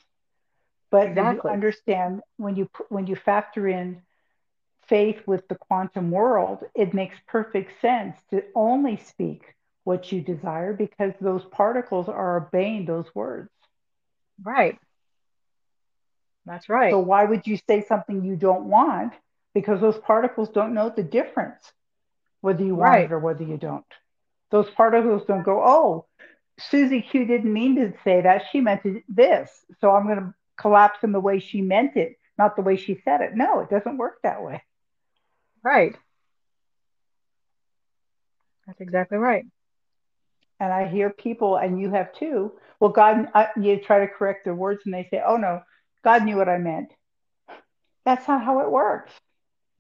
But 0.92 1.10
exactly. 1.10 1.50
you 1.50 1.54
understand 1.54 2.22
when 2.38 2.56
you 2.56 2.70
when 2.90 3.08
you 3.08 3.16
factor 3.16 3.68
in 3.68 4.02
faith 4.88 5.20
with 5.26 5.48
the 5.48 5.56
quantum 5.56 6.12
world, 6.12 6.64
it 6.76 6.94
makes 6.94 7.18
perfect 7.28 7.82
sense 7.82 8.16
to 8.30 8.44
only 8.54 8.98
speak 8.98 9.44
what 9.84 10.12
you 10.12 10.22
desire 10.22 10.74
because 10.74 11.14
those 11.22 11.44
particles 11.46 12.08
are 12.08 12.38
obeying 12.38 12.86
those 12.86 13.06
words. 13.16 13.50
Right. 14.44 14.78
That's 16.46 16.70
right. 16.70 16.92
So 16.92 17.00
why 17.00 17.26
would 17.26 17.48
you 17.48 17.58
say 17.68 17.84
something 17.88 18.24
you 18.24 18.36
don't 18.36 18.66
want? 18.66 19.14
Because 19.54 19.82
those 19.82 19.98
particles 19.98 20.50
don't 20.50 20.74
know 20.74 20.92
the 20.96 21.04
difference, 21.04 21.72
whether 22.42 22.64
you 22.64 22.76
want 22.76 22.92
right. 22.92 23.06
it 23.06 23.12
or 23.12 23.20
whether 23.20 23.44
you 23.44 23.58
don't. 23.58 23.86
Those 24.52 24.70
particles 24.72 25.24
don't 25.28 25.44
go, 25.44 25.62
oh, 25.64 26.06
Susie 26.60 27.02
Q 27.02 27.26
didn't 27.26 27.52
mean 27.52 27.76
to 27.76 27.94
say 28.04 28.22
that. 28.22 28.44
She 28.52 28.62
meant 28.62 28.82
this. 29.10 29.50
So 29.82 29.92
I'm 29.92 30.06
going 30.06 30.20
to 30.20 30.34
collapse 30.58 31.00
in 31.04 31.12
the 31.12 31.20
way 31.20 31.40
she 31.40 31.62
meant 31.62 31.98
it, 31.98 32.18
not 32.38 32.56
the 32.56 32.62
way 32.62 32.78
she 32.78 33.02
said 33.04 33.22
it. 33.22 33.36
No, 33.36 33.60
it 33.60 33.70
doesn't 33.70 33.98
work 33.98 34.20
that 34.24 34.42
way. 34.42 34.64
Right. 35.64 35.96
That's 38.68 38.82
exactly 38.82 39.18
right. 39.18 39.46
And 40.60 40.72
I 40.72 40.88
hear 40.88 41.10
people, 41.10 41.58
and 41.58 41.80
you 41.80 41.92
have 41.92 42.14
too. 42.14 42.54
Well, 42.80 42.92
God, 42.92 43.28
I, 43.34 43.50
you 43.60 43.80
try 43.82 44.00
to 44.00 44.08
correct 44.08 44.46
their 44.46 44.56
words, 44.56 44.82
and 44.86 44.94
they 44.94 45.08
say, 45.12 45.22
"Oh 45.26 45.36
no, 45.36 45.62
God 46.04 46.24
knew 46.24 46.38
what 46.38 46.48
I 46.48 46.58
meant." 46.58 46.92
That's 48.06 48.28
not 48.28 48.44
how 48.44 48.62
it 48.62 48.72
works. 48.72 49.12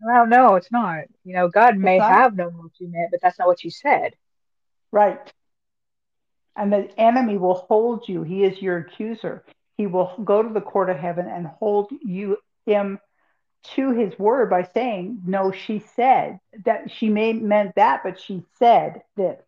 Well, 0.01 0.27
no, 0.27 0.55
it's 0.55 0.71
not. 0.71 1.05
You 1.23 1.35
know, 1.35 1.47
God 1.47 1.75
it's 1.75 1.83
may 1.83 1.97
not. 1.97 2.11
have 2.11 2.35
known 2.35 2.57
what 2.57 2.71
you 2.79 2.87
meant, 2.91 3.11
but 3.11 3.21
that's 3.21 3.39
not 3.39 3.47
what 3.47 3.63
you 3.63 3.71
said. 3.71 4.15
Right. 4.91 5.19
And 6.55 6.71
the 6.71 6.89
enemy 6.99 7.37
will 7.37 7.65
hold 7.69 8.07
you. 8.07 8.23
He 8.23 8.43
is 8.43 8.61
your 8.61 8.77
accuser. 8.77 9.43
He 9.77 9.87
will 9.87 10.13
go 10.23 10.41
to 10.41 10.53
the 10.53 10.61
court 10.61 10.89
of 10.89 10.97
heaven 10.97 11.27
and 11.27 11.47
hold 11.47 11.91
you 12.01 12.37
him 12.65 12.99
to 13.75 13.91
his 13.91 14.17
word 14.17 14.49
by 14.49 14.63
saying, 14.63 15.21
"No, 15.25 15.51
she 15.51 15.79
said 15.79 16.39
that 16.63 16.91
she 16.91 17.09
may 17.09 17.33
meant 17.33 17.75
that, 17.75 18.03
but 18.03 18.19
she 18.19 18.45
said 18.57 19.03
this." 19.15 19.41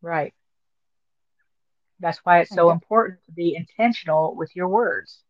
Right. 0.00 0.34
That's 2.00 2.18
why 2.18 2.40
it's 2.40 2.54
so 2.54 2.66
okay. 2.66 2.74
important 2.74 3.24
to 3.26 3.32
be 3.32 3.54
intentional 3.54 4.34
with 4.34 4.54
your 4.54 4.68
words. 4.68 5.22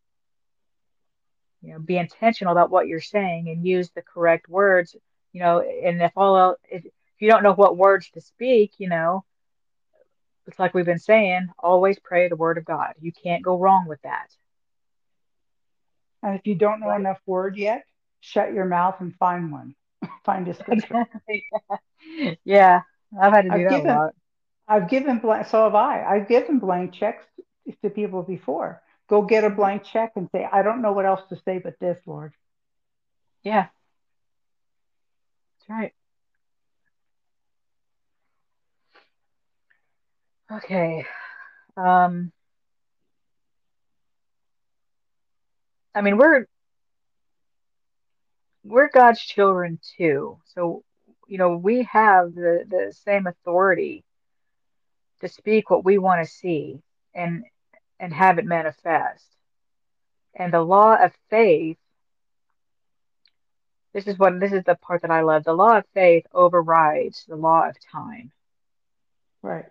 You 1.61 1.75
know, 1.75 1.79
be 1.79 1.99
intentional 1.99 2.53
about 2.53 2.71
what 2.71 2.89
you're 2.89 3.01
saying 3.01 3.49
and 3.49 3.67
use 3.67 3.91
the 3.91 4.03
correct 4.03 4.49
words. 4.49 4.97
You 5.33 5.41
know, 5.41 5.61
and 5.61 6.03
if 6.03 6.13
all 6.17 6.57
if, 6.69 6.85
if 6.85 6.93
you 7.21 7.29
don't 7.29 7.43
know 7.43 7.55
what 7.55 7.77
words 7.77 8.11
to 8.11 8.21
speak, 8.21 8.73
you 8.79 8.89
know, 8.89 9.25
it's 10.47 10.59
like 10.59 10.75
we've 10.75 10.85
been 10.85 10.99
saying, 10.99 11.49
always 11.59 11.99
pray 11.99 12.29
the 12.29 12.37
word 12.37 12.59
of 12.59 12.65
God. 12.65 12.95
You 13.01 13.13
can't 13.13 13.43
go 13.43 13.59
wrong 13.59 13.87
with 13.87 14.01
that. 14.03 14.29
And 16.23 16.37
if 16.37 16.47
you 16.47 16.55
don't 16.55 16.81
know 16.81 16.89
right. 16.89 17.01
enough 17.01 17.21
word 17.27 17.57
yet, 17.57 17.85
shut 18.21 18.53
your 18.53 18.65
mouth 18.65 18.97
and 19.01 19.15
find 19.17 19.53
one. 19.53 19.75
find 20.25 20.47
a 20.49 20.55
scripture. 20.55 21.07
yeah, 22.45 22.83
I've 23.21 23.33
had 23.33 23.43
to 23.43 23.51
do 23.51 23.55
I've 23.57 23.65
that 23.65 23.71
given, 23.71 23.91
a 23.91 23.95
lot. 23.95 24.15
I've 24.69 24.89
given 24.89 25.19
blank, 25.19 25.47
so 25.47 25.65
have 25.65 25.75
I. 25.75 26.05
I've 26.05 26.29
given 26.29 26.59
blank 26.59 26.93
checks 26.93 27.25
to 27.83 27.91
people 27.91 28.23
before. 28.23 28.83
Go 29.09 29.23
get 29.23 29.45
a 29.45 29.51
blank 29.51 29.85
check 29.85 30.13
and 30.17 30.29
say, 30.33 30.49
I 30.51 30.63
don't 30.63 30.83
know 30.83 30.93
what 30.93 31.07
else 31.07 31.21
to 31.29 31.37
say 31.45 31.59
but 31.59 31.75
this, 31.81 31.99
Lord. 32.07 32.33
Yeah. 33.43 33.67
That's 35.59 35.71
right. 35.71 35.93
Okay. 40.57 41.07
Um, 41.77 42.33
I 45.95 46.03
mean, 46.03 46.17
we're 46.17 46.47
we're 48.65 48.91
God's 48.91 49.21
children 49.21 49.81
too. 49.97 50.39
So, 50.55 50.85
you 51.27 51.39
know, 51.39 51.57
we 51.57 51.85
have 51.85 52.35
the, 52.35 52.65
the 52.69 52.93
same 53.05 53.27
authority 53.27 54.05
to 55.21 55.29
speak 55.29 55.71
what 55.71 55.85
we 55.85 55.99
want 55.99 56.25
to 56.25 56.31
see 56.31 56.81
and 57.15 57.45
and 57.99 58.13
have 58.13 58.39
it 58.39 58.45
manifest. 58.45 59.25
And 60.35 60.53
the 60.53 60.61
law 60.61 60.97
of 60.97 61.13
faith, 61.31 61.79
this 63.95 64.07
is 64.07 64.19
what 64.19 64.39
this 64.41 64.53
is 64.53 64.65
the 64.65 64.75
part 64.75 65.03
that 65.03 65.11
I 65.11 65.23
love. 65.23 65.45
The 65.45 65.53
law 65.55 65.79
of 65.79 65.85
faith 65.95 66.27
overrides 66.33 67.25
the 67.27 67.37
law 67.37 67.69
of 67.69 67.77
time. 67.93 68.33
Right. 69.43 69.67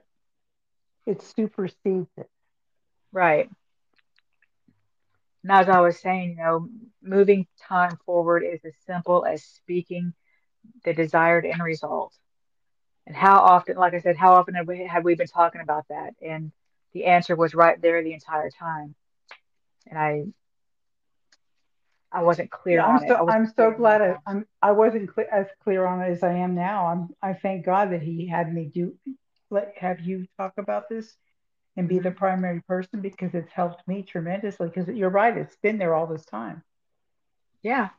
It 1.06 1.22
supersedes 1.22 2.10
it. 2.18 2.30
Right. 3.12 3.50
And 5.44 5.52
as 5.52 5.70
I 5.70 5.80
was 5.82 6.00
saying, 6.00 6.32
you 6.32 6.36
know, 6.44 6.68
moving 7.02 7.48
time 7.68 7.98
forward 8.06 8.44
is 8.44 8.64
as 8.66 8.76
simple 8.86 9.26
as 9.26 9.44
speaking 9.44 10.14
the 10.86 10.94
desired 10.94 11.46
end 11.46 11.64
result. 11.64 12.14
And 13.08 13.16
how 13.16 13.40
often, 13.40 13.78
like 13.78 13.94
I 13.96 14.00
said, 14.00 14.18
how 14.18 14.34
often 14.34 14.54
have 14.56 14.68
we, 14.68 14.86
have 14.86 15.04
we 15.04 15.16
been 15.16 15.28
talking 15.28 15.62
about 15.62 15.88
that? 15.90 16.14
And 16.22 16.52
the 16.94 17.06
answer 17.06 17.36
was 17.36 17.56
right 17.56 17.82
there 17.82 18.04
the 18.04 18.14
entire 18.14 18.52
time. 18.52 18.94
And 19.88 19.98
I, 19.98 20.26
I 22.12 22.24
wasn't 22.24 22.52
clear 22.52 22.78
Yeah, 22.78 22.86
I'm 22.86 22.98
on 22.98 23.04
it. 23.04 23.08
so 23.08 23.16
I 23.28 23.34
I'm 23.34 23.48
so 23.48 23.72
glad 23.72 24.02
I, 24.02 24.18
I'm, 24.28 24.46
I 24.62 24.72
wasn't 24.72 25.12
clear, 25.14 25.28
as 25.32 25.48
clear 25.64 25.86
on 25.86 26.02
it 26.02 26.12
as 26.12 26.24
I 26.24 26.34
am 26.34 26.54
now. 26.56 26.88
I'm 26.88 27.10
I 27.22 27.34
thank 27.34 27.66
God 27.66 27.92
that 27.92 28.02
He 28.02 28.28
had 28.28 28.54
me 28.54 28.66
do 28.66 28.94
let 29.52 29.74
have 29.78 30.02
you 30.02 30.28
talk 30.38 30.54
about 30.58 30.90
this 30.90 31.16
and 31.78 31.88
be 31.90 32.00
the 32.00 32.12
hmm 32.12 32.14
primary 32.14 32.62
person 32.64 33.02
because 33.02 33.34
it's 33.36 33.52
helped 33.52 33.88
me 33.88 34.04
tremendously. 34.04 34.70
Because 34.70 34.90
you're 34.96 35.10
right, 35.10 35.38
it's 35.38 35.58
been 35.58 35.78
there 35.80 35.96
all 35.96 36.08
this 36.08 36.26
time. 36.26 36.64
Yeah. 37.64 37.90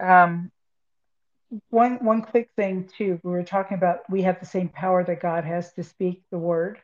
Um, 0.00 0.52
One 1.70 2.04
one 2.04 2.22
quick 2.22 2.50
thing 2.56 2.88
too, 2.96 3.20
we 3.24 3.30
were 3.32 3.42
talking 3.44 3.76
about 3.76 4.08
we 4.10 4.22
have 4.22 4.40
the 4.40 4.46
same 4.46 4.68
power 4.68 5.04
that 5.04 5.20
God 5.22 5.44
has 5.44 5.72
to 5.74 5.84
speak 5.84 6.22
the 6.30 6.38
word. 6.38 6.80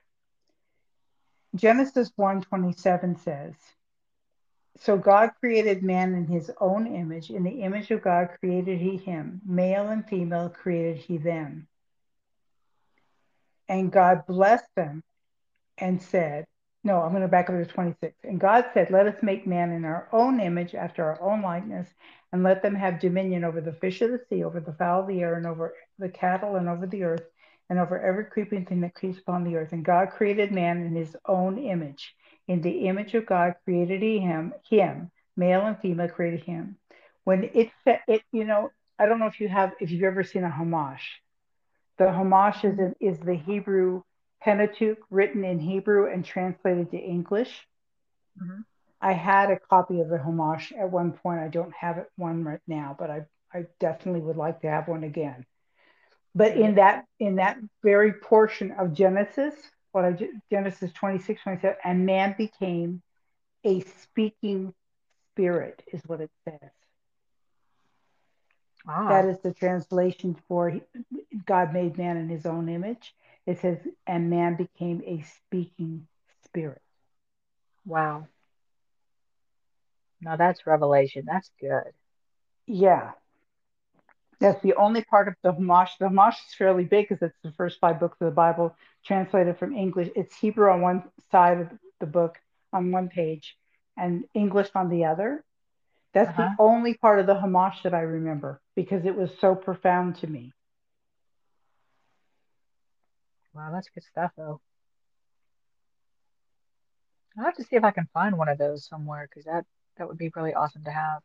Genesis 1.57 2.13
one 2.17 2.43
twenty 2.43 2.73
seven 2.73 3.17
says, 3.17 3.55
So 4.79 4.99
God 4.99 5.33
created 5.41 5.83
man 5.85 6.15
in 6.15 6.27
his 6.27 6.51
own 6.61 6.87
image. 6.87 7.31
In 7.31 7.45
the 7.45 7.63
image 7.63 7.91
of 7.93 8.03
God 8.03 8.31
created 8.41 8.81
he 8.81 8.97
him. 8.97 9.41
Male 9.47 9.89
and 9.89 10.09
female 10.09 10.51
created 10.51 10.99
he 10.99 11.19
them. 11.19 11.69
And 13.69 13.91
God 13.91 14.27
blessed 14.27 14.69
them 14.77 15.03
and 15.79 16.01
said, 16.01 16.47
No, 16.85 17.03
I'm 17.03 17.11
going 17.11 17.23
to 17.23 17.29
back 17.29 17.51
up 17.51 17.57
to 17.57 17.67
26. 17.67 18.15
And 18.25 18.41
God 18.41 18.67
said, 18.73 18.91
Let 18.91 19.07
us 19.07 19.23
make 19.23 19.47
man 19.47 19.73
in 19.73 19.85
our 19.85 20.09
own 20.13 20.41
image, 20.41 20.75
after 20.75 21.05
our 21.05 21.21
own 21.21 21.43
likeness, 21.43 21.89
and 22.33 22.43
let 22.43 22.63
them 22.63 22.75
have 22.75 23.01
dominion 23.01 23.45
over 23.45 23.61
the 23.61 23.73
fish 23.73 24.03
of 24.03 24.11
the 24.11 24.21
sea, 24.29 24.45
over 24.45 24.61
the 24.61 24.73
fowl 24.73 25.03
of 25.03 25.09
the 25.09 25.21
air, 25.21 25.35
and 25.35 25.47
over 25.47 25.75
the 25.99 26.09
cattle, 26.09 26.57
and 26.57 26.69
over 26.69 26.87
the 26.87 27.05
earth, 27.05 27.25
and 27.69 27.79
over 27.79 27.99
every 27.99 28.25
creeping 28.27 28.65
thing 28.65 28.81
that 28.83 28.95
creeps 28.95 29.19
upon 29.19 29.45
the 29.45 29.57
earth. 29.57 29.73
And 29.73 29.85
God 29.85 30.11
created 30.11 30.53
man 30.53 30.83
in 30.85 30.95
his 30.95 31.17
own 31.27 31.59
image. 31.59 32.15
In 32.49 32.61
the 32.61 32.87
image 32.87 33.15
of 33.15 33.27
God 33.27 33.55
created 33.65 34.03
he 34.03 34.21
him, 34.21 34.55
him, 34.69 35.11
male 35.37 35.67
and 35.67 35.79
female 35.81 36.09
created 36.09 36.45
him. 36.45 36.77
When 37.25 37.51
it 37.55 37.71
said 37.85 38.01
it, 38.07 38.23
you 38.33 38.45
know, 38.45 38.71
I 38.99 39.07
don't 39.07 39.19
know 39.19 39.27
if 39.27 39.41
you 39.41 39.49
have 39.49 39.73
if 39.81 39.91
you've 39.91 40.05
ever 40.05 40.23
seen 40.23 40.45
a 40.45 40.51
Chumash. 40.51 41.03
The 41.99 42.07
Chumash 42.07 42.65
is, 42.65 42.95
is 43.01 43.21
the 43.21 43.35
Hebrew 43.37 44.03
Pentateuch 44.43 44.99
written 45.11 45.45
in 45.45 45.61
Hebrew 45.61 46.13
and 46.13 46.25
translated 46.25 46.91
to 46.93 46.99
English. 46.99 47.67
mhm. 48.37 48.65
I 49.01 49.13
had 49.15 49.51
a 49.51 49.61
copy 49.61 50.01
of 50.01 50.09
the 50.09 50.19
Chumash 50.19 50.73
at 50.79 50.91
one 50.91 51.13
point. 51.13 51.41
I 51.41 51.49
don't 51.49 51.75
have 51.75 51.99
it 51.99 52.09
one 52.17 52.45
right 52.45 52.61
now, 52.69 52.97
but 52.99 53.11
I, 53.11 53.27
I 53.55 53.67
definitely 53.81 54.23
would 54.23 54.37
like 54.37 54.61
to 54.63 54.71
have 54.71 54.89
one 54.89 55.05
again. 55.05 55.47
But 56.35 56.57
in 56.57 56.77
that 56.77 57.07
in 57.21 57.37
that 57.37 57.59
very 57.85 58.13
portion 58.15 58.73
of 58.73 58.95
Genesis, 58.95 59.55
what 59.93 60.05
I 60.05 60.13
Genesis 60.51 60.93
26, 60.93 61.43
27, 61.43 61.77
and 61.85 62.07
man 62.07 62.35
became 62.39 63.03
a 63.65 63.81
speaking 63.83 64.75
spirit, 65.35 65.83
is 65.93 66.03
what 66.07 66.21
it 66.23 66.31
says. 66.45 66.71
That 69.09 69.25
Ah, 69.25 69.27
is 69.27 69.39
the 69.41 69.53
translation 69.55 70.37
for 70.49 70.81
God 71.47 71.73
made 71.73 71.99
man 71.99 72.17
in 72.17 72.29
his 72.29 72.47
own 72.47 72.69
image. 72.69 73.15
It 73.47 73.59
says, 73.61 73.79
and 74.07 74.31
man 74.31 74.57
became 74.57 75.03
a 75.07 75.23
speaking 75.23 76.09
spirit. 76.45 76.83
wow. 77.87 78.29
Now 80.23 80.37
that's 80.37 80.67
revelation. 80.67 81.25
That's 81.27 81.51
good. 81.61 81.93
Yeah, 82.67 83.13
that's 84.41 84.63
the 84.63 84.75
only 84.75 85.05
part 85.05 85.29
of 85.29 85.35
the 85.43 85.53
Chumash. 85.53 85.99
The 85.99 86.07
Chumash 86.07 86.35
is 86.49 86.55
fairly 86.59 86.85
big 86.85 87.09
because 87.09 87.23
it's 87.23 87.39
the 87.45 87.53
first 87.53 87.81
five 87.81 88.01
books 88.01 88.19
of 88.21 88.27
the 88.27 88.33
Bible 88.33 88.77
translated 89.07 89.59
from 89.59 89.75
English. 89.75 90.11
It's 90.17 90.37
Hebrew 90.37 90.71
on 90.71 90.83
one 90.83 91.05
side 91.33 91.61
of 91.61 91.71
the 92.01 92.07
book 92.07 92.39
on 92.73 92.93
one 92.93 93.09
page 93.09 93.57
and 93.99 94.25
English 94.35 94.71
on 94.77 94.91
the 94.91 95.07
other. 95.07 95.45
That's 96.17 96.35
the 96.35 96.45
Uh-huh. 96.45 96.57
only 96.59 96.95
part 96.95 97.19
of 97.21 97.27
the 97.27 97.35
Chumash 97.35 97.83
that 97.83 97.93
I 97.93 98.01
remember 98.01 98.63
because 98.75 99.05
it 99.05 99.15
was 99.15 99.31
so 99.39 99.55
profound 99.55 100.17
to 100.17 100.27
me. 100.27 100.51
Wow, 103.53 103.71
that's 103.71 103.91
good 103.91 104.03
stuff 104.03 104.33
though. 104.35 104.63
I'll 107.37 107.45
have 107.45 107.57
to 107.57 107.65
see 107.65 107.77
if 107.77 107.85
I 107.85 107.91
can 107.91 108.09
find 108.15 108.39
one 108.39 108.49
of 108.49 108.57
those 108.57 108.87
somewhere 108.87 109.29
because 109.29 109.45
that 109.45 109.67
that 109.99 110.09
would 110.09 110.17
be 110.17 110.31
really 110.35 110.55
awesome 110.55 110.85
to 110.85 110.91
have. 110.91 111.23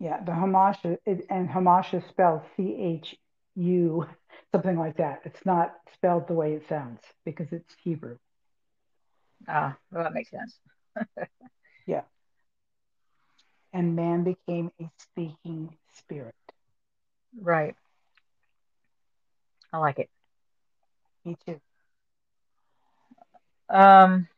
Yeah, 0.00 0.24
the 0.24 0.32
Chumash 0.32 0.84
it, 1.06 1.26
and 1.30 1.48
Chumash 1.48 1.94
is 1.94 2.02
spelled 2.08 2.42
C 2.56 2.74
H 2.76 3.14
U, 3.54 4.08
something 4.50 4.76
like 4.76 4.96
that. 4.96 5.20
It's 5.24 5.46
not 5.46 5.72
spelled 5.92 6.26
the 6.26 6.34
way 6.34 6.54
it 6.54 6.64
sounds 6.68 6.98
because 7.24 7.46
it's 7.52 7.72
Hebrew. 7.84 8.18
Ah, 9.46 9.76
well, 9.92 10.02
that 10.02 10.14
makes 10.14 10.30
sense. 10.32 10.58
Yeah. 11.86 12.02
And 13.74 13.96
man 13.96 14.22
became 14.22 14.70
a 14.80 14.88
speaking 14.98 15.76
spirit. 15.92 16.36
Right. 17.38 17.74
I 19.72 19.78
like 19.78 19.98
it. 19.98 20.08
Me 21.24 21.36
too. 21.44 21.60
Um, 23.68 24.28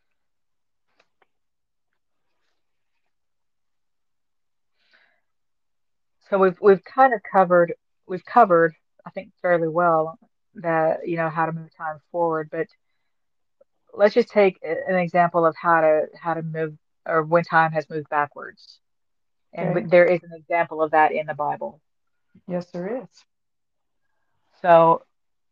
so 6.30 6.38
we've 6.38 6.56
we've 6.62 6.82
kind 6.84 7.12
of 7.12 7.20
covered 7.30 7.74
we've 8.06 8.24
covered, 8.24 8.74
I 9.04 9.10
think, 9.10 9.32
fairly 9.42 9.68
well 9.68 10.18
that, 10.54 11.06
you 11.06 11.18
know, 11.18 11.28
how 11.28 11.44
to 11.44 11.52
move 11.52 11.68
time 11.76 11.98
forward, 12.10 12.48
but 12.50 12.68
let's 13.92 14.14
just 14.14 14.28
take 14.28 14.58
an 14.62 14.96
example 14.96 15.44
of 15.44 15.54
how 15.60 15.82
to 15.82 16.06
how 16.18 16.32
to 16.32 16.42
move 16.42 16.78
or 17.06 17.22
when 17.22 17.44
time 17.44 17.72
has 17.72 17.90
moved 17.90 18.08
backwards. 18.08 18.80
And 19.56 19.70
Okay. 19.70 19.86
there 19.86 20.04
is 20.04 20.22
an 20.22 20.32
example 20.34 20.82
of 20.82 20.90
that 20.90 21.12
in 21.12 21.26
the 21.26 21.34
Bible. 21.34 21.80
Yes, 22.46 22.66
there 22.70 23.02
is. 23.02 23.08
So 24.60 25.02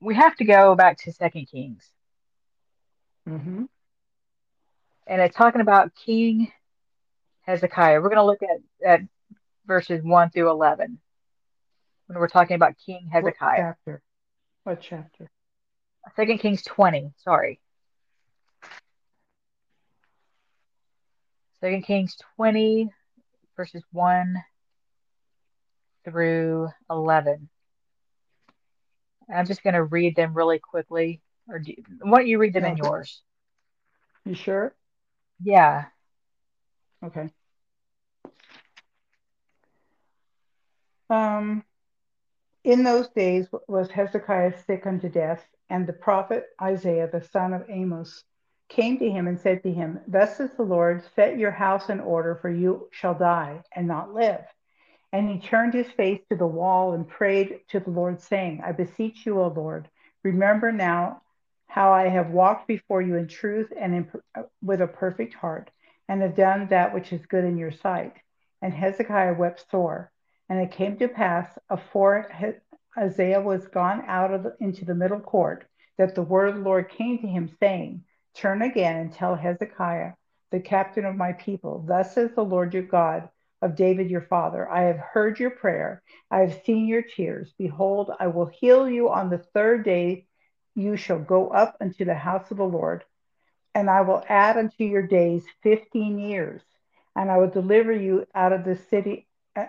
we 0.01 0.15
have 0.15 0.37
to 0.37 0.45
go 0.45 0.75
back 0.75 0.99
to 0.99 1.13
Second 1.13 1.47
Kings. 1.47 1.91
Mm-hmm. 3.27 3.65
And 5.07 5.23
it's 5.23 5.35
talking 5.35 5.63
about 5.63 5.95
King 5.95 6.53
Hezekiah. 7.43 8.01
We're 8.01 8.11
going 8.11 8.17
to 8.17 8.25
look 8.25 8.43
at, 8.43 8.61
at 8.87 9.01
verses 9.67 10.03
1 10.03 10.31
through 10.31 10.51
11 10.51 10.99
when 12.07 12.19
we're 12.19 12.29
talking 12.29 12.57
about 12.57 12.75
King 12.85 13.09
Hezekiah. 13.11 13.49
What 13.49 13.77
chapter? 13.85 14.03
What 14.65 14.81
chapter? 14.83 15.31
Second 16.17 16.39
Kings 16.39 16.63
20, 16.63 17.13
sorry. 17.17 17.61
Second 21.61 21.83
Kings 21.83 22.17
20, 22.37 22.91
verses 23.57 23.83
1 23.93 24.37
through 26.05 26.69
11. 26.91 27.49
I'm 29.33 29.47
just 29.47 29.63
going 29.63 29.75
to 29.75 29.85
read 29.85 30.17
them 30.17 30.35
really 30.35 30.59
quickly. 30.59 31.21
Or 31.49 31.59
do, 31.59 31.75
why 32.01 32.19
don't 32.19 32.29
you 32.29 32.39
read 32.39 32.53
them 32.53 32.65
in 32.65 32.77
yours? 32.77 33.23
You 34.25 34.35
sure? 34.35 34.75
Yeah. 35.43 35.87
Okay. 37.05 37.29
Um, 41.11 41.65
in 42.65 42.83
those 42.83 43.09
days 43.09 43.47
was 43.69 43.91
Hezekiah 43.91 44.55
sick 44.67 44.87
unto 44.87 45.09
death, 45.09 45.45
and 45.69 45.87
the 45.87 45.93
prophet 45.93 46.47
Isaiah, 46.63 47.09
the 47.13 47.21
son 47.21 47.53
of 47.53 47.65
Amos, 47.69 48.25
came 48.69 48.99
to 48.99 49.11
him 49.11 49.29
and 49.29 49.39
said 49.41 49.63
to 49.63 49.73
him, 49.73 50.01
Thus 50.09 50.37
says 50.37 50.51
the 50.57 50.63
Lord, 50.63 51.03
set 51.15 51.39
your 51.39 51.51
house 51.51 51.91
in 51.91 52.01
order, 52.01 52.37
for 52.37 52.51
you 52.51 52.89
shall 52.93 53.15
die 53.15 53.63
and 53.75 53.87
not 53.87 54.15
live. 54.15 54.45
And 55.13 55.29
he 55.31 55.39
turned 55.39 55.75
his 55.75 55.91
face 55.93 56.21
to 56.31 56.37
the 56.37 56.47
wall 56.47 56.93
and 56.93 57.07
prayed 57.09 57.61
to 57.69 57.81
the 57.81 57.91
Lord, 57.91 58.21
saying, 58.21 58.63
I 58.65 58.73
beseech 58.73 59.27
you, 59.27 59.41
O 59.41 59.49
Lord, 59.49 59.89
remember 60.25 60.73
now 60.73 61.23
how 61.67 61.93
I 61.93 62.09
have 62.09 62.31
walked 62.31 62.67
before 62.67 63.03
you 63.03 63.17
in 63.17 63.29
truth 63.29 63.73
and 63.79 63.95
in, 63.95 64.11
uh, 64.35 64.43
with 64.63 64.81
a 64.81 64.87
perfect 64.87 65.35
heart, 65.35 65.71
and 66.09 66.23
have 66.23 66.37
done 66.37 66.69
that 66.69 66.95
which 66.95 67.13
is 67.13 67.27
good 67.27 67.45
in 67.45 67.57
your 67.57 67.73
sight. 67.73 68.15
and 68.63 68.73
Hezekiah 68.73 69.35
wept 69.35 69.67
sore. 69.71 70.11
And 70.49 70.59
it 70.59 70.73
came 70.73 70.97
to 70.99 71.09
pass, 71.09 71.47
afore 71.69 72.29
Isaiah 72.97 73.41
was 73.41 73.69
gone 73.69 74.03
out 74.07 74.43
the, 74.43 74.57
into 74.61 74.85
the 74.85 74.95
middle 74.95 75.21
court, 75.21 75.67
that 75.99 76.15
the 76.15 76.23
word 76.23 76.49
of 76.49 76.57
the 76.57 76.63
Lord 76.63 76.89
came 76.89 77.19
to 77.19 77.27
him, 77.27 77.51
saying, 77.61 78.05
Turn 78.35 78.63
again 78.63 78.97
and 78.97 79.13
tell 79.13 79.35
Hezekiah, 79.35 80.13
the 80.51 80.61
captain 80.61 81.05
of 81.05 81.17
my 81.17 81.33
people, 81.33 81.85
Thus 81.87 82.15
says 82.15 82.33
the 82.35 82.45
Lord 82.45 82.75
your 82.75 82.83
God 82.83 83.29
of 83.63 83.77
David 83.77 84.11
your 84.11 84.23
father, 84.23 84.69
I 84.69 84.83
have 84.83 84.99
heard 84.99 85.39
your 85.39 85.51
prayer, 85.51 86.03
I 86.31 86.41
have 86.41 86.63
seen 86.65 86.87
your 86.87 87.03
tears. 87.03 87.55
Behold, 87.59 88.11
I 88.21 88.27
will 88.29 88.47
heal 88.47 88.89
you 88.89 89.11
on 89.11 89.31
the 89.31 89.39
third 89.39 89.85
day. 89.85 90.27
You 90.75 90.97
shall 90.97 91.21
go 91.21 91.49
up 91.49 91.77
unto 91.81 92.05
the 92.05 92.15
house 92.15 92.51
of 92.51 92.59
the 92.59 92.65
Lord, 92.65 93.05
and 93.75 93.89
I 93.89 94.03
will 94.03 94.25
add 94.29 94.57
unto 94.57 94.85
your 94.85 95.07
days 95.07 95.45
fifteen 95.63 96.19
years, 96.19 96.63
and 97.17 97.31
I 97.31 97.39
will 97.39 97.51
deliver 97.51 97.93
you 97.93 98.27
out 98.35 98.53
of 98.53 98.65
the 98.65 98.77
city 98.77 99.27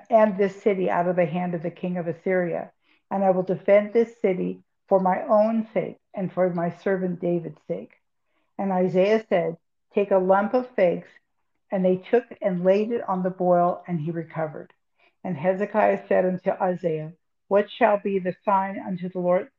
and 0.10 0.38
this 0.38 0.62
city 0.62 0.90
out 0.90 1.08
of 1.08 1.16
the 1.16 1.26
hand 1.26 1.54
of 1.54 1.62
the 1.64 1.72
king 1.72 1.98
of 1.98 2.08
Assyria 2.08 2.72
and 3.12 3.24
I 3.24 3.32
will 3.32 3.44
defend 3.44 3.94
this 3.94 4.20
city 4.22 4.62
for 4.88 5.00
my 5.00 5.22
own 5.24 5.68
sake 5.74 5.98
and 6.14 6.32
for 6.32 6.50
my 6.50 6.70
servant 6.70 7.20
David's 7.22 7.62
sake. 7.68 7.92
And 8.58 8.72
Isaiah 8.72 9.26
said, 9.30 9.58
Take 9.94 10.12
a 10.12 10.18
lump 10.18 10.54
of 10.54 10.70
figs. 10.76 11.08
And 11.72 11.84
they 11.84 11.98
took 11.98 12.26
and 12.42 12.64
laid 12.64 12.92
it 12.92 13.08
on 13.08 13.24
the 13.24 13.30
boil, 13.30 13.84
and 13.88 14.00
he 14.00 14.12
recovered. 14.12 14.72
And 15.24 15.36
Hezekiah 15.36 16.08
said 16.08 16.26
unto 16.26 16.52
Isaiah, 16.52 17.14
What 17.48 17.70
shall 17.70 18.00
be 18.00 18.20
the 18.20 18.36
sign 18.46 18.80
unto 18.86 19.10
the 19.10 19.20
Lord 19.20 19.50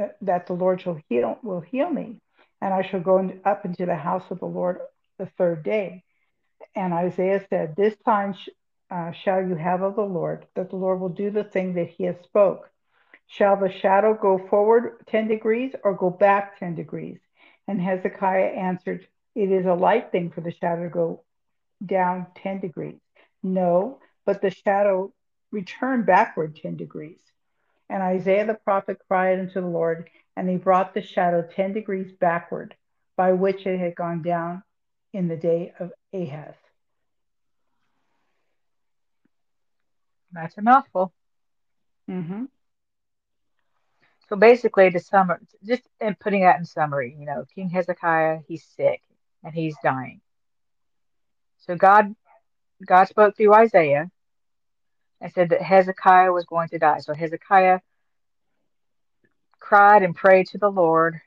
uh, 0.00 0.08
that 0.22 0.46
the 0.46 0.54
Lord 0.54 0.80
shall 0.80 1.00
heal 1.08 1.38
will 1.42 1.60
heal 1.60 1.90
me, 1.90 2.20
and 2.60 2.74
I 2.74 2.82
shall 2.82 3.00
go 3.00 3.32
up 3.44 3.64
into 3.64 3.86
the 3.86 3.96
house 3.96 4.24
of 4.30 4.40
the 4.40 4.46
Lord 4.46 4.80
the 5.18 5.26
third 5.38 5.62
day? 5.62 6.04
And 6.74 6.92
Isaiah 6.92 7.44
said, 7.48 7.76
This 7.76 7.94
sign 8.04 8.34
sh- 8.34 8.48
uh, 8.90 9.12
shall 9.12 9.46
you 9.46 9.54
have 9.54 9.82
of 9.82 9.96
the 9.96 10.02
Lord, 10.02 10.46
that 10.54 10.70
the 10.70 10.76
Lord 10.76 11.00
will 11.00 11.08
do 11.08 11.30
the 11.30 11.44
thing 11.44 11.74
that 11.74 11.88
he 11.88 12.04
has 12.04 12.16
spoke. 12.24 12.70
Shall 13.28 13.56
the 13.56 13.70
shadow 13.72 14.14
go 14.14 14.38
forward 14.38 15.04
10 15.06 15.28
degrees 15.28 15.74
or 15.84 15.94
go 15.94 16.10
back 16.10 16.58
10 16.58 16.74
degrees? 16.74 17.18
And 17.72 17.80
Hezekiah 17.80 18.50
answered, 18.54 19.08
It 19.34 19.50
is 19.50 19.64
a 19.64 19.72
light 19.72 20.12
thing 20.12 20.30
for 20.30 20.42
the 20.42 20.52
shadow 20.52 20.82
to 20.82 20.90
go 20.90 21.22
down 21.82 22.26
10 22.34 22.60
degrees. 22.60 23.00
No, 23.42 23.98
but 24.26 24.42
the 24.42 24.50
shadow 24.50 25.14
returned 25.50 26.04
backward 26.04 26.54
10 26.54 26.76
degrees. 26.76 27.16
And 27.88 28.02
Isaiah 28.02 28.46
the 28.46 28.52
prophet 28.62 28.98
cried 29.08 29.38
unto 29.38 29.62
the 29.62 29.66
Lord, 29.66 30.10
and 30.36 30.50
he 30.50 30.56
brought 30.56 30.92
the 30.92 31.00
shadow 31.00 31.48
10 31.50 31.72
degrees 31.72 32.12
backward, 32.12 32.76
by 33.16 33.32
which 33.32 33.64
it 33.64 33.80
had 33.80 33.94
gone 33.94 34.20
down 34.20 34.62
in 35.14 35.28
the 35.28 35.36
day 35.38 35.72
of 35.80 35.92
Ahaz. 36.12 36.54
That's 40.30 40.58
a 40.58 40.62
mouthful. 40.62 41.10
Mm-hmm. 42.10 42.44
So 44.32 44.36
basically, 44.36 44.88
the 44.88 44.98
summer, 44.98 45.42
just 45.62 45.82
in 46.00 46.16
putting 46.18 46.40
that 46.40 46.58
in 46.58 46.64
summary, 46.64 47.14
you 47.18 47.26
know, 47.26 47.44
King 47.54 47.68
Hezekiah, 47.68 48.38
he's 48.48 48.64
sick 48.64 49.02
and 49.44 49.52
he's 49.52 49.76
dying. 49.84 50.22
So 51.58 51.76
God, 51.76 52.14
God 52.86 53.08
spoke 53.08 53.36
through 53.36 53.52
Isaiah 53.52 54.10
and 55.20 55.30
said 55.34 55.50
that 55.50 55.60
Hezekiah 55.60 56.32
was 56.32 56.46
going 56.46 56.70
to 56.70 56.78
die. 56.78 57.00
So 57.00 57.12
Hezekiah 57.12 57.80
cried 59.60 60.02
and 60.02 60.16
prayed 60.16 60.46
to 60.46 60.58
the 60.58 60.70
Lord. 60.70 61.20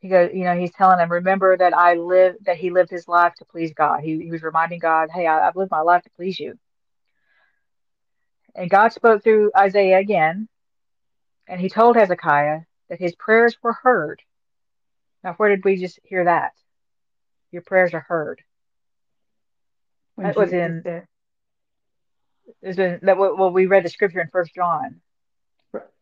He 0.00 0.08
goes, 0.08 0.30
you 0.32 0.44
know, 0.44 0.58
he's 0.58 0.72
telling 0.72 1.00
him, 1.00 1.12
remember 1.12 1.54
that 1.54 1.76
I 1.76 1.96
live, 1.96 2.36
that 2.46 2.56
he 2.56 2.70
lived 2.70 2.88
his 2.88 3.06
life 3.06 3.34
to 3.40 3.44
please 3.44 3.74
God. 3.74 4.00
He, 4.00 4.18
he 4.22 4.30
was 4.30 4.42
reminding 4.42 4.78
God, 4.78 5.10
hey, 5.12 5.26
I, 5.26 5.48
I've 5.48 5.56
lived 5.56 5.70
my 5.70 5.82
life 5.82 6.02
to 6.04 6.10
please 6.16 6.40
you. 6.40 6.58
And 8.54 8.70
God 8.70 8.94
spoke 8.94 9.22
through 9.22 9.50
Isaiah 9.54 9.98
again 9.98 10.48
and 11.52 11.60
he 11.60 11.68
told 11.68 11.96
Hezekiah 11.96 12.60
that 12.88 12.98
his 12.98 13.14
prayers 13.14 13.54
were 13.62 13.74
heard. 13.74 14.22
Now, 15.22 15.34
where 15.34 15.50
did 15.50 15.66
we 15.66 15.76
just 15.76 16.00
hear 16.02 16.24
that? 16.24 16.52
Your 17.50 17.60
prayers 17.60 17.92
are 17.92 18.00
heard. 18.08 18.40
When 20.14 20.28
that 20.28 20.36
was 20.36 20.54
in, 20.54 20.82
is 22.62 22.78
in 22.78 23.00
that 23.02 23.18
well 23.18 23.50
we 23.50 23.66
read 23.66 23.84
the 23.84 23.90
scripture 23.90 24.22
in 24.22 24.28
First 24.28 24.54
John 24.54 25.02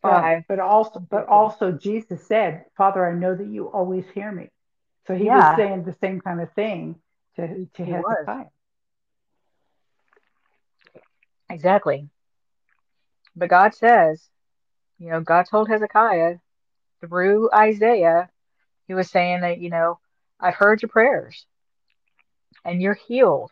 five. 0.00 0.44
But 0.48 0.60
also, 0.60 1.00
but 1.00 1.26
also 1.26 1.72
Jesus 1.72 2.24
said, 2.28 2.66
"Father, 2.76 3.04
I 3.04 3.12
know 3.12 3.34
that 3.34 3.46
you 3.48 3.66
always 3.66 4.04
hear 4.14 4.30
me." 4.30 4.50
So 5.08 5.16
he 5.16 5.24
yeah. 5.24 5.50
was 5.50 5.56
saying 5.56 5.82
the 5.82 5.96
same 6.00 6.20
kind 6.20 6.40
of 6.40 6.52
thing 6.52 6.94
to 7.34 7.66
to 7.74 7.84
he 7.84 7.90
Hezekiah. 7.90 8.36
Was. 8.36 8.46
Exactly. 11.50 12.08
But 13.34 13.48
God 13.48 13.74
says 13.74 14.28
you 15.00 15.08
know, 15.08 15.20
God 15.20 15.46
told 15.50 15.68
Hezekiah 15.68 16.36
through 17.00 17.50
Isaiah, 17.52 18.28
he 18.86 18.94
was 18.94 19.10
saying 19.10 19.40
that, 19.40 19.58
you 19.58 19.70
know, 19.70 19.98
I've 20.38 20.54
heard 20.54 20.82
your 20.82 20.90
prayers 20.90 21.46
and 22.64 22.82
you're 22.82 22.98
healed. 23.08 23.50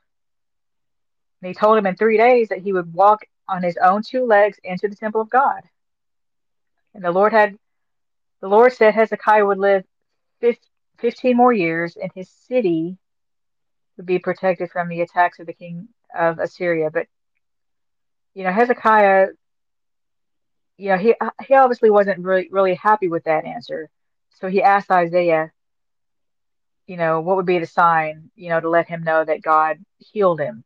And 1.40 1.49
he 1.49 1.55
told 1.55 1.78
him 1.78 1.86
in 1.86 1.96
three 1.96 2.18
days 2.18 2.49
that 2.49 2.59
he 2.59 2.72
would 2.72 2.92
walk 2.92 3.22
on 3.49 3.62
his 3.62 3.78
own 3.82 4.03
two 4.03 4.26
legs 4.26 4.59
into 4.62 4.88
the 4.88 4.96
temple 4.96 5.22
of 5.22 5.30
God. 5.30 5.62
And 6.94 7.03
the 7.03 7.12
Lord 7.12 7.32
had, 7.32 7.57
the 8.42 8.49
Lord 8.49 8.74
said 8.74 8.94
Hezekiah 8.94 9.46
would 9.46 9.59
live 9.59 9.84
15 10.99 11.36
more 11.36 11.53
years 11.53 11.96
and 11.96 12.11
his 12.14 12.28
city 12.28 12.99
would 13.96 14.05
be 14.05 14.18
protected 14.18 14.70
from 14.70 14.88
the 14.88 15.01
attacks 15.01 15.38
of 15.38 15.46
the 15.46 15.53
king 15.55 15.88
of 16.14 16.38
Assyria. 16.38 16.90
But, 16.90 17.07
you 18.34 18.44
know, 18.44 18.53
Hezekiah 18.53 19.28
you 20.79 20.91
know, 20.91 20.97
he 20.97 21.14
uh, 21.20 21.31
he 21.47 21.55
obviously 21.55 21.91
wasn't 21.91 22.20
really 22.20 22.49
really 22.51 22.74
happy 22.74 23.09
with 23.09 23.24
that 23.24 23.45
answer. 23.45 23.91
So 24.41 24.49
he 24.49 24.62
asked 24.62 24.91
Isaiah, 24.91 25.51
you 26.87 26.97
know, 26.97 27.20
what 27.20 27.37
would 27.37 27.47
be 27.47 27.59
the 27.59 27.66
sign, 27.66 28.31
you 28.37 28.49
know, 28.49 28.61
to 28.61 28.70
let 28.70 28.89
him 28.89 29.03
know 29.03 29.24
that 29.24 29.43
God 29.43 29.79
healed 29.99 30.41
him. 30.41 30.64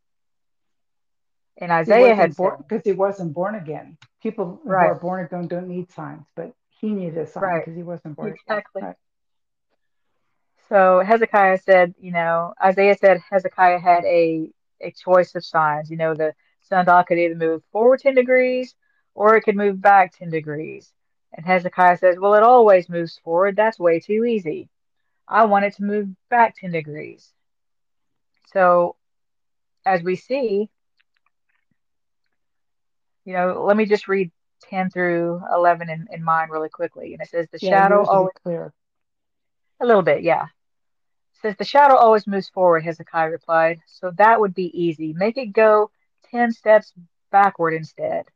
And 1.56 1.72
Isaiah 1.72 2.14
had 2.14 2.36
born 2.36 2.62
because 2.66 2.84
he 2.84 2.92
wasn't 2.92 3.32
born 3.32 3.54
again. 3.54 3.96
People 4.22 4.60
right. 4.64 4.86
who 4.86 4.92
are 4.92 4.94
born 4.94 5.24
again 5.24 5.48
don't 5.48 5.68
need 5.68 5.90
signs, 5.90 6.26
but 6.36 6.52
he 6.80 6.90
needed 6.90 7.18
a 7.18 7.26
sign 7.26 7.42
because 7.42 7.68
right. 7.68 7.76
he 7.76 7.82
wasn't 7.82 8.16
born 8.16 8.32
exactly. 8.32 8.80
again. 8.80 8.88
Right. 8.88 8.96
So 10.68 11.02
Hezekiah 11.04 11.58
said, 11.58 11.94
you 11.98 12.12
know, 12.12 12.52
Isaiah 12.62 12.96
said 12.96 13.20
Hezekiah 13.30 13.78
had 13.78 14.04
a 14.04 14.50
a 14.82 14.90
choice 14.90 15.34
of 15.34 15.44
signs. 15.44 15.90
You 15.90 15.96
know, 15.96 16.14
the 16.14 16.34
sun 16.60 16.84
sundial 16.84 17.04
could 17.04 17.18
either 17.18 17.34
move 17.34 17.62
forward 17.72 18.00
10 18.00 18.14
degrees 18.14 18.74
or 19.14 19.36
it 19.36 19.42
could 19.42 19.56
move 19.56 19.80
back 19.80 20.16
10 20.16 20.30
degrees. 20.30 20.92
And 21.32 21.46
Hezekiah 21.46 21.98
says, 21.98 22.16
Well, 22.18 22.34
it 22.34 22.42
always 22.42 22.88
moves 22.88 23.18
forward. 23.18 23.56
That's 23.56 23.78
way 23.78 24.00
too 24.00 24.24
easy. 24.24 24.68
I 25.26 25.44
want 25.46 25.64
it 25.64 25.74
to 25.76 25.84
move 25.84 26.08
back 26.28 26.56
10 26.56 26.72
degrees. 26.72 27.32
So, 28.52 28.96
as 29.86 30.02
we 30.02 30.16
see, 30.16 30.68
you 33.24 33.32
know, 33.32 33.64
let 33.66 33.76
me 33.76 33.86
just 33.86 34.08
read 34.08 34.30
10 34.68 34.90
through 34.90 35.40
11 35.54 35.88
in, 35.88 36.06
in 36.10 36.22
mine 36.22 36.50
really 36.50 36.68
quickly. 36.68 37.14
And 37.14 37.22
it 37.22 37.28
says, 37.28 37.48
The 37.50 37.58
yeah, 37.62 37.70
shadow 37.70 38.04
always. 38.04 38.32
Clear. 38.42 38.72
A 39.80 39.86
little 39.86 40.02
bit, 40.02 40.22
yeah. 40.22 40.44
It 40.44 41.40
says, 41.40 41.56
The 41.56 41.64
shadow 41.64 41.96
always 41.96 42.26
moves 42.26 42.48
forward, 42.50 42.84
Hezekiah 42.84 43.30
replied. 43.30 43.80
So 43.86 44.12
that 44.18 44.40
would 44.40 44.54
be 44.54 44.70
easy. 44.78 45.14
Make 45.14 45.38
it 45.38 45.52
go 45.52 45.90
10 46.30 46.52
steps 46.52 46.92
backward 47.30 47.74
instead. 47.74 48.26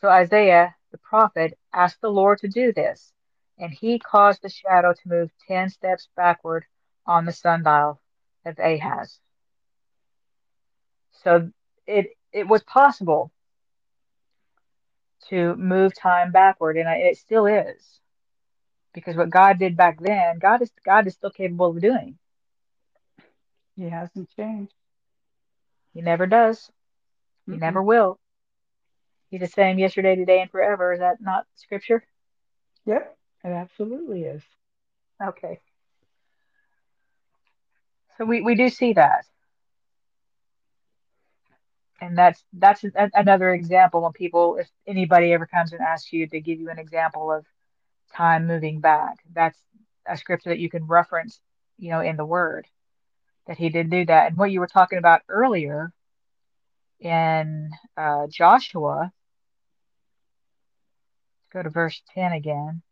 So 0.00 0.08
Isaiah, 0.08 0.74
the 0.92 0.98
prophet, 0.98 1.58
asked 1.74 2.00
the 2.00 2.10
Lord 2.10 2.40
to 2.40 2.48
do 2.48 2.72
this, 2.72 3.12
and 3.58 3.72
he 3.72 3.98
caused 3.98 4.42
the 4.42 4.48
shadow 4.48 4.94
to 4.94 5.08
move 5.08 5.30
10 5.48 5.70
steps 5.70 6.08
backward 6.16 6.64
on 7.06 7.26
the 7.26 7.32
sundial 7.32 8.00
of 8.46 8.58
Ahaz. 8.58 9.20
So 11.24 11.50
it, 11.86 12.08
it 12.32 12.48
was 12.48 12.62
possible 12.64 13.30
to 15.28 15.56
move 15.56 15.94
time 15.94 16.32
backward, 16.32 16.78
and 16.78 16.88
it 16.88 17.18
still 17.18 17.46
is. 17.46 18.00
Because 18.94 19.16
what 19.16 19.30
God 19.30 19.58
did 19.58 19.76
back 19.76 20.00
then, 20.00 20.38
God 20.38 20.62
is 20.62 20.70
God 20.84 21.06
is 21.06 21.14
still 21.14 21.30
capable 21.30 21.70
of 21.70 21.80
doing. 21.80 22.18
He 23.76 23.88
hasn't 23.88 24.30
changed. 24.36 24.74
He 25.94 26.02
never 26.02 26.26
does. 26.26 26.70
He 27.46 27.54
mm 27.54 27.60
never 27.60 27.82
will. 27.82 28.19
He's 29.30 29.40
the 29.40 29.46
same 29.46 29.78
yesterday, 29.78 30.16
today, 30.16 30.40
and 30.40 30.50
forever. 30.50 30.92
Is 30.92 30.98
that 30.98 31.20
not 31.20 31.46
scripture? 31.54 32.04
Yep, 32.84 33.16
it 33.44 33.48
absolutely 33.48 34.22
is. 34.22 34.42
Okay. 35.22 35.60
So 38.18 38.24
we, 38.24 38.42
we 38.42 38.54
do 38.54 38.68
see 38.68 38.94
that. 38.94 39.24
And 42.00 42.16
that's 42.16 42.42
that's 42.52 42.82
a, 42.82 43.10
another 43.14 43.52
example 43.52 44.02
when 44.02 44.12
people, 44.12 44.56
if 44.56 44.68
anybody 44.86 45.32
ever 45.32 45.46
comes 45.46 45.72
and 45.72 45.80
asks 45.80 46.12
you 46.12 46.26
to 46.28 46.40
give 46.40 46.58
you 46.58 46.70
an 46.70 46.78
example 46.78 47.30
of 47.30 47.46
time 48.16 48.46
moving 48.46 48.80
back, 48.80 49.18
that's 49.32 49.58
a 50.06 50.16
scripture 50.16 50.50
that 50.50 50.58
you 50.58 50.70
can 50.70 50.86
reference, 50.86 51.40
you 51.78 51.90
know, 51.90 52.00
in 52.00 52.16
the 52.16 52.24
Word 52.24 52.66
that 53.46 53.58
He 53.58 53.68
did 53.68 53.90
do 53.90 54.04
that. 54.06 54.28
And 54.28 54.36
what 54.36 54.50
you 54.50 54.60
were 54.60 54.66
talking 54.66 54.98
about 54.98 55.22
earlier 55.28 55.92
in 57.00 57.70
uh, 57.96 58.26
Joshua, 58.28 59.12
go 61.52 61.62
to 61.62 61.70
verse 61.70 62.00
10 62.14 62.32
again. 62.32 62.82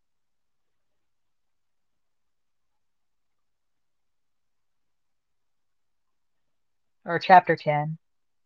Or 7.04 7.18
chapter 7.18 7.56
10, 7.56 7.96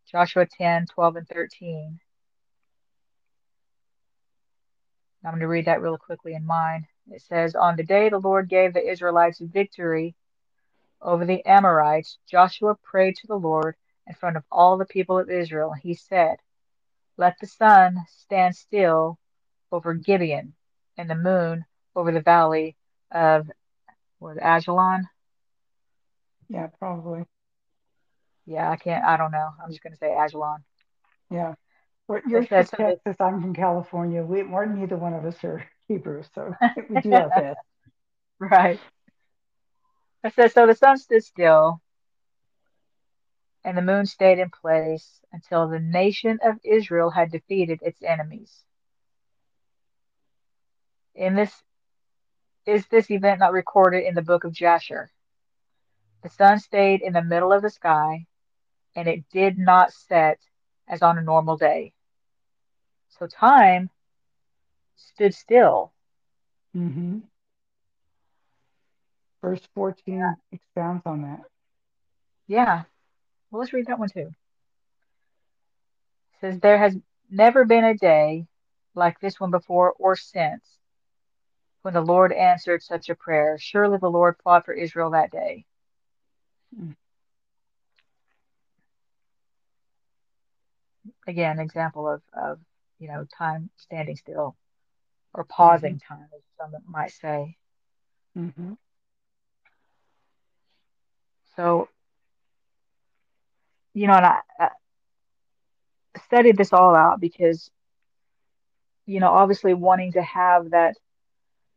Joshua 0.09 0.45
10, 0.45 0.85
12, 0.85 1.15
and 1.17 1.27
13. 1.27 1.99
I'm 5.25 5.31
going 5.31 5.41
to 5.41 5.47
read 5.47 5.65
that 5.65 5.81
real 5.81 5.97
quickly 5.97 6.33
in 6.33 6.45
mine. 6.45 6.87
It 7.11 7.21
says, 7.21 7.55
On 7.55 7.75
the 7.75 7.83
day 7.83 8.09
the 8.09 8.19
Lord 8.19 8.49
gave 8.49 8.73
the 8.73 8.89
Israelites 8.89 9.39
victory 9.41 10.15
over 11.01 11.25
the 11.25 11.45
Amorites, 11.45 12.17
Joshua 12.29 12.75
prayed 12.83 13.15
to 13.17 13.27
the 13.27 13.35
Lord 13.35 13.75
in 14.07 14.13
front 14.15 14.37
of 14.37 14.43
all 14.51 14.77
the 14.77 14.85
people 14.85 15.19
of 15.19 15.29
Israel. 15.29 15.73
He 15.73 15.93
said, 15.93 16.37
Let 17.17 17.35
the 17.39 17.47
sun 17.47 17.97
stand 18.07 18.55
still 18.55 19.17
over 19.73 19.95
Gibeon 19.95 20.53
and 20.97 21.09
the 21.09 21.15
moon 21.15 21.65
over 21.95 22.11
the 22.11 22.21
valley 22.21 22.75
of 23.11 23.49
was 24.19 24.37
Ajalon. 24.37 25.03
Yeah, 26.47 26.67
probably. 26.79 27.23
Yeah, 28.45 28.69
I 28.69 28.75
can't. 28.75 29.03
I 29.03 29.17
don't 29.17 29.31
know. 29.31 29.49
I'm 29.61 29.69
just 29.69 29.81
to 29.93 29.97
say 29.97 30.09
Ajalon. 30.09 30.59
Yeah. 31.31 31.55
you're 32.27 32.45
from 32.45 32.65
Texas. 32.65 33.15
I'm 33.19 33.41
from 33.41 33.55
California. 33.55 34.23
We, 34.23 34.43
we're 34.43 34.65
neither 34.65 34.95
one 34.97 35.13
of 35.13 35.25
us 35.25 35.43
are 35.43 35.65
Hebrew, 35.87 36.23
so 36.35 36.53
we 36.89 37.01
do 37.01 37.13
our 37.13 37.29
best. 37.29 37.59
Right. 38.39 38.79
It 40.23 40.33
says, 40.35 40.53
so 40.53 40.67
the 40.67 40.75
sun 40.75 40.97
stood 40.97 41.23
still 41.23 41.81
and 43.63 43.77
the 43.77 43.81
moon 43.81 44.05
stayed 44.05 44.39
in 44.39 44.49
place 44.49 45.21
until 45.31 45.67
the 45.67 45.79
nation 45.79 46.39
of 46.43 46.59
Israel 46.63 47.09
had 47.09 47.31
defeated 47.31 47.79
its 47.81 48.01
enemies. 48.03 48.63
In 51.15 51.35
this 51.35 51.51
is 52.65 52.87
this 52.87 53.11
event 53.11 53.39
not 53.39 53.51
recorded 53.51 54.05
in 54.05 54.15
the 54.15 54.21
book 54.21 54.43
of 54.43 54.53
Jasher. 54.53 55.11
The 56.23 56.29
sun 56.29 56.59
stayed 56.59 57.01
in 57.01 57.13
the 57.13 57.21
middle 57.21 57.51
of 57.51 57.61
the 57.61 57.69
sky, 57.69 58.25
and 58.95 59.07
it 59.07 59.25
did 59.31 59.57
not 59.57 59.91
set 59.91 60.39
as 60.87 61.01
on 61.01 61.17
a 61.17 61.21
normal 61.21 61.57
day. 61.57 61.93
So 63.09 63.27
time 63.27 63.89
stood 64.95 65.33
still. 65.33 65.91
Mm-hmm. 66.75 67.19
Verse 69.41 69.61
14 69.75 70.03
yeah. 70.07 70.33
expounds 70.51 71.03
on 71.05 71.23
that. 71.23 71.41
Yeah. 72.47 72.83
Well, 73.51 73.59
let's 73.59 73.73
read 73.73 73.87
that 73.87 73.99
one 73.99 74.09
too. 74.09 74.31
It 76.31 76.39
says, 76.39 76.59
There 76.59 76.77
has 76.77 76.95
never 77.29 77.65
been 77.65 77.83
a 77.83 77.95
day 77.95 78.47
like 78.95 79.19
this 79.19 79.39
one 79.39 79.51
before 79.51 79.93
or 79.99 80.15
since 80.15 80.63
when 81.83 81.93
the 81.93 82.01
Lord 82.01 82.31
answered 82.31 82.81
such 82.81 83.09
a 83.09 83.15
prayer. 83.15 83.57
Surely 83.59 83.97
the 83.99 84.09
Lord 84.09 84.35
fought 84.43 84.65
for 84.65 84.73
Israel 84.73 85.11
that 85.11 85.31
day. 85.31 85.65
Again, 91.27 91.59
example 91.59 92.09
of, 92.09 92.21
of 92.33 92.59
you 92.99 93.07
know 93.07 93.27
time 93.37 93.69
standing 93.77 94.15
still 94.15 94.55
or 95.33 95.43
pausing 95.43 95.95
mm-hmm. 95.95 96.13
time, 96.13 96.27
as 96.35 96.41
some 96.57 96.81
might 96.87 97.11
say. 97.11 97.57
Mm-hmm. 98.37 98.73
So, 101.55 101.89
you 103.93 104.07
know, 104.07 104.13
and 104.13 104.25
I, 104.25 104.39
I 104.59 104.69
studied 106.25 106.57
this 106.57 106.73
all 106.73 106.95
out 106.95 107.19
because, 107.19 107.69
you 109.05 109.19
know, 109.19 109.29
obviously 109.29 109.73
wanting 109.73 110.13
to 110.13 110.21
have 110.21 110.71
that 110.71 110.95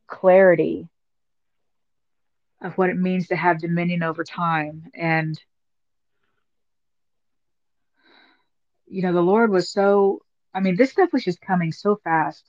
clarity 0.07 0.89
of 2.63 2.77
what 2.79 2.91
it 2.91 2.97
means 2.97 3.29
to 3.29 3.37
have 3.37 3.61
dominion 3.61 4.03
over 4.03 4.25
time. 4.25 4.91
And, 4.95 5.39
you 8.87 9.03
know, 9.03 9.13
the 9.13 9.21
Lord 9.21 9.51
was 9.51 9.71
so, 9.71 10.23
I 10.55 10.61
mean, 10.61 10.77
this 10.77 10.91
stuff 10.91 11.13
was 11.13 11.25
just 11.25 11.41
coming 11.41 11.73
so 11.73 12.01
fast 12.03 12.45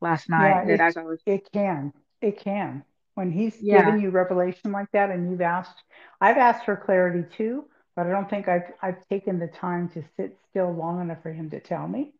last 0.00 0.28
night 0.28 0.48
yeah, 0.48 0.64
that 0.64 0.74
it, 0.74 0.80
as 0.80 0.96
I 0.96 1.02
was. 1.02 1.20
It 1.26 1.48
can. 1.52 1.92
It 2.20 2.40
can. 2.40 2.84
When 3.14 3.30
he's 3.30 3.56
yeah. 3.62 3.84
given 3.84 4.00
you 4.00 4.10
revelation 4.10 4.72
like 4.72 4.90
that 4.92 5.10
and 5.10 5.30
you've 5.30 5.40
asked, 5.40 5.82
I've 6.20 6.36
asked 6.36 6.64
for 6.64 6.76
clarity 6.76 7.24
too, 7.36 7.64
but 7.94 8.06
I 8.06 8.10
don't 8.10 8.28
think 8.28 8.48
I've, 8.48 8.72
I've 8.82 9.08
taken 9.08 9.38
the 9.38 9.46
time 9.46 9.88
to 9.90 10.04
sit 10.16 10.36
still 10.50 10.72
long 10.72 11.00
enough 11.00 11.22
for 11.22 11.32
him 11.32 11.48
to 11.50 11.60
tell 11.60 11.88
me. 11.88 12.12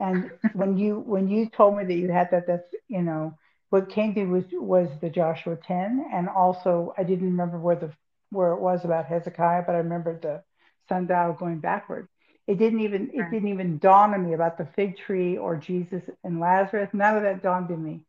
And 0.00 0.30
when 0.54 0.78
you 0.78 1.00
when 1.00 1.28
you 1.28 1.50
told 1.50 1.76
me 1.76 1.84
that 1.84 1.94
you 1.94 2.10
had 2.10 2.30
that, 2.30 2.46
that's 2.46 2.74
you 2.88 3.02
know 3.02 3.34
what 3.72 3.88
came 3.88 4.14
to 4.14 4.26
was 4.26 4.44
was 4.52 4.90
the 5.00 5.08
Joshua 5.08 5.56
10, 5.56 6.04
and 6.12 6.28
also 6.28 6.92
I 6.98 7.04
didn't 7.04 7.24
remember 7.24 7.58
where 7.58 7.74
the 7.74 7.90
where 8.28 8.52
it 8.52 8.60
was 8.60 8.84
about 8.84 9.06
Hezekiah, 9.06 9.62
but 9.66 9.74
I 9.74 9.78
remembered 9.78 10.20
the 10.20 10.42
sundial 10.90 11.32
going 11.32 11.60
backward. 11.60 12.06
It 12.46 12.58
didn't 12.58 12.80
even 12.80 13.10
it 13.14 13.30
didn't 13.30 13.48
even 13.48 13.78
dawn 13.78 14.12
on 14.12 14.26
me 14.26 14.34
about 14.34 14.58
the 14.58 14.68
fig 14.76 14.98
tree 14.98 15.38
or 15.38 15.56
Jesus 15.56 16.02
and 16.22 16.38
Lazarus. 16.38 16.90
None 16.92 17.16
of 17.16 17.22
that 17.22 17.42
dawned 17.42 17.70
on 17.70 17.82
me 17.82 18.02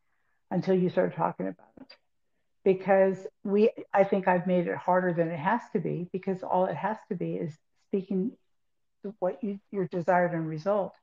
until 0.51 0.75
you 0.75 0.89
started 0.89 1.15
talking 1.15 1.47
about 1.47 1.71
it. 1.79 1.95
Because 2.65 3.25
we 3.45 3.69
I 3.93 4.03
think 4.03 4.27
I've 4.27 4.45
made 4.45 4.67
it 4.67 4.75
harder 4.75 5.13
than 5.13 5.29
it 5.29 5.39
has 5.39 5.61
to 5.71 5.79
be 5.79 6.09
because 6.11 6.43
all 6.43 6.65
it 6.65 6.75
has 6.75 6.97
to 7.07 7.15
be 7.15 7.35
is 7.35 7.57
speaking 7.87 8.33
what 9.19 9.41
you 9.41 9.61
your 9.71 9.87
desired 9.87 10.33
end 10.33 10.49
result 10.49 10.93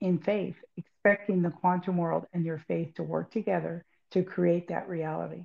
in 0.00 0.20
faith, 0.20 0.56
expecting 1.04 1.42
the 1.42 1.50
quantum 1.50 1.98
world 1.98 2.26
and 2.32 2.44
your 2.46 2.64
faith 2.66 2.94
to 2.94 3.02
work 3.02 3.30
together 3.30 3.84
to 4.10 4.22
create 4.22 4.68
that 4.68 4.88
reality. 4.88 5.44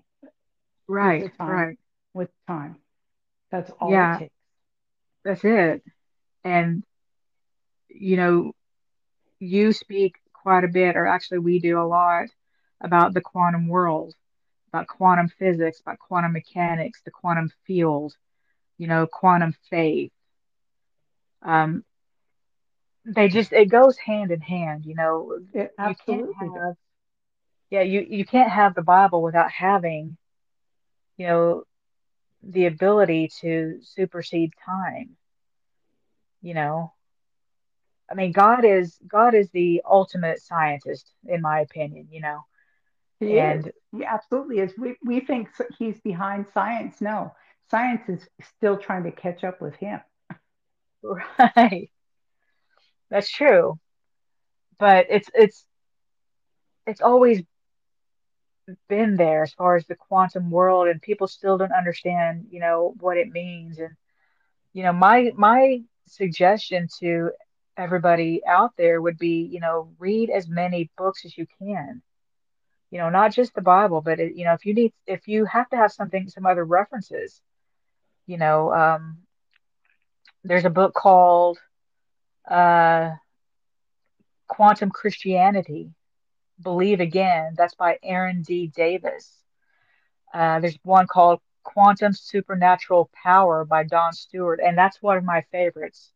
Right, 0.87 1.23
with 1.23 1.37
time, 1.37 1.49
right. 1.49 1.79
With 2.13 2.29
time. 2.47 2.77
That's 3.51 3.69
all 3.79 3.91
yeah, 3.91 4.15
it 4.15 4.19
takes. 4.19 4.33
That's 5.25 5.43
it. 5.43 5.83
And, 6.45 6.83
you 7.89 8.15
know, 8.15 8.53
you 9.39 9.73
speak 9.73 10.15
quite 10.33 10.63
a 10.63 10.69
bit, 10.69 10.95
or 10.95 11.05
actually, 11.05 11.39
we 11.39 11.59
do 11.59 11.79
a 11.79 11.83
lot 11.83 12.27
about 12.79 13.13
the 13.13 13.21
quantum 13.21 13.67
world, 13.67 14.15
about 14.71 14.87
quantum 14.87 15.27
physics, 15.27 15.81
about 15.81 15.99
quantum 15.99 16.31
mechanics, 16.31 17.01
the 17.03 17.11
quantum 17.11 17.51
field, 17.67 18.13
you 18.77 18.87
know, 18.87 19.05
quantum 19.07 19.53
faith. 19.69 20.11
Um, 21.41 21.83
they 23.05 23.27
just 23.27 23.51
it 23.53 23.69
goes 23.69 23.97
hand 23.97 24.31
in 24.31 24.41
hand 24.41 24.85
you 24.85 24.95
know. 24.95 25.39
It 25.53 25.71
you 26.07 26.33
have 26.39 26.75
yeah 27.69 27.81
you 27.81 28.05
you 28.07 28.25
can't 28.25 28.51
have 28.51 28.75
the 28.75 28.81
bible 28.81 29.21
without 29.21 29.51
having 29.51 30.17
you 31.17 31.27
know 31.27 31.63
the 32.43 32.65
ability 32.65 33.29
to 33.41 33.79
supersede 33.81 34.51
time 34.65 35.15
you 36.41 36.53
know. 36.53 36.93
I 38.09 38.15
mean 38.15 38.31
god 38.31 38.65
is 38.65 38.97
god 39.07 39.33
is 39.35 39.49
the 39.51 39.81
ultimate 39.89 40.41
scientist 40.41 41.11
in 41.27 41.41
my 41.41 41.61
opinion 41.61 42.07
you 42.11 42.21
know. 42.21 42.45
He 43.19 43.39
and 43.39 43.67
is. 43.67 43.73
he 43.91 44.05
absolutely 44.05 44.59
is. 44.59 44.73
We, 44.77 44.95
we 45.03 45.19
think 45.19 45.49
he's 45.77 45.99
behind 46.01 46.47
science. 46.53 47.01
No 47.01 47.33
science 47.69 48.09
is 48.09 48.27
still 48.57 48.77
trying 48.77 49.03
to 49.03 49.11
catch 49.11 49.43
up 49.43 49.61
with 49.61 49.75
him. 49.75 49.99
Right 51.39 51.89
that's 53.09 53.29
true. 53.29 53.79
But 54.79 55.07
it's 55.09 55.29
it's 55.33 55.65
it's 56.85 57.01
always 57.01 57.43
been 58.87 59.15
there 59.15 59.43
as 59.43 59.53
far 59.53 59.75
as 59.75 59.85
the 59.85 59.95
quantum 59.95 60.49
world 60.51 60.87
and 60.87 61.01
people 61.01 61.27
still 61.27 61.57
don't 61.57 61.71
understand, 61.71 62.47
you 62.51 62.59
know, 62.59 62.93
what 62.99 63.17
it 63.17 63.29
means. 63.29 63.79
And 63.79 63.95
you 64.73 64.83
know, 64.83 64.93
my 64.93 65.31
my 65.35 65.81
suggestion 66.07 66.87
to 66.99 67.31
everybody 67.77 68.41
out 68.45 68.71
there 68.77 69.01
would 69.01 69.17
be, 69.17 69.49
you 69.51 69.59
know, 69.59 69.89
read 69.99 70.29
as 70.29 70.47
many 70.47 70.89
books 70.97 71.25
as 71.25 71.37
you 71.37 71.45
can. 71.59 72.01
You 72.91 72.99
know, 72.99 73.09
not 73.09 73.33
just 73.33 73.53
the 73.53 73.61
Bible, 73.61 74.01
but 74.01 74.19
it, 74.19 74.35
you 74.35 74.45
know, 74.45 74.53
if 74.53 74.65
you 74.65 74.73
need 74.73 74.93
if 75.07 75.27
you 75.27 75.45
have 75.45 75.69
to 75.69 75.77
have 75.77 75.91
something 75.91 76.27
some 76.29 76.45
other 76.45 76.65
references, 76.65 77.41
you 78.27 78.37
know, 78.37 78.73
um 78.73 79.17
there's 80.43 80.65
a 80.65 80.69
book 80.69 80.93
called 80.93 81.59
uh 82.49 83.11
Quantum 84.47 84.89
Christianity, 84.89 85.93
Believe 86.61 86.99
Again. 86.99 87.53
That's 87.55 87.75
by 87.75 87.99
Aaron 88.03 88.41
D. 88.41 88.67
Davis. 88.67 89.31
Uh, 90.33 90.59
there's 90.59 90.77
one 90.83 91.07
called 91.07 91.39
Quantum 91.63 92.13
Supernatural 92.13 93.09
Power 93.13 93.63
by 93.63 93.83
Don 93.83 94.11
Stewart, 94.11 94.59
and 94.63 94.77
that's 94.77 95.01
one 95.01 95.17
of 95.17 95.23
my 95.23 95.45
favorites. 95.51 96.11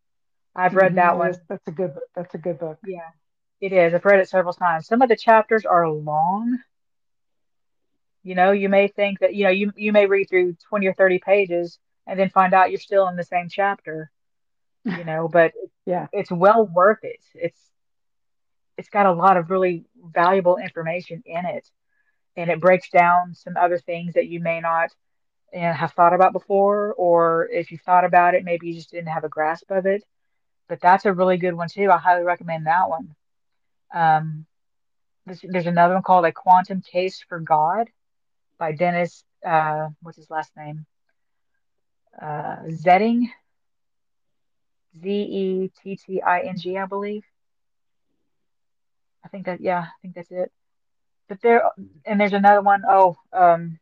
I've 0.56 0.76
read 0.76 0.90
mm-hmm, 0.90 0.96
that 0.98 1.18
one. 1.18 1.36
That's 1.48 1.68
a 1.68 1.72
good. 1.72 1.94
That's 2.16 2.34
a 2.36 2.38
good 2.38 2.60
book. 2.60 2.80
Yeah, 2.86 3.10
it 3.62 3.72
is. 3.72 3.94
I've 3.94 4.06
read 4.06 4.20
it 4.20 4.30
several 4.30 4.54
times. 4.54 4.88
Some 4.88 5.02
of 5.02 5.10
the 5.10 5.16
chapters 5.16 5.66
are 5.66 5.90
long. 5.90 6.60
You 8.24 8.36
know, 8.36 8.52
you 8.52 8.70
may 8.70 8.88
think 8.88 9.20
that 9.20 9.36
you 9.36 9.44
know 9.46 9.52
you 9.52 9.72
you 9.76 9.92
may 9.92 10.06
read 10.06 10.30
through 10.30 10.56
twenty 10.68 10.88
or 10.88 10.94
thirty 10.94 11.20
pages 11.20 11.80
and 12.08 12.20
then 12.20 12.30
find 12.30 12.54
out 12.54 12.72
you're 12.72 12.80
still 12.80 13.08
in 13.08 13.16
the 13.16 13.24
same 13.24 13.48
chapter. 13.50 14.12
You 14.90 15.04
know, 15.04 15.28
but 15.28 15.54
Yeah. 15.86 16.08
it's 16.12 16.32
well 16.32 16.66
worth 16.66 17.04
it. 17.04 17.20
It's 17.36 17.72
it's 18.78 18.90
got 18.90 19.06
a 19.06 19.12
lot 19.14 19.38
of 19.38 19.50
really 19.50 19.86
valuable 20.14 20.58
information 20.58 21.22
in 21.26 21.46
it, 21.46 21.70
and 22.36 22.50
it 22.50 22.62
breaks 22.62 22.90
down 22.90 23.34
some 23.34 23.58
other 23.58 23.78
things 23.78 24.14
that 24.16 24.28
you 24.28 24.40
may 24.40 24.60
not 24.62 24.90
you 25.54 25.62
know, 25.62 25.74
have 25.74 25.94
thought 25.94 26.14
about 26.14 26.34
before, 26.34 26.94
or 26.98 27.48
if 27.52 27.72
you 27.72 27.78
thought 27.78 28.06
about 28.06 28.36
it, 28.36 28.44
maybe 28.44 28.68
you 28.68 28.74
just 28.76 28.92
didn't 28.92 29.08
have 29.10 29.24
a 29.24 29.30
grasp 29.30 29.70
of 29.72 29.86
it. 29.86 30.04
But 30.68 30.82
that's 30.82 31.06
a 31.06 31.14
really 31.14 31.38
good 31.38 31.54
one 31.54 31.70
too. 31.70 31.90
I 31.92 31.98
highly 31.98 32.24
recommend 32.24 32.66
that 32.68 32.90
one. 32.90 33.16
Um, 33.94 34.46
there's, 35.26 35.42
there's 35.44 35.68
another 35.68 35.94
one 35.96 36.04
called 36.04 36.26
A 36.26 36.32
Quantum 36.32 36.82
Case 36.82 37.24
for 37.28 37.40
God 37.40 37.90
by 38.58 38.74
Dennis, 38.74 39.24
uh, 39.46 39.90
what's 40.02 40.18
his 40.18 40.30
last 40.30 40.52
name? 40.58 40.86
Uh, 42.22 42.58
Zetting, 42.70 43.24
Z-E-T-T-I-N-G, 45.02 46.78
I 46.78 46.86
believe. 46.86 47.24
I 49.24 49.28
think 49.30 49.46
that, 49.46 49.62
yeah, 49.62 49.82
I 49.82 49.92
think 50.02 50.16
that's 50.16 50.32
it. 50.32 50.52
But 51.30 51.42
there, 51.42 51.64
and 52.06 52.20
there's 52.20 52.34
another 52.34 52.62
one. 52.62 52.84
Oh, 52.88 53.16
um, 53.32 53.80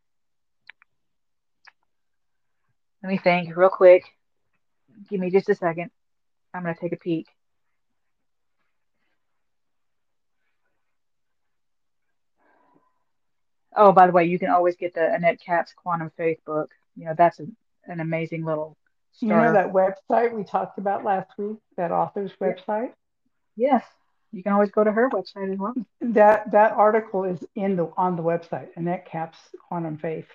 let 3.04 3.10
me 3.10 3.18
think 3.18 3.56
real 3.56 3.70
quick. 3.70 4.04
Give 5.10 5.20
me 5.20 5.32
just 5.32 5.50
a 5.50 5.56
second. 5.56 5.90
I'm 6.54 6.64
gonna 6.64 6.76
take 6.80 6.94
a 6.94 6.98
peek. 6.98 7.28
Oh, 13.76 13.92
by 13.92 14.06
the 14.06 14.14
way, 14.14 14.26
you 14.26 14.38
can 14.38 14.50
always 14.50 14.76
get 14.76 14.94
the 14.94 15.14
Annette 15.14 15.40
Capps 15.40 15.74
Quantum 15.74 16.12
Faith 16.18 16.40
book. 16.46 16.72
You 16.96 17.06
know, 17.06 17.16
that's 17.18 17.40
a, 17.40 17.48
an 17.86 18.02
amazing 18.02 18.44
little 18.44 18.78
You 19.20 19.28
know 19.28 19.54
that 19.54 19.72
website 19.74 20.34
we 20.34 20.44
talked 20.44 20.78
about 20.78 21.04
last 21.04 21.30
week, 21.38 21.58
that 21.78 21.92
author's 21.92 22.32
website? 22.42 22.94
Yes, 23.56 23.84
you 24.32 24.42
can 24.42 24.54
always 24.54 24.72
go 24.72 24.84
to 24.84 24.92
her 24.92 25.10
website 25.10 25.52
as 25.54 25.60
well. 25.60 25.74
That 26.00 26.52
that 26.52 26.72
article 26.74 27.26
is 27.26 27.44
in 27.56 27.76
the 27.76 27.92
on 27.98 28.16
the 28.16 28.24
website, 28.24 28.70
Annette 28.76 29.06
Capps 29.06 29.38
Quantum 29.68 29.98
Faith. 29.98 30.28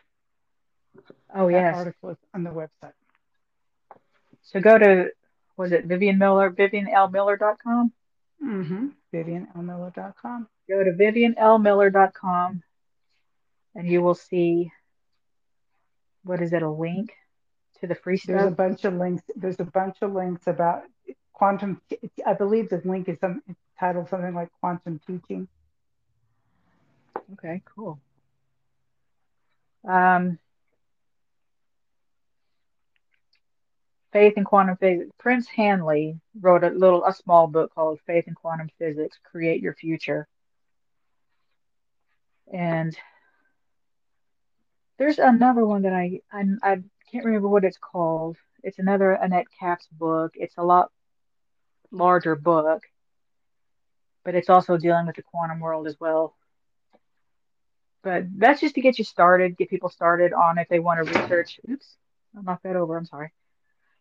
Oh, 1.34 1.46
That 1.46 1.52
yes. 1.52 1.76
article 1.76 2.10
is 2.10 2.16
on 2.34 2.44
the 2.44 2.50
website. 2.50 2.92
So 4.42 4.60
go 4.60 4.78
to, 4.78 5.10
was 5.56 5.72
it 5.72 5.86
Vivian 5.86 6.18
Miller, 6.18 6.50
vivianlmiller.com? 6.50 7.92
Mm-hmm. 8.44 8.86
VivianLMiller.com. 9.12 10.48
Go 10.68 10.84
to 10.84 10.92
vivianlmiller.com 10.92 12.62
and 13.74 13.88
you 13.88 14.02
will 14.02 14.14
see, 14.14 14.72
what 16.22 16.40
is 16.40 16.52
it, 16.52 16.62
a 16.62 16.70
link 16.70 17.12
to 17.80 17.86
the 17.86 17.94
free 17.94 18.20
There's 18.24 18.46
a 18.46 18.50
bunch 18.50 18.84
of 18.84 18.94
links. 18.94 19.22
There's 19.34 19.60
a 19.60 19.64
bunch 19.64 19.98
of 20.02 20.12
links 20.12 20.46
about 20.46 20.82
quantum. 21.32 21.80
I 22.24 22.34
believe 22.34 22.68
the 22.68 22.80
link 22.84 23.08
is 23.08 23.18
some 23.20 23.42
titled 23.78 24.08
something 24.08 24.34
like 24.34 24.50
quantum 24.60 25.00
teaching. 25.06 25.48
Okay, 27.34 27.62
cool. 27.74 27.98
Um, 29.86 30.38
Faith 34.12 34.34
in 34.36 34.44
Quantum 34.44 34.76
Physics. 34.78 35.10
Prince 35.18 35.46
Handley 35.46 36.18
wrote 36.40 36.64
a 36.64 36.70
little, 36.70 37.04
a 37.04 37.12
small 37.12 37.46
book 37.46 37.74
called 37.74 38.00
Faith 38.06 38.26
in 38.26 38.34
Quantum 38.34 38.70
Physics, 38.78 39.18
Create 39.22 39.60
Your 39.60 39.74
Future. 39.74 40.26
And 42.50 42.96
there's 44.98 45.18
another 45.18 45.66
one 45.66 45.82
that 45.82 45.92
I, 45.92 46.20
I, 46.32 46.44
I 46.62 46.82
can't 47.10 47.24
remember 47.24 47.48
what 47.48 47.64
it's 47.64 47.78
called. 47.78 48.36
It's 48.62 48.78
another 48.78 49.12
Annette 49.12 49.46
Capps 49.58 49.86
book. 49.92 50.32
It's 50.34 50.56
a 50.58 50.62
lot 50.62 50.90
larger 51.90 52.34
book, 52.34 52.82
but 54.24 54.34
it's 54.34 54.50
also 54.50 54.76
dealing 54.76 55.06
with 55.06 55.16
the 55.16 55.22
quantum 55.22 55.60
world 55.60 55.86
as 55.86 55.96
well. 56.00 56.34
But 58.02 58.24
that's 58.36 58.60
just 58.60 58.74
to 58.76 58.80
get 58.80 58.98
you 58.98 59.04
started, 59.04 59.56
get 59.56 59.70
people 59.70 59.88
started 59.88 60.32
on 60.32 60.58
if 60.58 60.68
they 60.68 60.78
want 60.78 61.04
to 61.04 61.20
research. 61.20 61.60
Oops, 61.68 61.96
I 62.36 62.42
knocked 62.42 62.62
that 62.64 62.76
over. 62.76 62.96
I'm 62.96 63.04
sorry. 63.04 63.32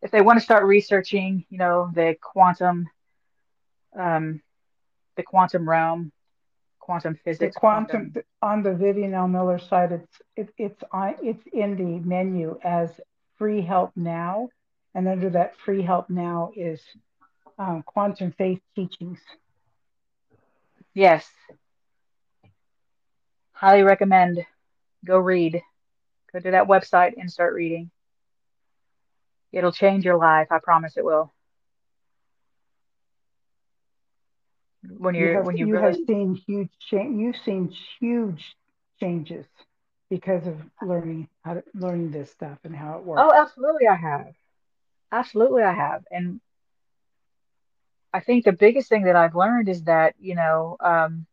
If 0.02 0.12
they 0.12 0.22
want 0.22 0.38
to 0.38 0.46
start 0.46 0.66
researching, 0.66 1.46
you 1.50 1.58
know, 1.58 1.90
the 1.94 2.16
quantum, 2.22 2.88
um, 3.98 4.42
the 5.16 5.24
quantum 5.24 5.68
realm, 5.68 6.12
quantum 6.86 7.22
The 7.40 7.48
physics, 7.48 7.58
quantum 7.60 8.12
quantum. 8.12 8.24
on 8.42 8.64
the 8.64 8.74
Vivian 8.76 9.14
L. 9.14 9.28
Miller 9.28 9.60
site, 9.60 9.92
it's 9.92 10.22
it, 10.38 10.50
it's 10.58 10.84
on 10.94 11.16
it's 11.24 11.46
in 11.54 11.76
the 11.78 12.00
menu 12.08 12.60
as 12.64 13.02
free 13.38 13.62
help 13.62 13.92
now, 13.98 14.52
and 14.96 15.08
under 15.08 15.30
that 15.32 15.58
free 15.58 15.84
help 15.84 16.10
now 16.10 16.52
is 16.56 16.98
um, 17.60 17.84
quantum 17.84 18.32
faith 18.38 18.62
teachings. 18.76 19.20
Yes, 20.96 21.30
highly 23.54 23.84
recommend. 23.84 24.46
Go 25.06 25.20
read. 25.20 25.62
Go 26.34 26.40
to 26.40 26.52
that 26.52 26.68
website 26.68 27.14
and 27.18 27.32
start 27.32 27.54
reading. 27.54 27.92
It'll 29.54 29.72
change 29.74 30.06
your 30.06 30.18
life. 30.18 30.48
I 30.52 30.60
promise 30.60 30.98
it 30.98 31.06
will. 31.06 31.35
When 34.98 35.16
You 35.16 35.22
you're 35.22 35.36
have 35.36 35.46
when 35.46 35.58
you 35.58 35.68
you 35.68 35.76
have 35.78 35.96
seen 36.08 36.36
huge 36.48 36.70
change. 36.80 37.20
You've 37.20 37.38
seen 37.38 37.70
huge 38.00 38.56
changes 39.00 39.46
because 40.10 40.48
of 40.48 40.58
learning 40.82 41.28
how 41.44 41.56
to 41.56 41.64
learning 41.74 42.12
this 42.12 42.32
stuff 42.32 42.60
and 42.64 42.76
how 42.76 42.98
it 42.98 43.04
works. 43.04 43.22
Oh, 43.24 43.34
absolutely 43.36 43.88
I 43.88 43.96
have. 43.96 44.34
Absolutely 45.12 45.64
I 45.64 45.74
have. 45.74 46.04
And 46.12 46.42
I 48.14 48.20
think 48.20 48.46
the 48.46 48.54
biggest 48.54 48.90
thing 48.90 49.04
that 49.04 49.16
I've 49.16 49.36
learned 49.36 49.70
is 49.70 49.84
that, 49.84 50.16
you 50.20 50.36
know, 50.36 50.78
um, 50.80 51.28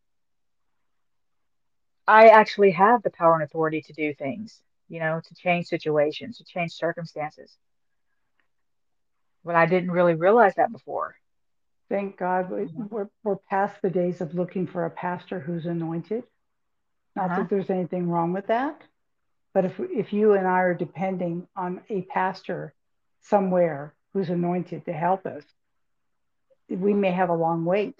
I 2.07 2.29
actually 2.29 2.71
have 2.71 3.01
the 3.03 3.09
power 3.11 3.33
and 3.33 3.43
authority 3.43 3.81
to 3.81 3.93
do 3.93 4.13
things, 4.13 4.61
you 4.89 4.99
know, 4.99 5.21
to 5.21 5.35
change 5.35 5.67
situations, 5.67 6.37
to 6.37 6.43
change 6.45 6.71
circumstances. 6.73 7.57
But 9.43 9.55
I 9.55 9.65
didn't 9.65 9.91
really 9.91 10.15
realize 10.15 10.55
that 10.55 10.71
before. 10.71 11.15
Thank 11.93 12.17
God 12.17 12.49
we- 12.49 12.63
You 12.63 12.71
know? 12.79 12.87
we're 12.89 13.09
we're 13.23 13.35
past 13.35 13.79
the 13.83 13.89
days 13.91 14.19
of 14.19 14.33
looking 14.33 14.65
for 14.65 14.85
a 14.85 14.89
pastor 14.89 15.39
who's 15.39 15.67
anointed. 15.67 16.23
Not 17.15 17.25
Uh-huh. 17.29 17.41
that 17.41 17.49
there's 17.51 17.69
anything 17.69 18.09
wrong 18.09 18.33
with 18.33 18.47
that, 18.47 18.81
but 19.53 19.63
if 19.65 19.79
if 19.79 20.11
you 20.11 20.33
and 20.33 20.47
I 20.47 20.61
are 20.61 20.73
depending 20.73 21.47
on 21.55 21.83
a 21.89 22.01
pastor 22.01 22.73
somewhere 23.21 23.93
who's 24.11 24.31
anointed 24.31 24.85
to 24.85 24.91
help 24.93 25.27
us, 25.27 25.45
we 26.67 26.95
may 26.95 27.11
have 27.11 27.29
a 27.29 27.35
long 27.35 27.63
wait 27.63 27.99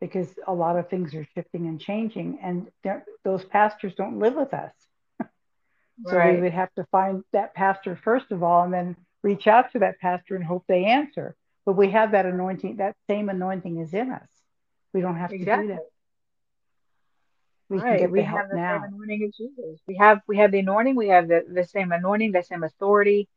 because 0.00 0.38
a 0.46 0.54
lot 0.54 0.78
of 0.78 0.88
things 0.88 1.14
are 1.14 1.26
shifting 1.34 1.66
and 1.66 1.78
changing, 1.78 2.38
and 2.40 2.72
those 3.22 3.44
pastors 3.44 3.94
don't 3.96 4.18
live 4.18 4.34
with 4.34 4.54
us. 4.54 4.72
So 6.06 6.16
we 6.16 6.40
would 6.40 6.54
have 6.54 6.72
to 6.76 6.84
find 6.84 7.22
that 7.32 7.52
pastor 7.52 7.96
first 7.96 8.32
of 8.32 8.42
all, 8.42 8.62
and 8.64 8.72
then 8.72 8.96
reach 9.22 9.46
out 9.46 9.72
to 9.72 9.80
that 9.80 9.98
pastor 10.00 10.36
and 10.36 10.42
hope 10.42 10.64
they 10.66 10.86
answer. 10.86 11.36
But 11.66 11.74
we 11.74 11.90
have 11.90 12.12
that 12.12 12.26
anointing, 12.26 12.76
that 12.76 12.96
same 13.08 13.28
anointing 13.28 13.78
is 13.78 13.92
in 13.94 14.10
us. 14.10 14.28
We 14.92 15.00
don't 15.00 15.16
have 15.16 15.30
to 15.30 15.38
do 15.38 15.44
that. 15.44 15.80
We 17.68 17.78
can 17.80 17.98
get 17.98 18.10
We 18.10 18.20
the 18.20 18.24
have 18.24 18.38
help 18.38 18.50
the 18.50 18.56
same 18.56 18.64
now. 18.64 18.84
anointing 18.84 19.32
Jesus. 19.36 19.80
We 19.86 19.96
have 19.96 20.20
we 20.26 20.38
have 20.38 20.50
the 20.50 20.58
anointing, 20.58 20.96
we 20.96 21.08
have 21.08 21.28
the, 21.28 21.44
the 21.48 21.64
same 21.64 21.92
anointing, 21.92 22.32
the 22.32 22.42
same 22.42 22.64
authority. 22.64 23.28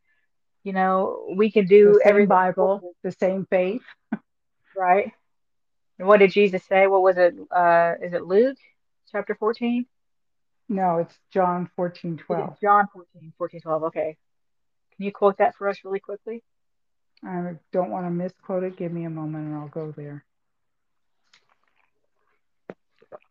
You 0.63 0.73
know, 0.73 1.27
we 1.35 1.51
can 1.51 1.67
do 1.67 1.99
every 2.03 2.25
Bible, 2.25 2.81
the 3.03 3.11
same 3.11 3.45
faith. 3.49 3.81
right? 4.75 5.11
And 5.99 6.07
what 6.07 6.17
did 6.19 6.31
Jesus 6.31 6.63
say? 6.65 6.87
What 6.87 7.03
was 7.03 7.17
it? 7.17 7.35
Uh, 7.51 7.93
is 8.01 8.13
it 8.13 8.23
Luke 8.23 8.57
chapter 9.11 9.35
14? 9.35 9.85
No, 10.69 10.97
it's 10.97 11.15
John 11.31 11.69
14, 11.75 12.13
Is 12.13 12.19
it 12.19 12.23
12. 12.25 12.57
John 12.61 12.87
14, 12.93 13.33
14, 13.37 13.61
12? 13.61 13.83
Okay. 13.83 14.17
Can 14.95 15.05
you 15.05 15.11
quote 15.11 15.37
that 15.37 15.55
for 15.55 15.67
us 15.67 15.77
really 15.83 15.99
quickly? 15.99 16.41
I 17.25 17.55
don't 17.71 17.89
want 17.89 18.05
to 18.05 18.11
misquote 18.11 18.63
it. 18.63 18.77
Give 18.77 18.91
me 18.91 19.05
a 19.05 19.09
moment 19.09 19.45
and 19.45 19.55
I'll 19.55 19.67
go 19.67 19.93
there. 19.95 20.25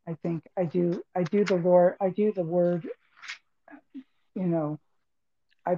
I 0.07 0.17
think 0.23 0.45
I 0.59 0.65
do 0.65 1.03
I 1.15 1.23
do 1.23 1.45
the 1.45 1.57
Lord 1.57 1.97
I 2.01 2.11
do 2.11 2.33
the 2.33 2.43
word, 2.43 2.89
you 4.35 4.47
know, 4.47 4.79
I 5.67 5.77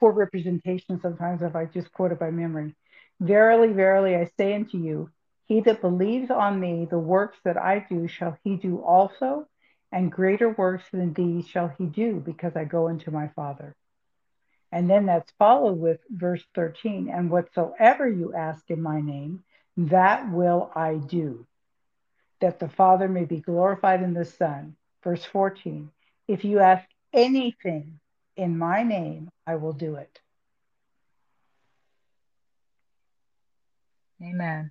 poor 0.00 0.12
representation 0.12 1.00
sometimes 1.00 1.42
if 1.42 1.54
I 1.56 1.66
just 1.66 1.92
quote 1.92 2.12
it 2.12 2.20
by 2.20 2.30
memory. 2.30 2.74
Verily, 3.20 3.72
verily, 3.72 4.16
I 4.16 4.30
say 4.36 4.54
unto 4.54 4.78
you, 4.78 5.10
he 5.46 5.60
that 5.60 5.80
believes 5.80 6.30
on 6.30 6.58
me, 6.58 6.86
the 6.90 6.98
works 6.98 7.38
that 7.44 7.56
I 7.56 7.86
do 7.88 8.08
shall 8.08 8.36
he 8.42 8.56
do 8.56 8.78
also, 8.78 9.46
and 9.92 10.10
greater 10.10 10.50
works 10.50 10.84
than 10.92 11.12
these 11.12 11.46
shall 11.46 11.68
he 11.78 11.86
do, 11.86 12.22
because 12.24 12.56
I 12.56 12.64
go 12.64 12.88
unto 12.88 13.10
my 13.10 13.28
Father. 13.28 13.74
And 14.72 14.88
then 14.88 15.04
that's 15.04 15.30
followed 15.38 15.78
with 15.78 16.00
verse 16.10 16.42
13, 16.54 17.10
and 17.12 17.30
whatsoever 17.30 18.08
you 18.08 18.34
ask 18.34 18.70
in 18.70 18.80
my 18.80 19.02
name, 19.02 19.44
that 19.76 20.32
will 20.32 20.72
I 20.74 20.94
do, 20.94 21.46
that 22.40 22.58
the 22.58 22.70
Father 22.70 23.06
may 23.06 23.26
be 23.26 23.40
glorified 23.40 24.02
in 24.02 24.14
the 24.14 24.24
Son. 24.24 24.74
Verse 25.04 25.24
14, 25.24 25.90
if 26.26 26.44
you 26.44 26.60
ask 26.60 26.88
anything 27.12 28.00
in 28.36 28.56
my 28.56 28.82
name, 28.82 29.28
I 29.46 29.56
will 29.56 29.74
do 29.74 29.96
it. 29.96 30.20
Amen. 34.22 34.70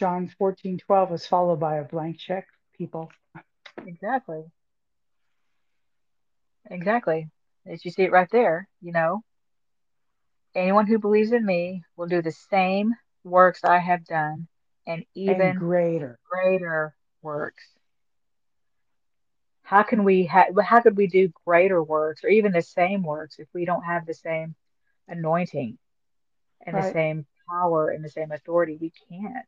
John 0.00 0.32
14, 0.38 0.78
12 0.78 1.12
is 1.12 1.26
followed 1.26 1.60
by 1.60 1.76
a 1.76 1.84
blank 1.84 2.18
check, 2.18 2.46
people. 2.78 3.10
Exactly. 3.86 4.44
Exactly. 6.70 7.28
As 7.66 7.84
you 7.84 7.90
see 7.90 8.02
it 8.04 8.12
right 8.12 8.28
there, 8.30 8.68
you 8.80 8.92
know, 8.92 9.22
anyone 10.54 10.86
who 10.86 10.98
believes 10.98 11.32
in 11.32 11.44
me 11.44 11.84
will 11.96 12.06
do 12.06 12.22
the 12.22 12.32
same 12.32 12.94
works 13.24 13.64
I 13.64 13.78
have 13.78 14.04
done 14.04 14.48
and 14.86 15.04
And 15.26 15.54
even 15.54 15.54
greater. 15.54 16.18
greater 16.30 16.94
works. 17.22 17.64
How 19.62 19.82
can 19.82 20.04
we 20.04 20.26
ha 20.26 20.46
how 20.62 20.80
could 20.80 20.96
we 20.96 21.06
do 21.08 21.28
greater 21.46 21.82
works 21.82 22.24
or 22.24 22.28
even 22.28 22.52
the 22.52 22.62
same 22.62 23.02
works 23.02 23.38
if 23.38 23.48
we 23.54 23.64
don't 23.64 23.82
have 23.84 24.06
the 24.06 24.14
same 24.14 24.54
anointing 25.08 25.78
and 26.66 26.76
the 26.76 26.82
same 26.82 27.26
power 27.48 27.90
and 27.90 28.04
the 28.04 28.08
same 28.08 28.32
authority? 28.32 28.76
We 28.80 28.92
can't. 29.08 29.46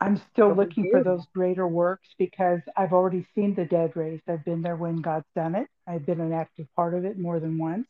I'm 0.00 0.16
still 0.16 0.50
But 0.50 0.56
looking 0.56 0.86
for 0.86 1.00
those 1.02 1.24
greater 1.34 1.66
works 1.66 2.08
because 2.18 2.60
I've 2.76 2.92
already 2.92 3.26
seen 3.34 3.54
the 3.54 3.64
dead 3.64 3.96
raised. 3.96 4.28
I've 4.28 4.44
been 4.44 4.62
there 4.62 4.76
when 4.76 5.00
God's 5.00 5.28
done 5.34 5.54
it. 5.54 5.68
I've 5.86 6.04
been 6.06 6.20
an 6.20 6.32
active 6.32 6.66
part 6.74 6.94
of 6.94 7.04
it 7.04 7.18
more 7.18 7.40
than 7.40 7.58
once. 7.58 7.86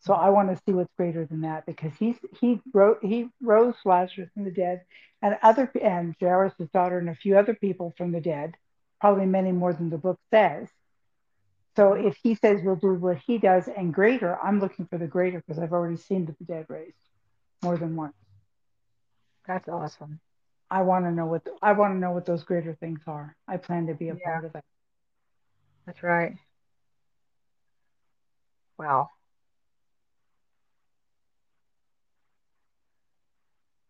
So 0.00 0.14
I 0.14 0.30
want 0.30 0.50
to 0.50 0.62
see 0.64 0.72
what's 0.72 0.92
greater 0.96 1.26
than 1.26 1.40
that 1.42 1.66
because 1.66 1.92
he's 1.98 2.16
he 2.40 2.60
wrote 2.72 2.98
he 3.02 3.28
rose 3.42 3.74
Lazarus 3.84 4.30
from 4.34 4.44
the 4.44 4.50
dead 4.52 4.82
and 5.22 5.38
other 5.42 5.70
and 5.82 6.14
Jairus' 6.20 6.54
daughter 6.72 6.98
and 6.98 7.08
a 7.10 7.14
few 7.14 7.36
other 7.38 7.54
people 7.54 7.92
from 7.96 8.12
the 8.12 8.20
dead, 8.20 8.56
probably 9.00 9.26
many 9.26 9.52
more 9.52 9.72
than 9.72 9.90
the 9.90 9.98
book 9.98 10.18
says. 10.32 10.68
So 11.76 11.92
if 11.94 12.16
he 12.22 12.34
says 12.34 12.62
we'll 12.64 12.76
do 12.76 12.94
what 12.94 13.18
he 13.18 13.38
does 13.38 13.68
and 13.68 13.94
greater, 13.94 14.38
I'm 14.42 14.60
looking 14.60 14.86
for 14.86 14.98
the 14.98 15.06
greater 15.06 15.40
because 15.46 15.62
I've 15.62 15.72
already 15.72 15.96
seen 15.96 16.26
the 16.26 16.36
dead 16.44 16.66
raised 16.68 16.96
more 17.62 17.76
than 17.76 17.96
once. 17.96 18.14
That's 19.46 19.68
awesome. 19.68 20.20
I 20.70 20.82
want 20.82 21.04
to 21.06 21.12
know 21.12 21.26
what 21.26 21.44
the, 21.44 21.52
I 21.62 21.72
want 21.72 21.94
to 21.94 21.98
know 21.98 22.12
what 22.12 22.26
those 22.26 22.44
greater 22.44 22.74
things 22.74 23.00
are. 23.06 23.36
I 23.48 23.56
plan 23.56 23.86
to 23.86 23.94
be 23.94 24.08
a 24.08 24.14
Yeah, 24.14 24.18
part 24.24 24.44
of 24.44 24.54
it. 24.54 24.64
that's 25.86 26.02
right. 26.02 26.36
Wow. 28.78 29.10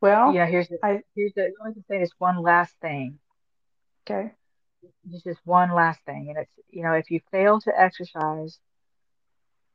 Well, 0.00 0.32
Yeah, 0.34 0.46
here's 0.46 0.68
the 0.68 0.78
I 0.82 1.02
here's 1.14 1.32
the 1.34 1.52
me 1.64 1.72
just 1.74 1.88
say 1.88 1.98
this 1.98 2.12
one 2.18 2.42
last 2.42 2.74
thing. 2.80 3.18
okay. 4.04 4.32
This 5.04 5.38
one 5.44 5.72
last 5.74 6.00
thing, 6.04 6.28
and 6.30 6.38
it's 6.38 6.52
you 6.70 6.82
know, 6.82 6.92
if 6.92 7.10
you 7.10 7.20
fail 7.30 7.60
to 7.60 7.80
exercise 7.80 8.58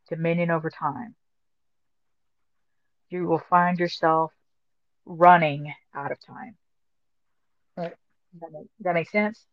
dominion 0.09 0.51
over 0.51 0.69
time, 0.69 1.15
you 3.09 3.26
will 3.28 3.39
find 3.49 3.80
yourself 3.80 4.32
running 5.05 5.74
out 5.93 6.11
of 6.11 6.19
time. 6.26 6.57
Right. 7.78 7.95
That 8.39 8.51
make, 8.51 8.67
that 8.82 8.93
make 8.93 9.09
sense? 9.09 9.45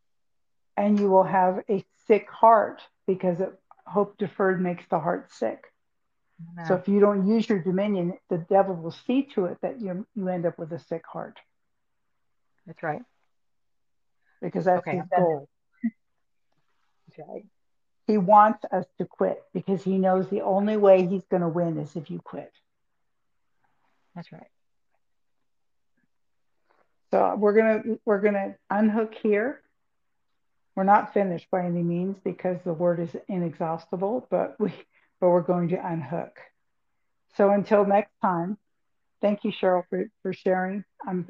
And 0.76 0.98
you 0.98 1.10
will 1.10 1.24
have 1.24 1.64
a 1.68 1.84
sick 2.06 2.30
heart 2.30 2.82
because 3.06 3.40
it, 3.40 3.52
hope 3.86 4.16
deferred 4.18 4.60
makes 4.60 4.86
the 4.88 4.98
heart 5.00 5.30
sick. 5.32 5.72
So 6.66 6.74
if 6.74 6.88
you 6.88 7.00
don't 7.00 7.26
use 7.26 7.48
your 7.48 7.60
dominion, 7.60 8.14
the 8.30 8.38
devil 8.38 8.74
will 8.74 8.90
see 8.92 9.24
to 9.34 9.46
it 9.46 9.58
that 9.62 9.80
you 9.80 10.06
you 10.14 10.28
end 10.28 10.46
up 10.46 10.58
with 10.58 10.72
a 10.72 10.78
sick 10.78 11.04
heart 11.12 11.38
that's 12.66 12.82
right. 12.82 13.02
because 14.42 14.64
that's 14.64 14.86
Okay, 14.86 14.90
his 14.90 15.00
I'm 15.00 15.08
done 15.08 15.26
now. 15.28 15.36
goal. 15.36 15.48
That's 17.08 17.28
right. 17.28 17.44
He 18.06 18.18
wants 18.18 18.64
us 18.72 18.86
to 18.98 19.06
quit 19.06 19.42
because 19.54 19.82
he 19.82 19.98
knows 19.98 20.28
the 20.28 20.42
only 20.42 20.76
way 20.76 21.06
he's 21.06 21.26
going 21.30 21.42
to 21.42 21.48
win 21.48 21.78
is 21.78 21.96
if 21.96 22.10
you 22.10 22.20
quit. 22.20 22.52
That's 24.14 24.32
right. 24.32 24.48
So 27.10 27.36
we're 27.36 27.54
gonna 27.54 27.82
we're 28.04 28.20
gonna 28.20 28.56
unhook 28.70 29.14
here. 29.14 29.62
We're 30.76 30.84
not 30.84 31.14
finished 31.14 31.50
by 31.50 31.64
any 31.64 31.82
means 31.82 32.18
because 32.22 32.58
the 32.64 32.74
word 32.74 33.00
is 33.00 33.16
inexhaustible, 33.28 34.26
but 34.30 34.56
we 34.60 34.72
but 35.20 35.28
we're 35.28 35.42
going 35.42 35.68
to 35.68 35.86
unhook. 35.86 36.38
So 37.36 37.50
until 37.50 37.84
next 37.86 38.12
time, 38.22 38.58
thank 39.20 39.44
you, 39.44 39.52
Cheryl, 39.52 39.84
for, 39.88 40.10
for 40.22 40.32
sharing. 40.32 40.84
I'm 41.06 41.28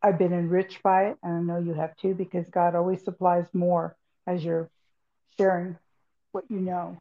I've 0.00 0.18
been 0.18 0.32
enriched 0.32 0.82
by 0.82 1.06
it, 1.06 1.18
and 1.22 1.34
I 1.34 1.40
know 1.40 1.58
you 1.58 1.74
have 1.74 1.96
too, 1.96 2.14
because 2.14 2.48
God 2.48 2.76
always 2.76 3.02
supplies 3.02 3.46
more 3.52 3.96
as 4.28 4.44
you're 4.44 4.70
sharing 5.36 5.76
what 6.30 6.44
you 6.48 6.60
know. 6.60 7.00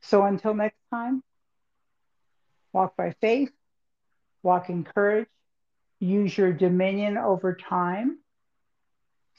So 0.00 0.24
until 0.24 0.54
next 0.54 0.80
time, 0.90 1.22
walk 2.72 2.96
by 2.96 3.14
faith, 3.20 3.52
walk 4.42 4.68
in 4.68 4.82
courage, 4.82 5.28
use 6.00 6.36
your 6.36 6.52
dominion 6.52 7.16
over 7.16 7.54
time, 7.54 8.18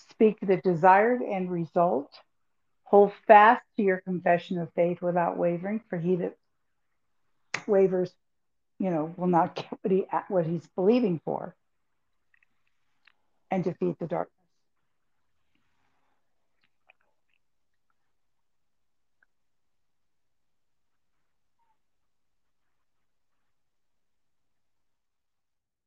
speak 0.09 0.37
the 0.41 0.57
desired 0.57 1.21
end 1.21 1.51
result, 1.51 2.13
hold 2.83 3.11
fast 3.27 3.63
to 3.77 3.83
your 3.83 4.01
confession 4.01 4.59
of 4.59 4.71
faith 4.73 5.01
without 5.01 5.37
wavering, 5.37 5.81
for 5.89 5.97
he 5.97 6.15
that 6.17 6.35
wavers, 7.67 8.11
you 8.79 8.89
know, 8.89 9.13
will 9.17 9.27
not 9.27 9.55
get 9.55 9.67
what 9.81 9.91
he 9.91 10.05
what 10.27 10.45
he's 10.45 10.67
believing 10.75 11.19
for, 11.23 11.55
and 13.51 13.63
defeat 13.63 13.97
the 13.99 14.07
darkness. 14.07 14.42